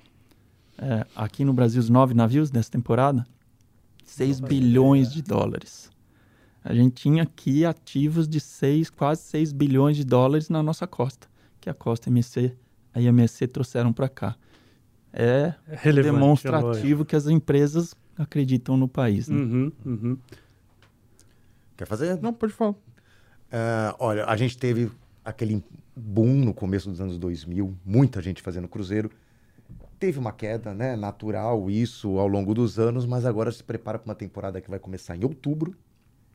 é, 0.77 1.07
aqui 1.17 1.47
no 1.47 1.55
Brasil 1.55 1.81
os 1.81 1.89
nove 1.89 2.13
navios 2.13 2.51
dessa 2.51 2.71
temporada? 2.71 3.27
6 4.05 4.41
bilhões 4.41 5.11
de 5.11 5.23
dólares. 5.23 5.91
A 6.63 6.75
gente 6.75 7.03
tinha 7.03 7.23
aqui 7.23 7.65
ativos 7.65 8.29
de 8.29 8.39
seis, 8.39 8.91
quase 8.91 9.23
6 9.23 9.53
bilhões 9.53 9.97
de 9.97 10.05
dólares 10.05 10.51
na 10.51 10.63
nossa 10.63 10.87
costa, 10.87 11.27
que 11.59 11.71
a 11.71 11.75
Costa 11.75 12.11
MC, 12.11 12.55
a 12.93 13.01
IMSC 13.01 13.49
trouxeram 13.49 13.95
para 13.95 14.11
cá. 14.11 14.37
É, 15.11 15.55
é 15.67 15.93
demonstrativo 15.93 17.03
que 17.07 17.17
as 17.17 17.27
empresas 17.29 17.95
acreditam 18.15 18.77
no 18.77 18.89
país. 18.89 19.27
Né? 19.27 19.39
Uhum, 19.39 19.73
uhum. 19.87 20.19
Quer 21.79 21.87
fazer? 21.87 22.21
Não, 22.21 22.35
pode 22.35 22.53
falar. 22.53 22.73
Uh, 22.73 23.97
olha, 23.99 24.27
a 24.27 24.37
gente 24.37 24.59
teve 24.59 24.91
aquele 25.25 25.63
boom 25.95 26.45
no 26.45 26.55
começo 26.55 26.91
dos 26.91 27.01
anos 27.01 27.19
2000, 27.19 27.77
muita 27.85 28.21
gente 28.21 28.43
fazendo 28.43 28.69
cruzeiro. 28.69 29.11
Teve 29.99 30.19
uma 30.19 30.33
queda, 30.33 30.73
né, 30.75 30.97
natural 30.97 31.71
isso 31.71 32.19
ao 32.19 32.27
longo 32.27 32.55
dos 32.55 32.79
anos, 32.79 33.05
mas 33.05 33.27
agora 33.27 33.53
se 33.53 33.63
prepara 33.63 33.99
para 33.99 34.09
uma 34.09 34.15
temporada 34.15 34.61
que 34.61 34.71
vai 34.71 34.79
começar 34.79 35.17
em 35.17 35.25
outubro 35.25 35.77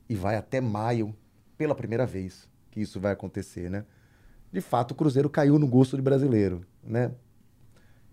e 0.07 0.15
vai 0.15 0.36
até 0.36 0.61
maio 0.61 1.15
pela 1.57 1.73
primeira 1.73 2.05
vez 2.05 2.47
que 2.69 2.81
isso 2.81 2.99
vai 2.99 3.13
acontecer, 3.13 3.69
né? 3.69 3.86
De 4.51 4.61
fato, 4.61 4.91
o 4.91 4.95
Cruzeiro 4.95 5.29
caiu 5.29 5.57
no 5.57 5.67
gosto 5.67 5.95
de 5.95 6.01
brasileiro, 6.01 6.65
né? 6.83 7.11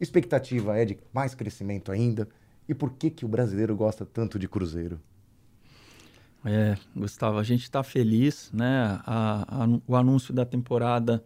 Expectativa 0.01 0.77
é 0.77 0.85
de 0.85 0.99
mais 1.13 1.35
crescimento 1.35 1.93
ainda. 1.93 2.29
E 2.69 2.75
por 2.75 2.93
que 2.93 3.11
que 3.11 3.25
o 3.25 3.29
brasileiro 3.29 3.77
gosta 3.77 4.07
tanto 4.07 4.39
de 4.39 4.49
Cruzeiro? 4.49 5.01
É, 6.45 6.77
Gustavo, 6.95 7.39
a 7.39 7.43
gente 7.45 7.63
está 7.63 7.83
feliz, 7.83 8.51
né? 8.53 9.01
A, 9.07 9.65
a, 9.65 9.81
o 9.87 9.95
anúncio 9.95 10.35
da 10.35 10.45
temporada 10.45 11.23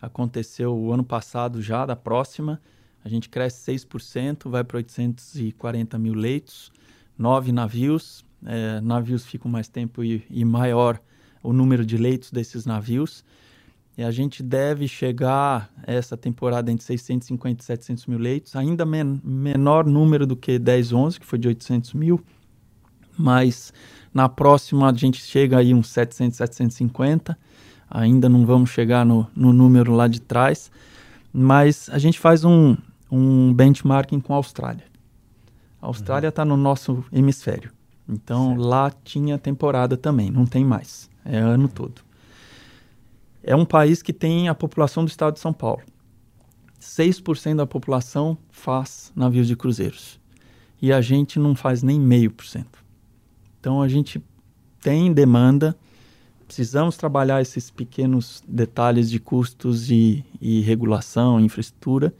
aconteceu 0.00 0.76
o 0.76 0.92
ano 0.92 1.04
passado 1.04 1.62
já, 1.62 1.86
da 1.86 1.96
próxima. 1.96 2.60
A 3.02 3.08
gente 3.08 3.28
cresce 3.28 3.72
6%, 3.72 4.50
vai 4.50 4.62
para 4.62 4.76
840 4.76 5.98
mil 5.98 6.12
leitos, 6.12 6.70
nove 7.16 7.52
navios. 7.52 8.24
É, 8.44 8.80
navios 8.80 9.24
ficam 9.24 9.50
mais 9.50 9.68
tempo 9.68 10.04
e, 10.04 10.24
e, 10.30 10.44
maior 10.44 11.00
o 11.42 11.52
número 11.52 11.84
de 11.84 11.96
leitos 11.96 12.30
desses 12.30 12.66
navios. 12.66 13.24
E 13.96 14.02
a 14.02 14.10
gente 14.10 14.42
deve 14.42 14.86
chegar 14.86 15.70
essa 15.86 16.16
temporada 16.16 16.70
entre 16.70 16.84
650 16.84 17.62
e 17.62 17.64
700 17.64 18.06
mil 18.06 18.18
leitos, 18.18 18.56
ainda 18.56 18.86
men 18.86 19.20
menor 19.24 19.84
número 19.86 20.26
do 20.26 20.36
que 20.36 20.58
10, 20.58 20.92
11, 20.92 21.20
que 21.20 21.26
foi 21.26 21.38
de 21.38 21.48
800 21.48 21.92
mil, 21.94 22.22
mas 23.18 23.72
na 24.12 24.28
próxima 24.28 24.90
a 24.90 24.92
gente 24.92 25.20
chega 25.20 25.58
aí 25.58 25.72
uns 25.72 25.88
700, 25.88 26.36
750. 26.36 27.38
Ainda 27.88 28.28
não 28.28 28.44
vamos 28.46 28.70
chegar 28.70 29.04
no, 29.04 29.26
no 29.34 29.52
número 29.52 29.92
lá 29.92 30.06
de 30.06 30.20
trás, 30.20 30.70
mas 31.32 31.88
a 31.90 31.98
gente 31.98 32.18
faz 32.18 32.44
um, 32.44 32.76
um 33.10 33.52
benchmarking 33.52 34.20
com 34.20 34.32
a 34.32 34.36
Austrália. 34.36 34.84
A 35.80 35.86
Austrália 35.86 36.28
está 36.28 36.42
uhum. 36.42 36.50
no 36.50 36.56
nosso 36.56 37.04
hemisfério. 37.12 37.72
Então 38.08 38.48
certo. 38.48 38.62
lá 38.62 38.92
tinha 39.04 39.38
temporada 39.38 39.96
também, 39.96 40.30
não 40.30 40.44
tem 40.44 40.64
mais. 40.64 41.08
É 41.24 41.38
ano 41.38 41.68
todo. 41.68 42.02
É 43.42 43.56
um 43.56 43.64
país 43.64 44.02
que 44.02 44.12
tem 44.12 44.48
a 44.48 44.54
população 44.54 45.04
do 45.04 45.08
estado 45.08 45.34
de 45.34 45.40
São 45.40 45.52
Paulo. 45.52 45.82
6% 46.80 47.56
da 47.56 47.66
população 47.66 48.36
faz 48.50 49.12
navios 49.14 49.46
de 49.46 49.56
cruzeiros. 49.56 50.18
E 50.80 50.92
a 50.92 51.00
gente 51.00 51.38
não 51.38 51.54
faz 51.54 51.82
nem 51.82 52.00
meio 52.00 52.30
por 52.30 52.44
cento. 52.44 52.79
Então 53.60 53.82
a 53.82 53.88
gente 53.88 54.22
tem 54.80 55.12
demanda, 55.12 55.76
precisamos 56.46 56.96
trabalhar 56.96 57.42
esses 57.42 57.70
pequenos 57.70 58.42
detalhes 58.48 59.10
de 59.10 59.20
custos 59.20 59.90
e, 59.90 60.24
e 60.40 60.62
regulação, 60.62 61.38
infraestrutura, 61.38 62.12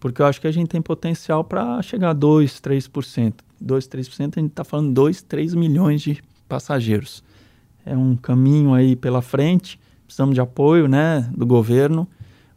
porque 0.00 0.22
eu 0.22 0.26
acho 0.26 0.40
que 0.40 0.46
a 0.46 0.52
gente 0.52 0.68
tem 0.68 0.80
potencial 0.80 1.44
para 1.44 1.80
chegar 1.82 2.10
a 2.10 2.14
2, 2.14 2.60
3%. 2.60 3.34
2, 3.60 3.86
3%, 3.86 4.32
a 4.36 4.40
gente 4.40 4.50
está 4.50 4.64
falando 4.64 4.92
2, 4.92 5.22
3 5.22 5.54
milhões 5.54 6.00
de 6.00 6.20
passageiros. 6.48 7.22
É 7.84 7.96
um 7.96 8.16
caminho 8.16 8.74
aí 8.74 8.96
pela 8.96 9.22
frente, 9.22 9.78
precisamos 10.04 10.34
de 10.34 10.40
apoio 10.40 10.88
né, 10.88 11.30
do 11.36 11.46
governo, 11.46 12.08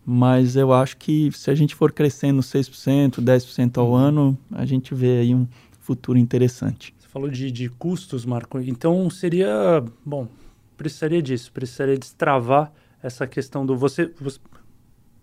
mas 0.05 0.55
eu 0.55 0.71
acho 0.71 0.97
que 0.97 1.29
se 1.33 1.51
a 1.51 1.55
gente 1.55 1.75
for 1.75 1.91
crescendo 1.91 2.41
6%, 2.41 3.21
10% 3.21 3.77
ao 3.77 3.93
ano, 3.93 4.37
a 4.51 4.65
gente 4.65 4.95
vê 4.95 5.19
aí 5.19 5.35
um 5.35 5.47
futuro 5.81 6.17
interessante 6.17 6.94
falou 7.15 7.29
de, 7.29 7.49
de 7.49 7.69
custos, 7.69 8.25
Marco. 8.25 8.59
Então 8.59 9.09
seria, 9.09 9.81
bom, 10.05 10.27
precisaria 10.75 11.21
disso, 11.21 11.49
precisaria 11.49 11.97
destravar 11.97 12.73
essa 13.01 13.25
questão 13.25 13.65
do 13.65 13.73
você, 13.73 14.11
você 14.19 14.37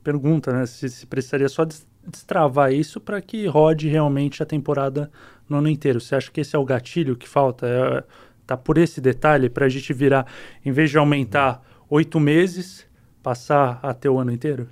pergunta, 0.03 0.55
né, 0.55 0.64
se, 0.64 0.88
se 0.88 1.07
precisaria 1.07 1.51
só 1.51 1.66
destravar 2.07 2.72
isso 2.72 2.99
para 2.99 3.20
que 3.20 3.47
rode 3.47 3.88
realmente 3.88 4.43
a 4.43 4.47
temporada 4.47 5.11
no 5.47 5.59
ano 5.59 5.68
inteiro. 5.68 6.01
Você 6.01 6.14
acha 6.14 6.30
que 6.30 6.40
esse 6.40 6.57
é 6.57 6.59
o 6.59 6.64
gatilho 6.64 7.14
que 7.14 7.28
falta? 7.28 7.66
É, 7.66 8.05
tá 8.47 8.57
por 8.57 8.78
esse 8.78 8.99
detalhe 8.99 9.51
para 9.51 9.66
a 9.66 9.68
gente 9.68 9.93
virar, 9.93 10.26
em 10.64 10.72
vez 10.72 10.90
de 10.90 10.97
aumentar 10.97 11.62
oito 11.90 12.18
meses, 12.18 12.86
passar 13.22 13.78
até 13.82 14.09
o 14.09 14.18
ano 14.18 14.32
inteiro? 14.32 14.66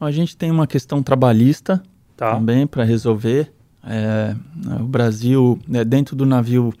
A 0.00 0.10
gente 0.10 0.36
tem 0.36 0.50
uma 0.50 0.66
questão 0.66 1.00
trabalhista 1.00 1.80
tá. 2.16 2.34
também 2.34 2.66
para 2.66 2.82
resolver. 2.82 3.52
É, 3.84 4.34
o 4.80 4.84
Brasil, 4.84 5.58
é, 5.72 5.84
dentro 5.84 6.14
do 6.14 6.26
navio, 6.26 6.72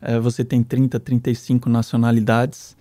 é, 0.00 0.18
você 0.18 0.44
tem 0.44 0.62
30, 0.62 0.98
35 0.98 1.68
nacionalidades. 1.68 2.76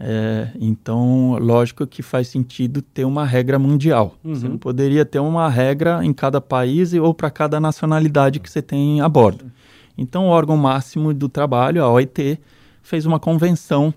É, 0.00 0.48
então, 0.60 1.38
lógico 1.38 1.86
que 1.86 2.02
faz 2.02 2.28
sentido 2.28 2.82
ter 2.82 3.04
uma 3.04 3.24
regra 3.24 3.58
mundial. 3.58 4.16
Uhum. 4.24 4.34
Você 4.34 4.48
não 4.48 4.58
poderia 4.58 5.04
ter 5.04 5.20
uma 5.20 5.48
regra 5.48 6.04
em 6.04 6.12
cada 6.12 6.40
país 6.40 6.92
ou 6.94 7.14
para 7.14 7.30
cada 7.30 7.60
nacionalidade 7.60 8.40
que 8.40 8.50
você 8.50 8.60
tem 8.60 9.00
a 9.00 9.08
bordo. 9.08 9.50
Então, 9.96 10.26
o 10.26 10.30
órgão 10.30 10.56
máximo 10.56 11.14
do 11.14 11.28
trabalho, 11.28 11.82
a 11.82 11.90
OIT, 11.90 12.40
fez 12.82 13.06
uma 13.06 13.20
convenção 13.20 13.94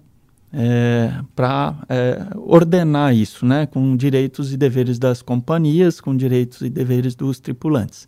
é, 0.54 1.12
para 1.36 1.76
é, 1.90 2.28
ordenar 2.36 3.14
isso, 3.16 3.46
né, 3.46 3.66
com 3.66 3.98
direitos 3.98 4.54
e 4.54 4.58
deveres 4.58 5.00
das 5.00 5.22
companhias, 5.24 6.00
com 6.00 6.16
direitos 6.16 6.62
e 6.62 6.70
deveres 6.70 7.16
dos 7.16 7.40
tripulantes 7.40 8.08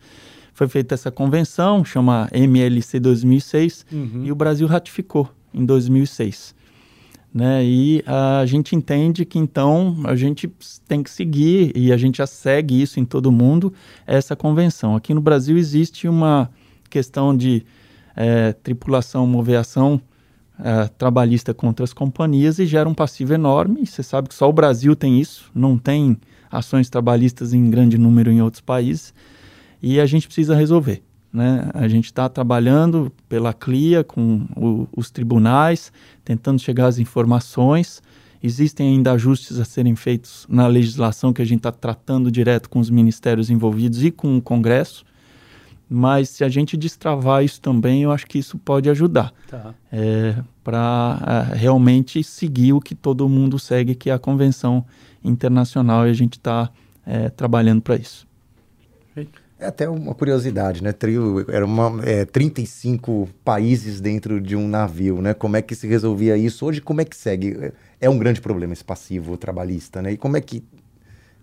foi 0.60 0.68
feita 0.68 0.94
essa 0.94 1.10
convenção, 1.10 1.86
chama 1.86 2.28
MLC 2.34 3.00
2006, 3.00 3.86
uhum. 3.90 4.24
e 4.26 4.32
o 4.32 4.36
Brasil 4.36 4.68
ratificou 4.68 5.30
em 5.54 5.66
2006. 5.66 6.54
Né? 7.34 7.64
E 7.64 8.04
a 8.06 8.46
gente 8.46 8.76
entende 8.76 9.24
que 9.24 9.40
então 9.40 9.96
a 10.04 10.18
gente 10.18 10.52
tem 10.86 11.02
que 11.02 11.10
seguir, 11.10 11.72
e 11.74 11.94
a 11.94 11.98
gente 11.98 12.18
já 12.18 12.28
segue 12.28 12.82
isso 12.82 13.00
em 13.00 13.06
todo 13.06 13.32
mundo, 13.32 13.74
essa 14.06 14.36
convenção. 14.36 14.98
Aqui 14.98 15.14
no 15.14 15.22
Brasil 15.22 15.58
existe 15.58 16.10
uma 16.10 16.50
questão 16.90 17.34
de 17.34 17.66
é, 18.14 18.52
tripulação, 18.52 19.26
moveação 19.26 20.02
é, 20.62 20.90
trabalhista 20.98 21.54
contra 21.54 21.86
as 21.86 21.94
companhias 21.94 22.60
e 22.60 22.66
gera 22.66 22.90
um 22.90 22.94
passivo 22.94 23.34
enorme. 23.34 23.86
Você 23.86 24.04
sabe 24.04 24.28
que 24.28 24.36
só 24.36 24.50
o 24.50 24.52
Brasil 24.52 24.94
tem 24.94 25.22
isso, 25.22 25.50
não 25.56 25.78
tem 25.78 26.18
ações 26.52 26.90
trabalhistas 26.90 27.54
em 27.54 27.70
grande 27.70 27.98
número 27.98 28.30
em 28.30 28.42
outros 28.42 28.60
países 28.60 29.14
e 29.82 30.00
a 30.00 30.06
gente 30.06 30.28
precisa 30.28 30.56
resolver. 30.56 31.02
Né? 31.32 31.70
A 31.74 31.88
gente 31.88 32.06
está 32.06 32.28
trabalhando 32.28 33.12
pela 33.28 33.54
CLIA 33.54 34.04
com 34.04 34.46
o, 34.56 34.88
os 34.96 35.12
tribunais, 35.12 35.92
tentando 36.26 36.60
chegar 36.60 36.88
às 36.88 36.98
informações. 36.98 38.02
Existem 38.42 38.96
ainda 38.96 39.12
ajustes 39.12 39.60
a 39.60 39.66
serem 39.66 39.96
feitos 39.96 40.46
na 40.50 40.66
legislação 40.66 41.32
que 41.32 41.42
a 41.42 41.46
gente 41.46 41.60
está 41.60 41.72
tratando 41.72 42.32
direto 42.32 42.70
com 42.70 42.80
os 42.80 42.90
ministérios 42.90 43.50
envolvidos 43.50 44.04
e 44.04 44.12
com 44.12 44.38
o 44.38 44.42
Congresso. 44.42 45.06
Mas 45.90 46.30
se 46.30 46.44
a 46.44 46.50
gente 46.50 46.78
destravar 46.78 47.44
isso 47.44 47.60
também, 47.60 48.04
eu 48.04 48.12
acho 48.12 48.28
que 48.28 48.38
isso 48.38 48.60
pode 48.60 48.90
ajudar 48.90 49.34
tá. 49.48 49.74
é, 49.92 50.36
para 50.64 51.50
é, 51.52 51.56
realmente 51.56 52.24
seguir 52.24 52.74
o 52.74 52.80
que 52.80 52.94
todo 52.94 53.28
mundo 53.28 53.58
segue, 53.58 53.96
que 53.96 54.10
é 54.10 54.14
a 54.14 54.20
Convenção 54.20 54.86
Internacional, 55.24 56.08
e 56.08 56.12
a 56.12 56.14
gente 56.14 56.34
está 56.34 56.70
é, 57.06 57.30
trabalhando 57.30 57.82
para 57.82 57.96
isso. 57.96 58.28
É 59.60 59.66
até 59.66 59.90
uma 59.90 60.16
curiosidade, 60.16 60.82
né? 60.82 60.94
Trio, 60.94 61.46
era 61.52 61.66
uma, 61.66 62.02
é, 62.06 62.24
35 62.24 63.28
países 63.44 64.00
dentro 64.00 64.40
de 64.40 64.56
um 64.56 64.70
navio, 64.70 65.22
né? 65.22 65.34
Como 65.34 65.58
é 65.58 65.62
que 65.62 65.76
se 65.76 65.86
resolvia 65.86 66.38
isso? 66.38 66.66
Hoje, 66.66 66.80
como 66.80 67.02
é 67.02 67.06
que 67.06 67.14
segue? 67.14 67.74
É 68.00 68.10
um 68.10 68.18
grande 68.18 68.40
problema 68.40 68.72
esse 68.72 68.86
passivo 68.86 69.36
trabalhista, 69.36 70.02
né? 70.02 70.14
E 70.14 70.18
como 70.18 70.38
é 70.38 70.42
que 70.42 70.64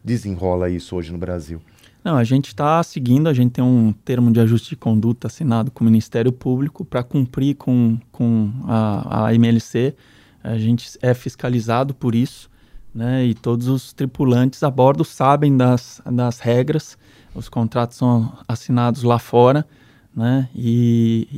desenrola 0.03 0.71
isso 0.71 0.97
hoje 0.97 1.13
no 1.13 1.19
Brasil? 1.19 1.61
Não, 2.03 2.17
a 2.17 2.25
gente 2.25 2.47
está 2.47 2.83
seguindo, 2.83 3.29
a 3.29 3.35
gente 3.35 3.53
tem 3.53 3.65
um 3.65 3.93
termo 3.93 4.33
de 4.33 4.41
ajuste 4.41 4.71
de 4.71 4.77
conduta 4.77 5.27
assinado 5.27 5.71
com 5.71 5.85
o 5.85 5.87
Ministério 5.87 6.33
Público 6.33 6.87
para 6.87 7.03
cumprir 7.03 7.57
com, 7.57 7.99
com 8.11 8.51
a, 8.65 9.27
a 9.27 9.35
MLC. 9.35 9.95
A 10.43 10.57
gente 10.57 10.99
é 11.03 11.13
fiscalizado 11.13 11.93
por 11.93 12.15
isso, 12.15 12.49
né? 12.95 13.27
E 13.27 13.35
todos 13.35 13.69
os 13.69 13.93
tripulantes 13.93 14.63
a 14.63 14.71
bordo 14.71 15.05
sabem 15.05 15.55
das, 15.55 16.01
das 16.11 16.39
regras 16.39 16.97
os 17.37 17.49
contratos 17.49 17.97
são 17.97 18.33
assinados 18.49 19.03
lá 19.03 19.19
fora, 19.19 19.67
né? 20.15 20.49
E, 20.55 21.29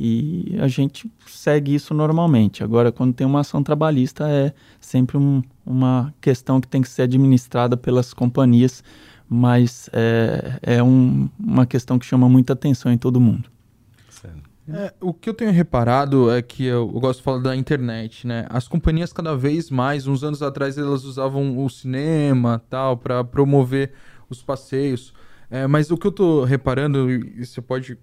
e, 0.55 0.61
a 0.61 0.67
gente 0.67 1.11
segue 1.27 1.75
isso 1.75 1.93
normalmente. 1.93 2.63
Agora, 2.63 2.91
quando 2.91 3.13
tem 3.13 3.27
uma 3.27 3.41
ação 3.41 3.61
trabalhista, 3.61 4.29
é 4.29 4.53
sempre 4.79 5.17
um, 5.17 5.43
uma 5.65 6.13
questão 6.21 6.61
que 6.61 6.67
tem 6.67 6.81
que 6.81 6.87
ser 6.87 7.01
administrada 7.01 7.75
pelas 7.75 8.13
companhias, 8.13 8.81
mas 9.27 9.89
é, 9.91 10.59
é 10.61 10.83
um, 10.83 11.29
uma 11.37 11.65
questão 11.65 11.99
que 11.99 12.05
chama 12.05 12.29
muita 12.29 12.53
atenção 12.53 12.91
em 12.91 12.97
todo 12.97 13.19
mundo. 13.19 13.49
É, 14.71 14.93
o 15.01 15.11
que 15.11 15.27
eu 15.27 15.33
tenho 15.33 15.51
reparado 15.51 16.29
é 16.29 16.43
que 16.43 16.63
eu, 16.63 16.91
eu, 16.93 16.99
gosto 16.99 17.19
de 17.19 17.23
falar 17.23 17.39
da 17.39 17.55
internet, 17.55 18.27
né? 18.27 18.45
As 18.49 18.67
companhias 18.67 19.11
cada 19.11 19.35
vez 19.35 19.71
mais, 19.71 20.05
uns 20.05 20.23
anos 20.23 20.43
atrás, 20.43 20.77
elas 20.77 21.03
usavam 21.03 21.65
o 21.65 21.69
cinema 21.69 22.61
tal 22.69 22.95
para 22.95 23.23
promover 23.23 23.91
os 24.29 24.43
passeios. 24.43 25.11
É, 25.49 25.65
mas 25.67 25.89
o 25.89 25.97
que 25.97 26.07
eu 26.07 26.11
tô 26.11 26.43
reparando, 26.43 27.09
e 27.09 27.45
você 27.45 27.61
pode 27.61 27.97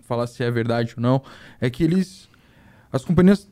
falar 0.00 0.26
se 0.26 0.42
é 0.42 0.50
verdade 0.50 0.94
ou 0.96 1.02
não, 1.02 1.22
é 1.60 1.70
que 1.70 1.84
eles. 1.84 2.28
As 2.90 3.04
companhias 3.04 3.48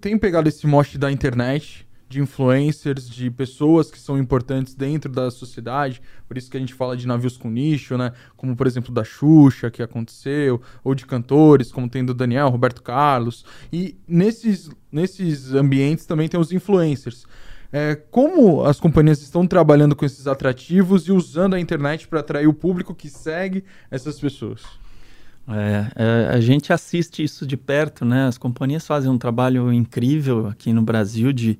têm 0.00 0.18
pegado 0.18 0.48
esse 0.48 0.66
mote 0.66 0.98
da 0.98 1.10
internet, 1.10 1.86
de 2.08 2.20
influencers, 2.20 3.08
de 3.08 3.30
pessoas 3.30 3.88
que 3.88 3.98
são 3.98 4.18
importantes 4.18 4.74
dentro 4.74 5.10
da 5.12 5.30
sociedade. 5.30 6.02
Por 6.26 6.36
isso 6.36 6.50
que 6.50 6.56
a 6.56 6.60
gente 6.60 6.74
fala 6.74 6.96
de 6.96 7.06
navios 7.06 7.36
com 7.36 7.48
nicho, 7.48 7.96
né? 7.96 8.12
Como, 8.36 8.56
por 8.56 8.66
exemplo, 8.66 8.92
da 8.92 9.04
Xuxa, 9.04 9.70
que 9.70 9.80
aconteceu, 9.80 10.60
ou 10.82 10.92
de 10.92 11.06
cantores, 11.06 11.70
como 11.70 11.88
tem 11.88 12.04
do 12.04 12.12
Daniel, 12.12 12.48
Roberto 12.48 12.82
Carlos. 12.82 13.44
E 13.72 13.96
nesses, 14.08 14.68
nesses 14.90 15.54
ambientes 15.54 16.04
também 16.04 16.28
tem 16.28 16.40
os 16.40 16.50
influencers. 16.50 17.24
É, 17.72 17.94
como 17.94 18.64
as 18.64 18.80
companhias 18.80 19.22
estão 19.22 19.46
trabalhando 19.46 19.94
com 19.94 20.04
esses 20.04 20.26
atrativos 20.26 21.06
e 21.06 21.12
usando 21.12 21.54
a 21.54 21.60
internet 21.60 22.08
para 22.08 22.20
atrair 22.20 22.48
o 22.48 22.54
público 22.54 22.94
que 22.94 23.08
segue 23.08 23.64
essas 23.90 24.18
pessoas? 24.18 24.62
É, 25.48 25.86
é, 25.96 26.28
a 26.34 26.40
gente 26.40 26.72
assiste 26.72 27.22
isso 27.22 27.46
de 27.46 27.56
perto, 27.56 28.04
né? 28.04 28.26
As 28.26 28.36
companhias 28.36 28.86
fazem 28.86 29.10
um 29.10 29.18
trabalho 29.18 29.72
incrível 29.72 30.48
aqui 30.48 30.72
no 30.72 30.82
Brasil 30.82 31.32
de 31.32 31.58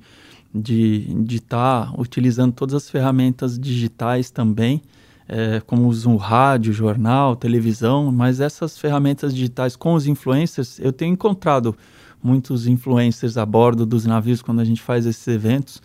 de 0.53 1.07
estar 1.29 1.87
tá 1.87 1.93
utilizando 1.97 2.53
todas 2.53 2.75
as 2.75 2.89
ferramentas 2.89 3.57
digitais 3.57 4.29
também, 4.29 4.81
é, 5.27 5.61
como 5.61 5.87
o 5.87 6.15
rádio, 6.17 6.73
jornal, 6.73 7.37
televisão, 7.37 8.11
mas 8.11 8.41
essas 8.41 8.77
ferramentas 8.77 9.33
digitais 9.33 9.77
com 9.77 9.93
os 9.93 10.05
influencers, 10.05 10.77
eu 10.79 10.91
tenho 10.91 11.13
encontrado 11.13 11.75
muitos 12.23 12.67
influencers 12.67 13.37
a 13.37 13.45
bordo 13.45 13.85
dos 13.85 14.05
navios 14.05 14.41
quando 14.41 14.59
a 14.59 14.65
gente 14.65 14.81
faz 14.81 15.05
esses 15.05 15.27
eventos 15.27 15.81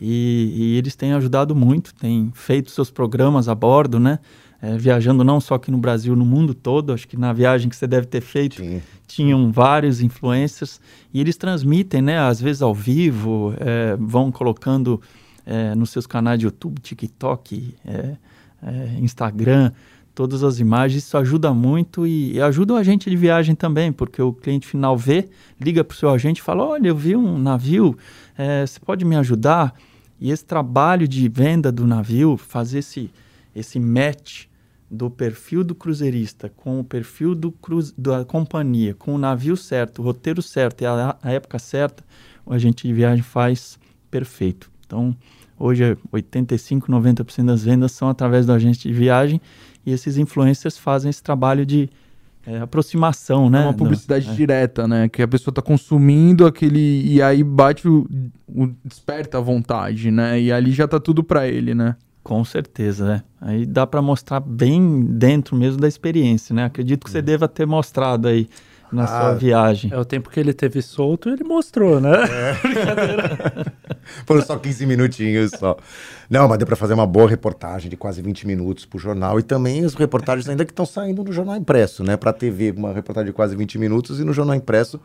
e, 0.00 0.52
e 0.54 0.76
eles 0.76 0.94
têm 0.94 1.12
ajudado 1.12 1.54
muito, 1.54 1.94
têm 1.94 2.30
feito 2.34 2.70
seus 2.70 2.90
programas 2.90 3.48
a 3.48 3.54
bordo, 3.54 3.98
né? 3.98 4.18
É, 4.60 4.78
viajando 4.78 5.22
não 5.22 5.40
só 5.40 5.56
aqui 5.56 5.70
no 5.70 5.76
Brasil, 5.76 6.16
no 6.16 6.24
mundo 6.24 6.54
todo. 6.54 6.92
Acho 6.92 7.06
que 7.06 7.16
na 7.16 7.32
viagem 7.32 7.68
que 7.68 7.76
você 7.76 7.86
deve 7.86 8.06
ter 8.06 8.22
feito, 8.22 8.56
Sim. 8.56 8.80
tinham 9.06 9.52
vários 9.52 10.00
influencers 10.00 10.80
e 11.12 11.20
eles 11.20 11.36
transmitem, 11.36 12.00
né? 12.00 12.18
Às 12.18 12.40
vezes 12.40 12.62
ao 12.62 12.74
vivo, 12.74 13.54
é, 13.58 13.96
vão 13.98 14.32
colocando 14.32 15.00
é, 15.44 15.74
nos 15.74 15.90
seus 15.90 16.06
canais 16.06 16.38
de 16.38 16.46
YouTube, 16.46 16.80
TikTok, 16.80 17.74
é, 17.84 18.16
é, 18.62 18.98
Instagram, 19.00 19.70
todas 20.14 20.44
as 20.44 20.60
imagens. 20.60 21.04
Isso 21.04 21.18
ajuda 21.18 21.52
muito 21.52 22.06
e, 22.06 22.34
e 22.34 22.40
ajuda 22.40 22.74
o 22.74 22.76
agente 22.76 23.10
de 23.10 23.16
viagem 23.16 23.54
também, 23.54 23.92
porque 23.92 24.22
o 24.22 24.32
cliente 24.32 24.66
final 24.66 24.96
vê, 24.96 25.28
liga 25.60 25.82
para 25.82 25.94
o 25.94 25.96
seu 25.96 26.10
agente 26.10 26.40
e 26.40 26.42
fala: 26.42 26.64
Olha, 26.64 26.88
eu 26.88 26.96
vi 26.96 27.16
um 27.16 27.38
navio, 27.38 27.96
é, 28.36 28.66
você 28.66 28.78
pode 28.78 29.04
me 29.04 29.16
ajudar? 29.16 29.74
E 30.20 30.30
esse 30.30 30.44
trabalho 30.44 31.08
de 31.08 31.28
venda 31.28 31.72
do 31.72 31.86
navio, 31.86 32.36
fazer 32.36 32.78
esse, 32.78 33.10
esse 33.54 33.80
match 33.80 34.46
do 34.90 35.10
perfil 35.10 35.64
do 35.64 35.74
cruzeirista 35.74 36.48
com 36.48 36.80
o 36.80 36.84
perfil 36.84 37.34
do 37.34 37.50
cruz, 37.50 37.92
da 37.96 38.24
companhia, 38.24 38.94
com 38.94 39.14
o 39.14 39.18
navio 39.18 39.56
certo, 39.56 40.00
o 40.00 40.02
roteiro 40.02 40.40
certo 40.40 40.82
e 40.82 40.86
a, 40.86 41.16
a 41.20 41.32
época 41.32 41.58
certa, 41.58 42.04
o 42.46 42.52
agente 42.52 42.86
de 42.86 42.94
viagem 42.94 43.22
faz 43.22 43.78
perfeito. 44.10 44.70
Então, 44.86 45.16
hoje 45.58 45.96
85, 46.12 46.90
90% 46.90 47.46
das 47.46 47.64
vendas 47.64 47.92
são 47.92 48.08
através 48.08 48.46
do 48.46 48.52
agente 48.52 48.86
de 48.86 48.94
viagem 48.94 49.40
e 49.84 49.92
esses 49.92 50.16
influencers 50.16 50.78
fazem 50.78 51.10
esse 51.10 51.22
trabalho 51.22 51.64
de 51.64 51.88
é, 52.46 52.58
aproximação, 52.58 53.48
né? 53.48 53.62
É 53.62 53.64
uma 53.64 53.74
publicidade 53.74 54.28
é. 54.28 54.32
direta, 54.34 54.86
né? 54.86 55.08
Que 55.08 55.22
a 55.22 55.28
pessoa 55.28 55.50
está 55.50 55.62
consumindo 55.62 56.46
aquele 56.46 57.02
e 57.04 57.22
aí 57.22 57.42
bate 57.42 57.88
o, 57.88 58.06
o, 58.46 58.66
desperta 58.84 59.38
a 59.38 59.40
vontade, 59.40 60.10
né? 60.10 60.40
E 60.40 60.52
ali 60.52 60.72
já 60.72 60.84
está 60.84 61.00
tudo 61.00 61.24
para 61.24 61.48
ele, 61.48 61.74
né? 61.74 61.96
Com 62.22 62.44
certeza, 62.44 63.06
né? 63.06 63.22
Aí 63.40 63.66
dá 63.66 63.86
para 63.86 64.00
mostrar 64.00 64.40
bem 64.40 65.02
dentro 65.04 65.56
mesmo 65.56 65.80
da 65.80 65.88
experiência, 65.88 66.54
né? 66.54 66.64
Acredito 66.64 67.04
que 67.04 67.10
você 67.10 67.18
é. 67.18 67.22
deva 67.22 67.48
ter 67.48 67.66
mostrado 67.66 68.28
aí 68.28 68.48
na 68.94 69.04
ah, 69.04 69.06
sua 69.06 69.34
viagem. 69.34 69.92
É 69.92 69.98
o 69.98 70.04
tempo 70.04 70.30
que 70.30 70.38
ele 70.38 70.52
teve 70.52 70.80
solto, 70.80 71.28
ele 71.28 71.44
mostrou, 71.44 72.00
né? 72.00 72.12
É. 72.24 72.54
Foram 74.26 74.42
só 74.42 74.56
15 74.56 74.86
minutinhos 74.86 75.50
só. 75.58 75.76
Não, 76.28 76.48
mas 76.48 76.58
deu 76.58 76.66
para 76.66 76.76
fazer 76.76 76.94
uma 76.94 77.06
boa 77.06 77.28
reportagem 77.28 77.90
de 77.90 77.96
quase 77.96 78.22
20 78.22 78.46
minutos 78.46 78.84
pro 78.84 78.98
jornal 78.98 79.38
e 79.38 79.42
também 79.42 79.84
as 79.84 79.94
reportagens 79.94 80.48
ainda 80.48 80.64
que 80.64 80.72
estão 80.72 80.86
saindo 80.86 81.24
no 81.24 81.32
jornal 81.32 81.56
impresso, 81.56 82.02
né? 82.04 82.16
Para 82.16 82.32
TV, 82.32 82.72
uma 82.76 82.92
reportagem 82.92 83.26
de 83.26 83.32
quase 83.34 83.56
20 83.56 83.78
minutos 83.78 84.20
e 84.20 84.24
no 84.24 84.32
jornal 84.32 84.54
impresso 84.54 85.00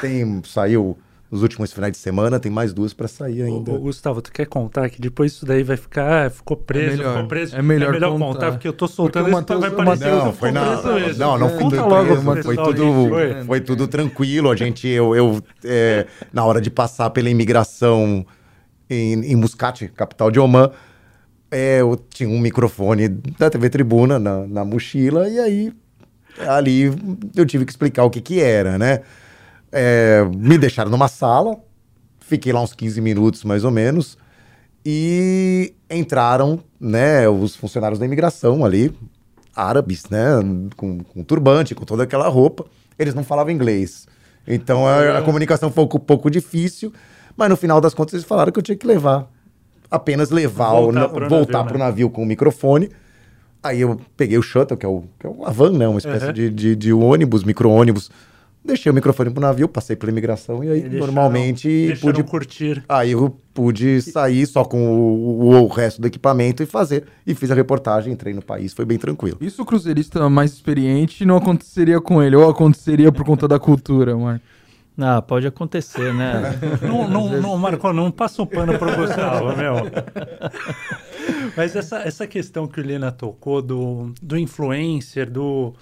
tem 0.00 0.42
saiu 0.44 0.96
nos 1.32 1.42
últimos 1.42 1.72
finais 1.72 1.92
de 1.92 1.98
semana, 1.98 2.38
tem 2.38 2.52
mais 2.52 2.74
duas 2.74 2.92
para 2.92 3.08
sair 3.08 3.40
ainda. 3.40 3.72
Ô, 3.72 3.78
Gustavo, 3.78 4.20
tu 4.20 4.30
quer 4.30 4.44
contar 4.44 4.90
que 4.90 5.00
depois 5.00 5.32
isso 5.32 5.46
daí 5.46 5.62
vai 5.62 5.78
ficar, 5.78 6.30
ficou 6.30 6.58
preso, 6.58 6.88
é 6.88 6.96
melhor, 6.98 7.14
ficou 7.14 7.28
preso. 7.28 7.56
É 7.56 7.62
melhor, 7.62 7.88
é 7.88 7.92
melhor 7.92 8.12
contar. 8.12 8.26
contar. 8.26 8.50
porque 8.52 8.68
eu 8.68 8.72
tô 8.74 8.86
soltando 8.86 9.28
isso, 9.28 9.36
Mateus, 9.36 9.60
vai 9.60 9.70
parecer 9.70 10.10
não, 10.10 10.32
foi 10.34 10.52
na, 10.52 10.82
não, 11.16 11.38
não, 11.38 11.48
foi, 11.48 11.78
logo, 11.78 12.42
foi 12.42 12.56
tudo, 12.56 13.08
foi, 13.08 13.44
foi 13.46 13.60
tudo 13.62 13.88
tranquilo. 13.88 14.50
A 14.50 14.56
gente, 14.56 14.86
eu, 14.86 15.16
eu 15.16 15.42
é, 15.64 16.06
na 16.30 16.44
hora 16.44 16.60
de 16.60 16.70
passar 16.70 17.08
pela 17.08 17.30
imigração 17.30 18.26
em, 18.90 19.14
em 19.32 19.34
Muscat, 19.34 19.88
capital 19.88 20.30
de 20.30 20.38
Oman, 20.38 20.70
é, 21.50 21.80
eu 21.80 21.96
tinha 22.10 22.28
um 22.28 22.38
microfone 22.38 23.08
da 23.08 23.48
TV 23.48 23.70
Tribuna 23.70 24.18
na, 24.18 24.46
na 24.46 24.64
mochila 24.66 25.26
e 25.30 25.38
aí 25.38 25.72
ali 26.46 26.92
eu 27.34 27.46
tive 27.46 27.64
que 27.64 27.72
explicar 27.72 28.04
o 28.04 28.10
que 28.10 28.20
que 28.20 28.38
era, 28.38 28.76
né? 28.76 29.00
É, 29.72 30.22
me 30.36 30.58
deixaram 30.58 30.90
numa 30.90 31.08
sala, 31.08 31.56
fiquei 32.20 32.52
lá 32.52 32.60
uns 32.60 32.74
15 32.74 33.00
minutos 33.00 33.42
mais 33.42 33.64
ou 33.64 33.70
menos, 33.70 34.18
e 34.84 35.74
entraram 35.90 36.60
né, 36.80 37.28
os 37.28 37.56
funcionários 37.56 37.98
da 37.98 38.04
imigração 38.04 38.64
ali, 38.64 38.94
árabes, 39.54 40.08
né, 40.10 40.20
com, 40.76 40.98
com 40.98 41.24
turbante, 41.24 41.74
com 41.74 41.84
toda 41.84 42.02
aquela 42.02 42.28
roupa. 42.28 42.66
Eles 42.98 43.14
não 43.14 43.24
falavam 43.24 43.52
inglês. 43.52 44.06
Então 44.46 44.86
a, 44.86 45.18
a 45.18 45.22
comunicação 45.22 45.70
foi 45.70 45.84
um 45.84 45.86
pouco 45.86 46.30
difícil, 46.30 46.92
mas 47.36 47.48
no 47.48 47.56
final 47.56 47.80
das 47.80 47.94
contas 47.94 48.14
eles 48.14 48.26
falaram 48.26 48.50
que 48.52 48.58
eu 48.58 48.62
tinha 48.62 48.76
que 48.76 48.86
levar, 48.86 49.30
apenas 49.90 50.30
levar, 50.30 50.72
voltar 50.72 51.08
para 51.08 51.26
o 51.26 51.28
voltar 51.28 51.58
navio, 51.58 51.78
né? 51.78 51.84
navio 51.84 52.10
com 52.10 52.22
o 52.22 52.26
microfone. 52.26 52.90
Aí 53.62 53.80
eu 53.80 54.00
peguei 54.16 54.36
o 54.36 54.42
shuttle, 54.42 54.76
que 54.76 54.84
é, 54.84 54.88
o, 54.88 55.04
que 55.18 55.26
é 55.26 55.30
uma 55.30 55.50
van, 55.52 55.70
né? 55.70 55.86
Uma 55.86 55.98
espécie 55.98 56.26
uhum. 56.26 56.32
de, 56.32 56.50
de, 56.50 56.74
de 56.74 56.92
ônibus, 56.92 57.44
micro-ônibus, 57.44 58.10
Deixei 58.64 58.92
o 58.92 58.94
microfone 58.94 59.30
pro 59.30 59.40
navio, 59.40 59.66
passei 59.66 59.96
pela 59.96 60.12
imigração 60.12 60.62
e 60.62 60.70
aí 60.70 60.86
e 60.86 60.88
normalmente 60.88 61.68
deixaram 61.68 62.14
pude 62.14 62.22
curtir. 62.22 62.84
Aí 62.88 63.10
eu 63.10 63.36
pude 63.52 64.00
sair 64.00 64.46
só 64.46 64.64
com 64.64 64.78
o, 64.88 65.64
o, 65.64 65.66
resto 65.66 66.00
do 66.00 66.06
equipamento 66.06 66.62
e 66.62 66.66
fazer. 66.66 67.04
E 67.26 67.34
fiz 67.34 67.50
a 67.50 67.54
reportagem, 67.54 68.12
entrei 68.12 68.32
no 68.32 68.42
país, 68.42 68.72
foi 68.72 68.84
bem 68.84 68.98
tranquilo. 68.98 69.36
Isso 69.40 69.62
o 69.62 69.66
cruzeirista 69.66 70.30
mais 70.30 70.52
experiente 70.52 71.24
não 71.24 71.36
aconteceria 71.36 72.00
com 72.00 72.22
ele, 72.22 72.36
ou 72.36 72.48
aconteceria 72.48 73.10
por 73.10 73.24
conta 73.24 73.48
da 73.48 73.58
cultura, 73.58 74.16
Marco? 74.16 74.44
Ah, 74.98 75.22
pode 75.22 75.46
acontecer, 75.46 76.12
né? 76.14 76.58
não, 76.82 77.08
não, 77.08 77.40
não, 77.40 77.58
Marco, 77.58 77.92
não 77.92 78.10
passa 78.10 78.42
o 78.42 78.46
pano 78.46 78.78
pro 78.78 78.94
Gustavo, 78.94 79.56
meu. 79.56 79.74
Mas 81.56 81.74
essa, 81.74 81.98
essa 82.00 82.26
questão 82.26 82.68
que 82.68 82.78
o 82.78 82.82
Helena 82.82 83.10
tocou 83.10 83.60
do, 83.62 84.12
do 84.22 84.36
influencer, 84.36 85.30
do 85.30 85.74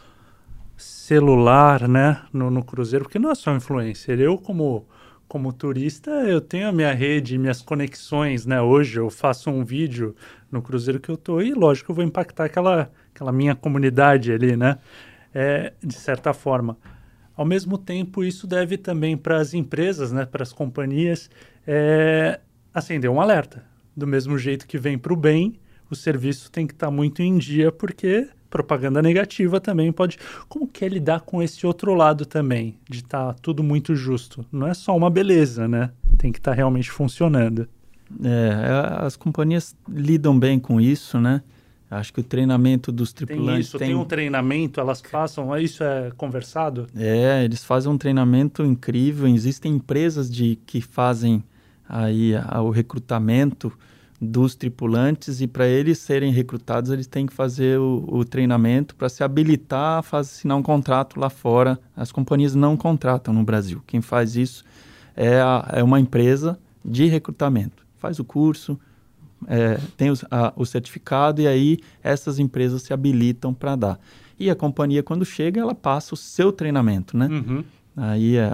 celular, 1.10 1.88
né, 1.88 2.22
no, 2.32 2.52
no 2.52 2.62
Cruzeiro, 2.62 3.04
porque 3.04 3.18
não 3.18 3.32
é 3.32 3.34
só 3.34 3.52
influencer. 3.56 4.20
Eu, 4.20 4.38
como, 4.38 4.86
como 5.26 5.52
turista, 5.52 6.08
eu 6.08 6.40
tenho 6.40 6.68
a 6.68 6.72
minha 6.72 6.92
rede, 6.92 7.36
minhas 7.36 7.60
conexões, 7.60 8.46
né? 8.46 8.62
Hoje 8.62 9.00
eu 9.00 9.10
faço 9.10 9.50
um 9.50 9.64
vídeo 9.64 10.14
no 10.52 10.62
Cruzeiro 10.62 11.00
que 11.00 11.08
eu 11.08 11.16
tô 11.16 11.40
e, 11.40 11.52
lógico, 11.52 11.90
eu 11.90 11.96
vou 11.96 12.04
impactar 12.04 12.44
aquela, 12.44 12.92
aquela 13.12 13.32
minha 13.32 13.56
comunidade 13.56 14.30
ali, 14.30 14.56
né? 14.56 14.78
É, 15.34 15.72
de 15.82 15.94
certa 15.94 16.32
forma. 16.32 16.78
Ao 17.36 17.44
mesmo 17.44 17.76
tempo, 17.76 18.22
isso 18.22 18.46
deve 18.46 18.78
também 18.78 19.16
para 19.16 19.38
as 19.38 19.52
empresas, 19.52 20.12
né, 20.12 20.24
para 20.24 20.44
as 20.44 20.52
companhias, 20.52 21.28
é, 21.66 22.38
acender 22.72 23.10
um 23.10 23.20
alerta. 23.20 23.64
Do 23.96 24.06
mesmo 24.06 24.38
jeito 24.38 24.64
que 24.64 24.78
vem 24.78 24.96
para 24.96 25.12
o 25.12 25.16
bem, 25.16 25.58
o 25.90 25.96
serviço 25.96 26.52
tem 26.52 26.68
que 26.68 26.72
estar 26.72 26.86
tá 26.86 26.92
muito 26.92 27.20
em 27.20 27.36
dia, 27.36 27.72
porque 27.72 28.28
propaganda 28.50 29.00
negativa 29.00 29.60
também 29.60 29.90
pode. 29.92 30.18
Como 30.48 30.66
que 30.66 30.84
é 30.84 30.88
lidar 30.88 31.20
com 31.20 31.42
esse 31.42 31.66
outro 31.66 31.94
lado 31.94 32.26
também, 32.26 32.76
de 32.88 32.98
estar 32.98 33.32
tá 33.32 33.36
tudo 33.40 33.62
muito 33.62 33.94
justo? 33.94 34.44
Não 34.52 34.66
é 34.66 34.74
só 34.74 34.94
uma 34.96 35.08
beleza, 35.08 35.68
né? 35.68 35.90
Tem 36.18 36.32
que 36.32 36.38
estar 36.38 36.50
tá 36.50 36.56
realmente 36.56 36.90
funcionando. 36.90 37.68
É, 38.22 39.06
as 39.06 39.16
companhias 39.16 39.74
lidam 39.88 40.36
bem 40.36 40.58
com 40.58 40.80
isso, 40.80 41.20
né? 41.20 41.42
Acho 41.88 42.12
que 42.12 42.20
o 42.20 42.24
treinamento 42.24 42.92
dos 42.92 43.12
tripulantes 43.12 43.52
tem 43.52 43.60
isso, 43.60 43.78
tem, 43.78 43.88
tem 43.88 43.96
um 43.96 44.04
treinamento, 44.04 44.78
elas 44.78 45.02
passam, 45.02 45.56
isso 45.58 45.82
é 45.82 46.12
conversado? 46.16 46.86
É, 46.94 47.44
eles 47.44 47.64
fazem 47.64 47.90
um 47.90 47.98
treinamento 47.98 48.64
incrível. 48.64 49.26
Existem 49.26 49.74
empresas 49.74 50.30
de 50.30 50.56
que 50.66 50.80
fazem 50.80 51.42
aí 51.88 52.36
a, 52.36 52.62
o 52.62 52.70
recrutamento 52.70 53.72
dos 54.20 54.54
tripulantes 54.54 55.40
e 55.40 55.46
para 55.46 55.66
eles 55.66 55.98
serem 55.98 56.30
recrutados 56.30 56.90
eles 56.90 57.06
têm 57.06 57.24
que 57.24 57.32
fazer 57.32 57.78
o, 57.78 58.04
o 58.06 58.24
treinamento 58.24 58.94
para 58.94 59.08
se 59.08 59.24
habilitar 59.24 60.04
a 60.12 60.18
assinar 60.18 60.58
um 60.58 60.62
contrato 60.62 61.18
lá 61.18 61.30
fora. 61.30 61.78
As 61.96 62.12
companhias 62.12 62.54
não 62.54 62.76
contratam 62.76 63.32
no 63.32 63.42
Brasil. 63.42 63.82
Quem 63.86 64.02
faz 64.02 64.36
isso 64.36 64.62
é, 65.16 65.40
a, 65.40 65.70
é 65.72 65.82
uma 65.82 65.98
empresa 65.98 66.58
de 66.84 67.06
recrutamento. 67.06 67.86
Faz 67.96 68.18
o 68.18 68.24
curso, 68.24 68.78
é, 69.46 69.80
tem 69.96 70.10
os, 70.10 70.22
a, 70.30 70.52
o 70.54 70.66
certificado 70.66 71.40
e 71.40 71.46
aí 71.46 71.78
essas 72.02 72.38
empresas 72.38 72.82
se 72.82 72.92
habilitam 72.92 73.54
para 73.54 73.74
dar. 73.74 74.00
E 74.38 74.50
a 74.50 74.54
companhia, 74.54 75.02
quando 75.02 75.24
chega, 75.24 75.60
ela 75.60 75.74
passa 75.74 76.14
o 76.14 76.16
seu 76.16 76.52
treinamento, 76.52 77.16
né? 77.16 77.26
Uhum. 77.26 77.64
Aí, 77.96 78.36
é, 78.36 78.50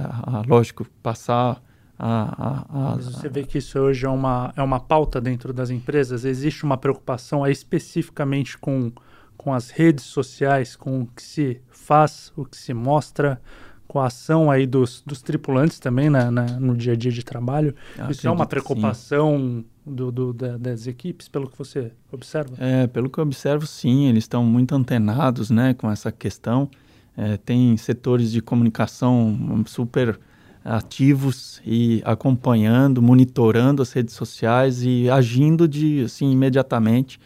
lógico, 0.48 0.86
passar 1.02 1.62
a, 1.99 2.64
a, 2.68 2.92
a, 2.92 2.97
você 2.97 3.28
vê 3.28 3.42
que 3.44 3.59
isso 3.59 3.78
hoje 3.78 4.05
é 4.05 4.09
uma, 4.09 4.53
é 4.57 4.62
uma 4.62 4.78
pauta 4.80 5.20
dentro 5.20 5.53
das 5.53 5.70
empresas? 5.70 6.24
Existe 6.24 6.64
uma 6.64 6.76
preocupação 6.76 7.42
aí 7.42 7.53
especificamente 7.53 8.59
com, 8.59 8.92
com 9.36 9.55
as 9.55 9.70
redes 9.70 10.05
sociais, 10.05 10.76
com 10.76 11.03
o 11.03 11.07
que 11.07 11.22
se 11.22 11.61
faz, 11.70 12.32
o 12.36 12.44
que 12.44 12.57
se 12.57 12.74
mostra, 12.74 13.40
com 13.88 14.01
a 14.01 14.07
ação 14.07 14.51
aí 14.51 14.66
dos, 14.66 15.03
dos 15.07 15.22
tripulantes 15.22 15.78
também 15.78 16.11
na, 16.11 16.30
na 16.30 16.44
no 16.59 16.76
dia 16.76 16.92
a 16.92 16.97
dia 16.97 17.12
de 17.12 17.22
trabalho? 17.24 17.74
Eu 17.97 18.11
isso 18.11 18.26
é 18.26 18.30
uma 18.30 18.44
preocupação 18.47 19.64
do, 19.86 20.11
do, 20.11 20.32
da- 20.32 20.57
das 20.59 20.86
equipes, 20.86 21.28
pelo 21.28 21.49
que 21.49 21.57
você 21.57 21.92
observa? 22.12 22.57
É, 22.59 22.86
pelo 22.88 23.09
que 23.09 23.18
eu 23.18 23.22
observo, 23.24 23.66
sim, 23.66 24.07
eles 24.07 24.24
estão 24.24 24.44
muito 24.44 24.74
antenados, 24.74 25.51
né, 25.51 25.72
com 25.74 25.90
essa 25.90 26.11
questão. 26.11 26.68
É, 27.16 27.36
tem 27.38 27.74
setores 27.78 28.30
de 28.32 28.42
comunicação 28.42 29.62
super 29.66 30.18
ativos 30.66 31.62
e 31.64 32.02
acompanhando, 32.04 33.00
monitorando 33.00 33.82
as 33.82 33.92
redes 33.92 34.14
sociais 34.14 34.82
e 34.82 35.08
agindo 35.08 35.68
de 35.68 36.02
assim 36.04 36.30
imediatamente. 36.30 37.20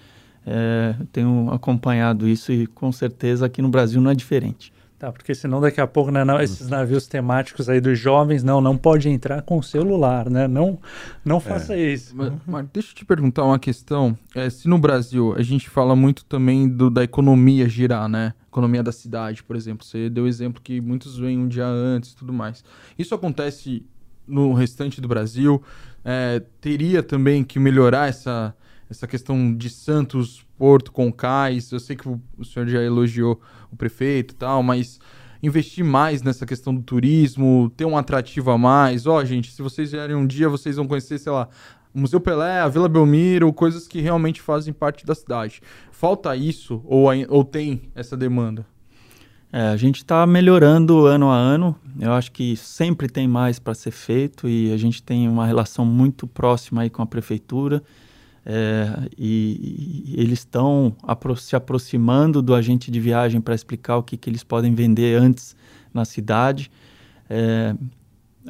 É, 0.46 0.94
tenho 1.12 1.50
acompanhado 1.52 2.28
isso 2.28 2.52
e 2.52 2.66
com 2.66 2.92
certeza 2.92 3.46
aqui 3.46 3.62
no 3.62 3.68
Brasil 3.68 4.00
não 4.00 4.10
é 4.10 4.14
diferente. 4.14 4.72
Tá, 5.00 5.10
porque 5.10 5.34
senão 5.34 5.62
daqui 5.62 5.80
a 5.80 5.86
pouco, 5.86 6.10
né, 6.10 6.26
não, 6.26 6.38
esses 6.38 6.68
navios 6.68 7.06
temáticos 7.06 7.70
aí 7.70 7.80
dos 7.80 7.98
jovens, 7.98 8.42
não, 8.42 8.60
não 8.60 8.76
pode 8.76 9.08
entrar 9.08 9.40
com 9.40 9.62
celular, 9.62 10.28
né? 10.28 10.46
Não, 10.46 10.78
não 11.24 11.40
faça 11.40 11.74
isso. 11.74 12.14
Mas, 12.14 12.30
mas 12.46 12.66
deixa 12.70 12.90
eu 12.90 12.94
te 12.94 13.06
perguntar 13.06 13.44
uma 13.44 13.58
questão. 13.58 14.14
É, 14.34 14.50
se 14.50 14.68
no 14.68 14.76
Brasil 14.76 15.34
a 15.38 15.42
gente 15.42 15.70
fala 15.70 15.96
muito 15.96 16.22
também 16.26 16.68
do, 16.68 16.90
da 16.90 17.02
economia 17.02 17.66
girar, 17.66 18.10
né? 18.10 18.34
Economia 18.46 18.82
da 18.82 18.92
cidade, 18.92 19.42
por 19.42 19.56
exemplo. 19.56 19.86
Você 19.86 20.10
deu 20.10 20.26
exemplo 20.26 20.60
que 20.62 20.82
muitos 20.82 21.16
vêm 21.16 21.38
um 21.38 21.48
dia 21.48 21.66
antes 21.66 22.12
e 22.12 22.16
tudo 22.16 22.30
mais. 22.30 22.62
Isso 22.98 23.14
acontece 23.14 23.86
no 24.28 24.52
restante 24.52 25.00
do 25.00 25.08
Brasil? 25.08 25.62
É, 26.04 26.42
teria 26.60 27.02
também 27.02 27.42
que 27.42 27.58
melhorar 27.58 28.10
essa, 28.10 28.54
essa 28.90 29.06
questão 29.06 29.56
de 29.56 29.70
Santos, 29.70 30.44
Porto, 30.60 30.92
com 30.92 31.10
cais? 31.10 31.72
Eu 31.72 31.80
sei 31.80 31.96
que 31.96 32.06
o, 32.06 32.44
senhor 32.44 32.68
já 32.68 32.82
elogiou 32.82 33.40
o 33.72 33.76
prefeito 33.76 34.34
e 34.34 34.36
tal, 34.36 34.62
mas 34.62 35.00
investir 35.42 35.82
mais 35.82 36.20
nessa 36.20 36.44
questão 36.44 36.74
do 36.74 36.82
turismo, 36.82 37.72
ter 37.74 37.86
um 37.86 37.96
atrativo 37.96 38.50
a 38.50 38.58
mais. 38.58 39.06
Ó, 39.06 39.24
gente, 39.24 39.50
se 39.52 39.62
vocês 39.62 39.90
vierem 39.90 40.14
um 40.14 40.26
dia, 40.26 40.50
vocês 40.50 40.76
vão 40.76 40.86
conhecer, 40.86 41.16
sei 41.16 41.32
lá, 41.32 41.48
o 41.94 42.00
Museu 42.00 42.20
Pelé, 42.20 42.60
a 42.60 42.68
Vila 42.68 42.90
Belmiro, 42.90 43.50
coisas 43.54 43.88
que 43.88 44.02
realmente 44.02 44.42
fazem 44.42 44.70
parte 44.70 45.06
da 45.06 45.14
cidade. 45.14 45.62
Falta 45.90 46.36
isso 46.36 46.82
ou, 46.84 47.06
ou 47.30 47.42
tem 47.42 47.90
essa 47.94 48.14
demanda? 48.14 48.66
É, 49.50 49.62
a 49.68 49.78
gente 49.78 49.96
está 49.96 50.26
melhorando 50.26 51.06
ano 51.06 51.30
a 51.30 51.36
ano. 51.36 51.74
Eu 51.98 52.12
acho 52.12 52.30
que 52.32 52.54
sempre 52.54 53.08
tem 53.08 53.26
mais 53.26 53.58
para 53.58 53.72
ser 53.72 53.92
feito 53.92 54.46
e 54.46 54.70
a 54.74 54.76
gente 54.76 55.02
tem 55.02 55.26
uma 55.26 55.46
relação 55.46 55.86
muito 55.86 56.26
próxima 56.26 56.82
aí 56.82 56.90
com 56.90 57.00
a 57.00 57.06
prefeitura. 57.06 57.82
É, 58.52 59.08
e, 59.16 60.04
e 60.08 60.20
eles 60.20 60.40
estão 60.40 60.92
apro- 61.04 61.36
se 61.36 61.54
aproximando 61.54 62.42
do 62.42 62.52
agente 62.52 62.90
de 62.90 62.98
viagem 62.98 63.40
para 63.40 63.54
explicar 63.54 63.96
o 63.96 64.02
que, 64.02 64.16
que 64.16 64.28
eles 64.28 64.42
podem 64.42 64.74
vender 64.74 65.16
antes 65.16 65.54
na 65.94 66.04
cidade. 66.04 66.68
É, 67.28 67.76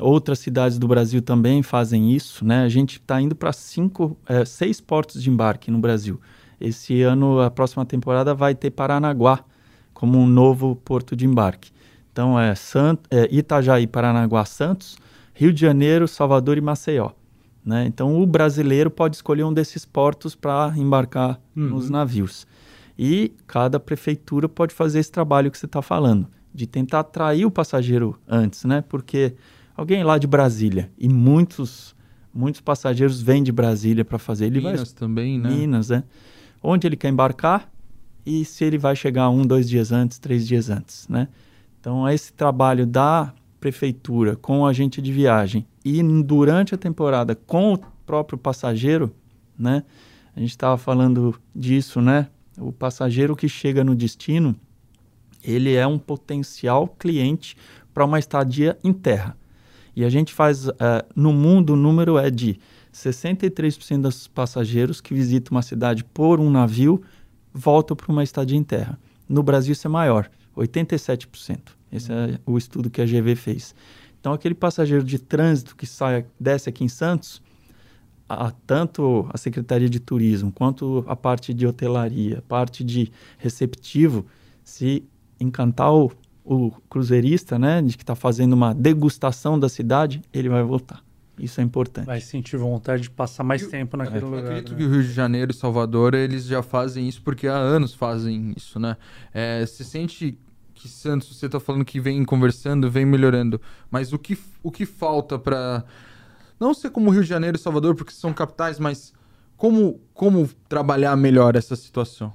outras 0.00 0.38
cidades 0.38 0.78
do 0.78 0.88
Brasil 0.88 1.20
também 1.20 1.62
fazem 1.62 2.14
isso, 2.14 2.46
né? 2.46 2.62
A 2.62 2.68
gente 2.70 2.92
está 2.92 3.20
indo 3.20 3.34
para 3.34 3.52
cinco, 3.52 4.16
é, 4.26 4.42
seis 4.46 4.80
portos 4.80 5.22
de 5.22 5.28
embarque 5.28 5.70
no 5.70 5.78
Brasil. 5.78 6.18
Esse 6.58 7.02
ano, 7.02 7.38
a 7.40 7.50
próxima 7.50 7.84
temporada 7.84 8.32
vai 8.32 8.54
ter 8.54 8.70
Paranaguá 8.70 9.44
como 9.92 10.18
um 10.18 10.26
novo 10.26 10.76
porto 10.76 11.14
de 11.14 11.26
embarque. 11.26 11.72
Então 12.10 12.40
é, 12.40 12.54
Sant, 12.54 13.00
é 13.10 13.28
Itajaí, 13.30 13.86
Paranaguá, 13.86 14.46
Santos, 14.46 14.96
Rio 15.34 15.52
de 15.52 15.60
Janeiro, 15.60 16.08
Salvador 16.08 16.56
e 16.56 16.62
Maceió. 16.62 17.10
Né? 17.64 17.86
Então 17.86 18.20
o 18.20 18.26
brasileiro 18.26 18.90
pode 18.90 19.16
escolher 19.16 19.44
um 19.44 19.52
desses 19.52 19.84
portos 19.84 20.34
para 20.34 20.72
embarcar 20.76 21.40
nos 21.54 21.90
navios. 21.90 22.46
E 22.98 23.32
cada 23.46 23.80
prefeitura 23.80 24.48
pode 24.48 24.74
fazer 24.74 24.98
esse 24.98 25.10
trabalho 25.10 25.50
que 25.50 25.58
você 25.58 25.66
está 25.66 25.80
falando, 25.80 26.26
de 26.54 26.66
tentar 26.66 27.00
atrair 27.00 27.46
o 27.46 27.50
passageiro 27.50 28.18
antes, 28.28 28.64
né? 28.64 28.82
Porque 28.86 29.34
alguém 29.76 30.04
lá 30.04 30.18
de 30.18 30.26
Brasília 30.26 30.90
e 30.98 31.08
muitos 31.08 31.94
muitos 32.32 32.60
passageiros 32.60 33.20
vêm 33.20 33.42
de 33.42 33.50
Brasília 33.50 34.04
para 34.04 34.18
fazer. 34.18 34.46
Ele 34.46 34.60
vai 34.60 34.72
Minas 34.72 34.92
também, 34.92 35.38
né? 35.38 35.50
Minas, 35.50 35.88
né? 35.88 36.04
Onde 36.62 36.86
ele 36.86 36.96
quer 36.96 37.08
embarcar 37.08 37.70
e 38.24 38.44
se 38.44 38.64
ele 38.64 38.78
vai 38.78 38.94
chegar 38.94 39.28
um, 39.30 39.42
dois 39.42 39.68
dias 39.68 39.92
antes, 39.92 40.18
três 40.18 40.46
dias 40.46 40.70
antes, 40.70 41.08
né? 41.08 41.28
Então, 41.80 42.06
esse 42.08 42.32
trabalho 42.32 42.86
da 42.86 43.32
prefeitura 43.60 44.34
com 44.36 44.60
o 44.60 44.66
agente 44.66 45.02
de 45.02 45.12
viagem 45.12 45.66
e 45.84 46.02
durante 46.22 46.74
a 46.74 46.78
temporada 46.78 47.34
com 47.34 47.74
o 47.74 47.78
próprio 48.06 48.38
passageiro, 48.38 49.14
né? 49.58 49.84
A 50.34 50.40
gente 50.40 50.50
estava 50.50 50.78
falando 50.78 51.38
disso, 51.54 52.00
né? 52.00 52.28
O 52.58 52.72
passageiro 52.72 53.36
que 53.36 53.48
chega 53.48 53.84
no 53.84 53.94
destino, 53.94 54.56
ele 55.44 55.74
é 55.74 55.86
um 55.86 55.98
potencial 55.98 56.88
cliente 56.88 57.56
para 57.92 58.04
uma 58.04 58.18
estadia 58.18 58.78
em 58.82 58.92
terra. 58.92 59.36
E 59.94 60.04
a 60.04 60.08
gente 60.08 60.32
faz, 60.32 60.68
eh, 60.68 61.04
no 61.14 61.32
mundo, 61.32 61.74
o 61.74 61.76
número 61.76 62.16
é 62.16 62.30
de 62.30 62.58
63% 62.92 64.02
dos 64.02 64.28
passageiros 64.28 65.00
que 65.00 65.12
visitam 65.14 65.56
uma 65.56 65.62
cidade 65.62 66.04
por 66.04 66.40
um 66.40 66.50
navio 66.50 67.02
voltam 67.52 67.96
para 67.96 68.10
uma 68.10 68.22
estadia 68.22 68.56
em 68.56 68.62
terra. 68.62 68.98
No 69.28 69.42
Brasil 69.42 69.72
isso 69.72 69.86
é 69.86 69.90
maior, 69.90 70.30
87%. 70.56 71.79
Esse 71.92 72.12
é 72.12 72.38
o 72.46 72.56
estudo 72.58 72.88
que 72.90 73.00
a 73.00 73.06
GV 73.06 73.34
fez. 73.36 73.74
Então 74.20 74.32
aquele 74.32 74.54
passageiro 74.54 75.02
de 75.02 75.18
trânsito 75.18 75.74
que 75.74 75.86
sai, 75.86 76.24
desce 76.38 76.68
aqui 76.68 76.84
em 76.84 76.88
Santos, 76.88 77.40
a- 78.28 78.52
tanto 78.66 79.28
a 79.32 79.38
Secretaria 79.38 79.88
de 79.88 79.98
Turismo 79.98 80.52
quanto 80.52 81.04
a 81.08 81.16
parte 81.16 81.52
de 81.52 81.66
hotelaria, 81.66 82.38
a 82.38 82.42
parte 82.42 82.84
de 82.84 83.10
receptivo, 83.38 84.24
se 84.62 85.02
encantar 85.40 85.92
o, 85.92 86.12
o 86.44 86.70
cruzeirista, 86.88 87.58
né, 87.58 87.82
de 87.82 87.96
que 87.96 88.02
está 88.02 88.14
fazendo 88.14 88.52
uma 88.52 88.72
degustação 88.74 89.58
da 89.58 89.68
cidade, 89.68 90.22
ele 90.32 90.48
vai 90.48 90.62
voltar. 90.62 91.02
Isso 91.38 91.58
é 91.60 91.64
importante. 91.64 92.04
Vai 92.06 92.20
sentir 92.20 92.58
vontade 92.58 93.02
de 93.04 93.10
passar 93.10 93.42
mais 93.42 93.66
tempo 93.66 93.96
naquele 93.96 94.22
Eu 94.22 94.28
lugar. 94.28 94.44
acredito 94.44 94.72
né? 94.72 94.78
que 94.78 94.84
o 94.84 94.90
Rio 94.90 95.02
de 95.02 95.10
Janeiro 95.12 95.50
e 95.52 95.54
Salvador, 95.54 96.12
eles 96.14 96.44
já 96.44 96.62
fazem 96.62 97.08
isso 97.08 97.22
porque 97.22 97.48
há 97.48 97.56
anos 97.56 97.94
fazem 97.94 98.52
isso, 98.54 98.78
né? 98.78 98.98
É, 99.32 99.64
você 99.64 99.82
sente 99.82 100.38
que 100.80 100.88
Santos, 100.88 101.36
você 101.36 101.48
tá 101.48 101.60
falando 101.60 101.84
que 101.84 102.00
vem 102.00 102.24
conversando, 102.24 102.90
vem 102.90 103.04
melhorando, 103.04 103.60
mas 103.90 104.12
o 104.12 104.18
que, 104.18 104.38
o 104.62 104.70
que 104.70 104.86
falta 104.86 105.38
para 105.38 105.84
não 106.58 106.72
ser 106.72 106.90
como 106.90 107.10
Rio 107.10 107.22
de 107.22 107.28
Janeiro 107.28 107.56
e 107.56 107.60
Salvador, 107.60 107.94
porque 107.94 108.12
são 108.12 108.32
capitais, 108.32 108.78
mas 108.78 109.12
como, 109.56 110.00
como 110.14 110.48
trabalhar 110.68 111.14
melhor 111.16 111.54
essa 111.54 111.76
situação? 111.76 112.32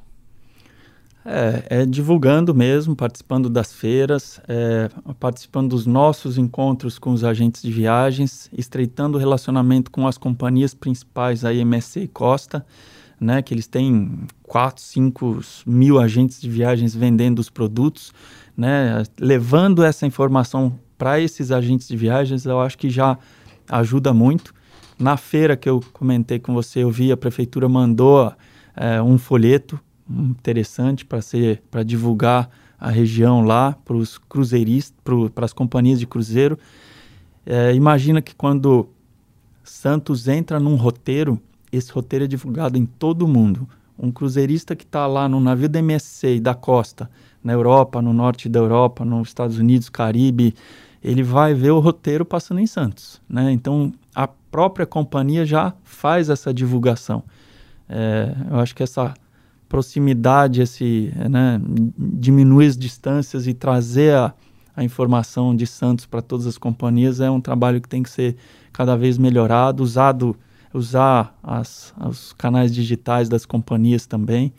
É, 1.26 1.82
é 1.82 1.86
divulgando 1.88 2.54
mesmo, 2.54 2.96
participando 2.96 3.50
das 3.50 3.74
feiras, 3.74 4.40
é, 4.48 4.90
participando 5.20 5.70
dos 5.70 5.88
nossos 5.88 6.38
encontros 6.38 7.00
com 7.00 7.12
os 7.12 7.24
agentes 7.24 7.64
de 7.64 7.72
viagens, 7.72 8.48
estreitando 8.54 9.18
o 9.18 9.20
relacionamento 9.20 9.90
com 9.90 10.08
as 10.08 10.20
companhias 10.20 10.76
principais, 10.76 11.44
a 11.44 11.52
MSC 11.52 12.02
e 12.02 12.08
Costa, 12.08 12.64
né, 13.20 13.42
que 13.42 13.54
eles 13.54 13.68
têm 13.68 14.28
4, 14.44 14.82
5 14.82 15.40
mil 15.66 16.00
agentes 16.00 16.42
de 16.42 16.50
viagens 16.50 16.96
vendendo 16.96 17.40
os 17.40 17.50
produtos, 17.50 18.14
né, 18.56 19.04
levando 19.20 19.84
essa 19.84 20.06
informação 20.06 20.80
para 20.98 21.20
esses 21.20 21.52
agentes 21.52 21.88
de 21.88 21.98
viagens, 21.98 22.46
eu 22.46 22.60
acho 22.60 22.78
que 22.78 22.90
já 22.90 23.18
ajuda 23.70 24.14
muito. 24.14 24.54
Na 24.98 25.18
feira 25.18 25.58
que 25.58 25.68
eu 25.68 25.84
comentei 25.92 26.40
com 26.40 26.54
você, 26.54 26.84
eu 26.84 26.90
vi 26.90 27.12
a 27.12 27.18
prefeitura 27.18 27.68
mandou 27.68 28.32
é, 28.76 29.02
um 29.02 29.18
folheto 29.18 29.80
interessante 30.10 31.04
para 31.04 31.22
ser 31.22 31.62
para 31.70 31.84
divulgar 31.84 32.50
a 32.80 32.90
região 32.90 33.42
lá 33.42 33.74
para 33.84 33.96
os 33.96 34.18
cruzeiristas, 34.18 34.96
para 35.34 35.46
as 35.46 35.54
companhias 35.54 36.00
de 36.00 36.08
cruzeiro. 36.08 36.58
É, 37.46 37.74
imagina 37.74 38.22
que 38.22 38.36
quando 38.36 38.90
Santos 39.64 40.28
entra 40.28 40.60
num 40.60 40.76
roteiro, 40.76 41.42
esse 41.78 41.92
roteiro 41.92 42.26
é 42.26 42.28
divulgado 42.28 42.78
em 42.78 42.86
todo 42.86 43.24
o 43.24 43.28
mundo. 43.28 43.68
Um 43.98 44.12
cruzeirista 44.12 44.76
que 44.76 44.84
está 44.84 45.08
lá 45.08 45.28
no 45.30 45.40
navio 45.40 45.70
da 45.70 45.80
MSC 45.80 46.40
da 46.40 46.54
costa, 46.54 47.10
na 47.44 47.54
Europa, 47.54 48.02
no 48.02 48.14
norte 48.14 48.50
da 48.50 48.60
Europa, 48.60 49.06
nos 49.06 49.30
Estados 49.30 49.58
Unidos, 49.58 49.90
Caribe, 49.90 50.54
ele 51.04 51.22
vai 51.22 51.54
ver 51.54 51.72
o 51.72 51.80
roteiro 51.80 52.26
passando 52.26 52.60
em 52.60 52.68
Santos. 52.68 53.22
Né? 53.30 53.52
Então, 53.52 53.94
a 54.14 54.28
própria 54.28 54.86
companhia 54.86 55.46
já 55.46 55.74
faz 55.84 56.30
essa 56.30 56.54
divulgação. 56.54 57.24
É, 57.88 58.36
eu 58.50 58.60
acho 58.60 58.74
que 58.74 58.82
essa 58.82 59.14
proximidade, 59.70 60.62
esse, 60.62 61.14
né, 61.30 61.62
diminuir 61.98 62.68
as 62.68 62.78
distâncias 62.78 63.46
e 63.46 63.54
trazer 63.54 64.16
a, 64.16 64.34
a 64.76 64.84
informação 64.84 65.56
de 65.56 65.68
Santos 65.68 66.06
para 66.06 66.22
todas 66.22 66.48
as 66.48 66.58
companhias 66.58 67.20
é 67.20 67.30
um 67.30 67.42
trabalho 67.42 67.80
que 67.80 67.90
tem 67.90 68.02
que 68.02 68.10
ser 68.10 68.36
cada 68.74 68.96
vez 68.96 69.18
melhorado, 69.18 69.84
usado, 69.84 70.36
usar 70.76 71.38
as, 71.42 71.94
os 72.06 72.34
canais 72.34 72.74
digitais 72.74 73.30
das 73.30 73.46
companhias 73.46 74.06
também. 74.06 74.54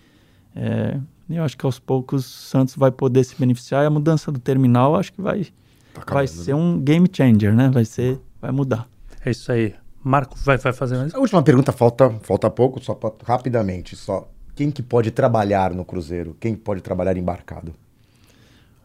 É, 0.55 0.99
eu 1.29 1.43
acho 1.43 1.57
que 1.57 1.67
aos 1.67 1.79
poucos 1.79 2.25
Santos 2.25 2.77
vai 2.77 2.91
poder 2.91 3.25
se 3.25 3.37
beneficiar 3.39 3.83
e 3.85 3.87
a 3.87 3.91
mudança 3.91 4.33
do 4.33 4.39
terminal 4.39 4.97
acho 4.97 5.13
que 5.13 5.21
vai, 5.21 5.45
Tá 5.93 6.03
vai 6.13 6.25
acabando, 6.25 6.29
ser 6.29 6.55
um 6.55 6.81
game 6.81 7.09
changer, 7.13 7.55
né? 7.55 7.69
Vai 7.71 7.85
ser, 7.85 8.19
vai 8.41 8.53
mudar. 8.53 8.89
É 9.25 9.31
isso 9.31 9.51
aí. 9.53 9.75
Marco, 10.03 10.37
vai, 10.39 10.57
vai 10.57 10.73
fazer 10.73 10.97
mais? 10.97 11.15
A 11.15 11.19
última 11.19 11.43
pergunta, 11.43 11.73
falta, 11.73 12.11
falta 12.23 12.49
pouco, 12.49 12.83
só 12.83 12.95
pra, 12.95 13.13
rapidamente, 13.25 13.97
só. 13.97 14.29
Quem 14.55 14.71
que 14.71 14.83
pode 14.83 15.11
trabalhar 15.11 15.75
no 15.75 15.85
cruzeiro? 15.85 16.35
Quem 16.41 16.55
pode 16.55 16.81
trabalhar 16.81 17.17
embarcado? 17.17 17.75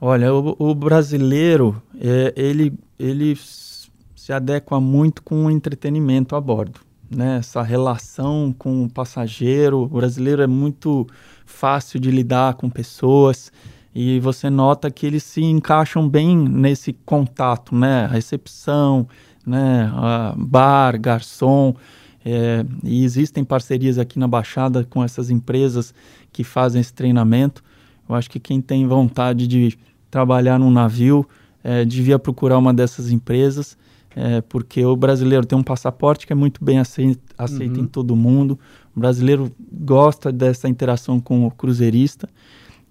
Olha, 0.02 0.34
o, 0.34 0.56
o 0.58 0.76
brasileiro, 0.76 1.82
é, 1.98 2.34
ele, 2.36 2.74
ele 3.00 3.36
se 3.36 4.34
adequa 4.34 4.80
muito 4.82 5.22
com 5.22 5.46
o 5.46 5.52
entretenimento 5.52 6.36
a 6.36 6.42
bordo. 6.42 6.80
Né? 7.14 7.38
Essa 7.40 7.62
relação 7.62 8.56
com 8.58 8.86
o 8.86 8.90
passageiro, 8.90 9.80
o 9.80 9.88
brasileiro 9.88 10.42
é 10.42 10.48
muito 10.48 11.06
fácil 11.46 12.00
de 12.00 12.10
lidar 12.10 12.54
com 12.54 12.70
pessoas 12.70 13.52
e 13.94 14.20
você 14.22 14.50
nota 14.50 14.90
que 14.90 15.06
eles 15.06 15.24
se 15.24 15.42
encaixam 15.42 16.08
bem 16.08 16.38
nesse 16.38 16.94
contato, 16.94 17.76
né? 17.76 18.08
Recepção, 18.10 19.06
né? 19.46 19.92
Bar, 20.38 20.98
garçom, 20.98 21.76
é, 22.24 22.64
e 22.84 23.04
existem 23.04 23.44
parcerias 23.44 23.98
aqui 23.98 24.20
na 24.20 24.28
Baixada 24.28 24.86
com 24.90 25.04
essas 25.04 25.30
empresas 25.30 25.94
que 26.32 26.44
fazem 26.44 26.80
esse 26.80 26.94
treinamento. 26.94 27.64
Eu 28.08 28.16
acho 28.16 28.30
que 28.30 28.40
quem 28.40 28.62
tem 28.62 28.88
vontade 28.88 29.48
de 29.48 29.78
trabalhar 30.10 30.60
num 30.60 30.72
navio 30.72 31.28
é, 31.64 31.84
devia 31.84 32.20
procurar 32.20 32.58
uma 32.58 32.74
dessas 32.74 33.12
empresas, 33.12 33.78
é, 34.16 34.42
porque 34.42 34.84
o 34.86 34.96
brasileiro 34.96 35.46
tem 35.46 35.58
um 35.58 35.64
passaporte 35.64 36.28
que 36.28 36.34
é 36.34 36.36
muito 36.36 36.64
bem 36.64 36.80
aceito, 36.80 37.22
aceito 37.38 37.78
uhum. 37.78 37.84
em 37.84 37.88
todo 37.88 38.16
mundo. 38.16 38.60
O 38.96 39.00
brasileiro 39.00 39.52
gosta 39.72 40.32
dessa 40.32 40.68
interação 40.68 41.20
com 41.20 41.46
o 41.46 41.52
cruzeirista 41.52 42.28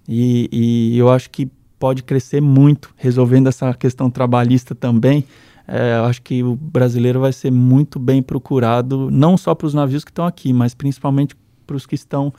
e, 0.08 0.48
e 0.52 0.98
eu 0.98 1.10
acho 1.10 1.30
que 1.30 1.50
pode 1.78 2.02
crescer 2.02 2.40
muito 2.40 2.92
resolvendo 2.96 3.48
essa 3.48 3.72
questão 3.74 4.10
trabalhista 4.10 4.74
também. 4.74 5.24
É, 5.66 5.98
eu 5.98 6.04
acho 6.04 6.20
que 6.22 6.42
o 6.42 6.56
brasileiro 6.56 7.20
vai 7.20 7.32
ser 7.32 7.50
muito 7.50 7.98
bem 7.98 8.22
procurado, 8.22 9.10
não 9.10 9.36
só 9.36 9.54
para 9.54 9.66
os 9.66 9.74
navios 9.74 10.04
que 10.04 10.10
estão 10.10 10.26
aqui, 10.26 10.52
mas 10.52 10.74
principalmente 10.74 11.36
para 11.66 11.76
os 11.76 11.86
que 11.86 11.94
estão 11.94 12.32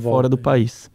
fora 0.00 0.28
do 0.28 0.38
país. 0.38 0.90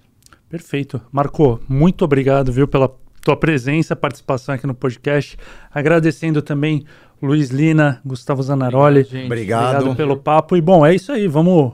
Perfeito. 0.50 1.00
Marco, 1.12 1.60
muito 1.68 2.04
obrigado, 2.04 2.52
viu, 2.52 2.68
pela 2.68 2.92
tua 3.22 3.38
presença, 3.38 3.96
participação 3.96 4.56
aqui 4.56 4.68
no 4.68 4.74
podcast. 4.74 5.38
Agradecendo 5.72 6.42
também 6.42 6.84
Luiz 7.24 7.50
Lina, 7.50 8.02
Gustavo 8.06 8.44
Zanaroli. 8.44 9.00
Obrigado, 9.00 9.26
obrigado. 9.26 9.76
obrigado 9.76 9.96
pelo 9.96 10.18
papo. 10.18 10.58
E 10.58 10.62
bom, 10.62 10.86
é 10.86 10.94
isso 10.94 11.12
aí. 11.12 11.26
Vamos. 11.26 11.72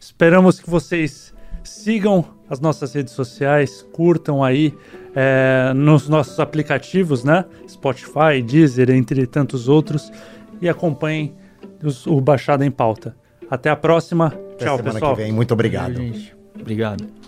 Esperamos 0.00 0.58
que 0.58 0.68
vocês 0.68 1.32
sigam 1.62 2.24
as 2.48 2.58
nossas 2.58 2.92
redes 2.92 3.12
sociais, 3.14 3.86
curtam 3.92 4.42
aí 4.42 4.74
é, 5.14 5.72
nos 5.74 6.08
nossos 6.08 6.40
aplicativos, 6.40 7.22
né? 7.22 7.44
Spotify, 7.68 8.42
Deezer, 8.44 8.90
entre 8.90 9.26
tantos 9.26 9.68
outros, 9.68 10.10
e 10.60 10.68
acompanhem 10.68 11.34
os, 11.84 12.06
o 12.06 12.20
Baixada 12.20 12.66
em 12.66 12.70
Pauta. 12.70 13.14
Até 13.48 13.70
a 13.70 13.76
próxima. 13.76 14.26
Até 14.26 14.64
Tchau, 14.64 14.76
semana 14.78 14.94
pessoal. 14.94 15.16
Que 15.16 15.22
vem. 15.22 15.32
Muito 15.32 15.54
obrigado. 15.54 16.00
Obrigado. 16.58 17.19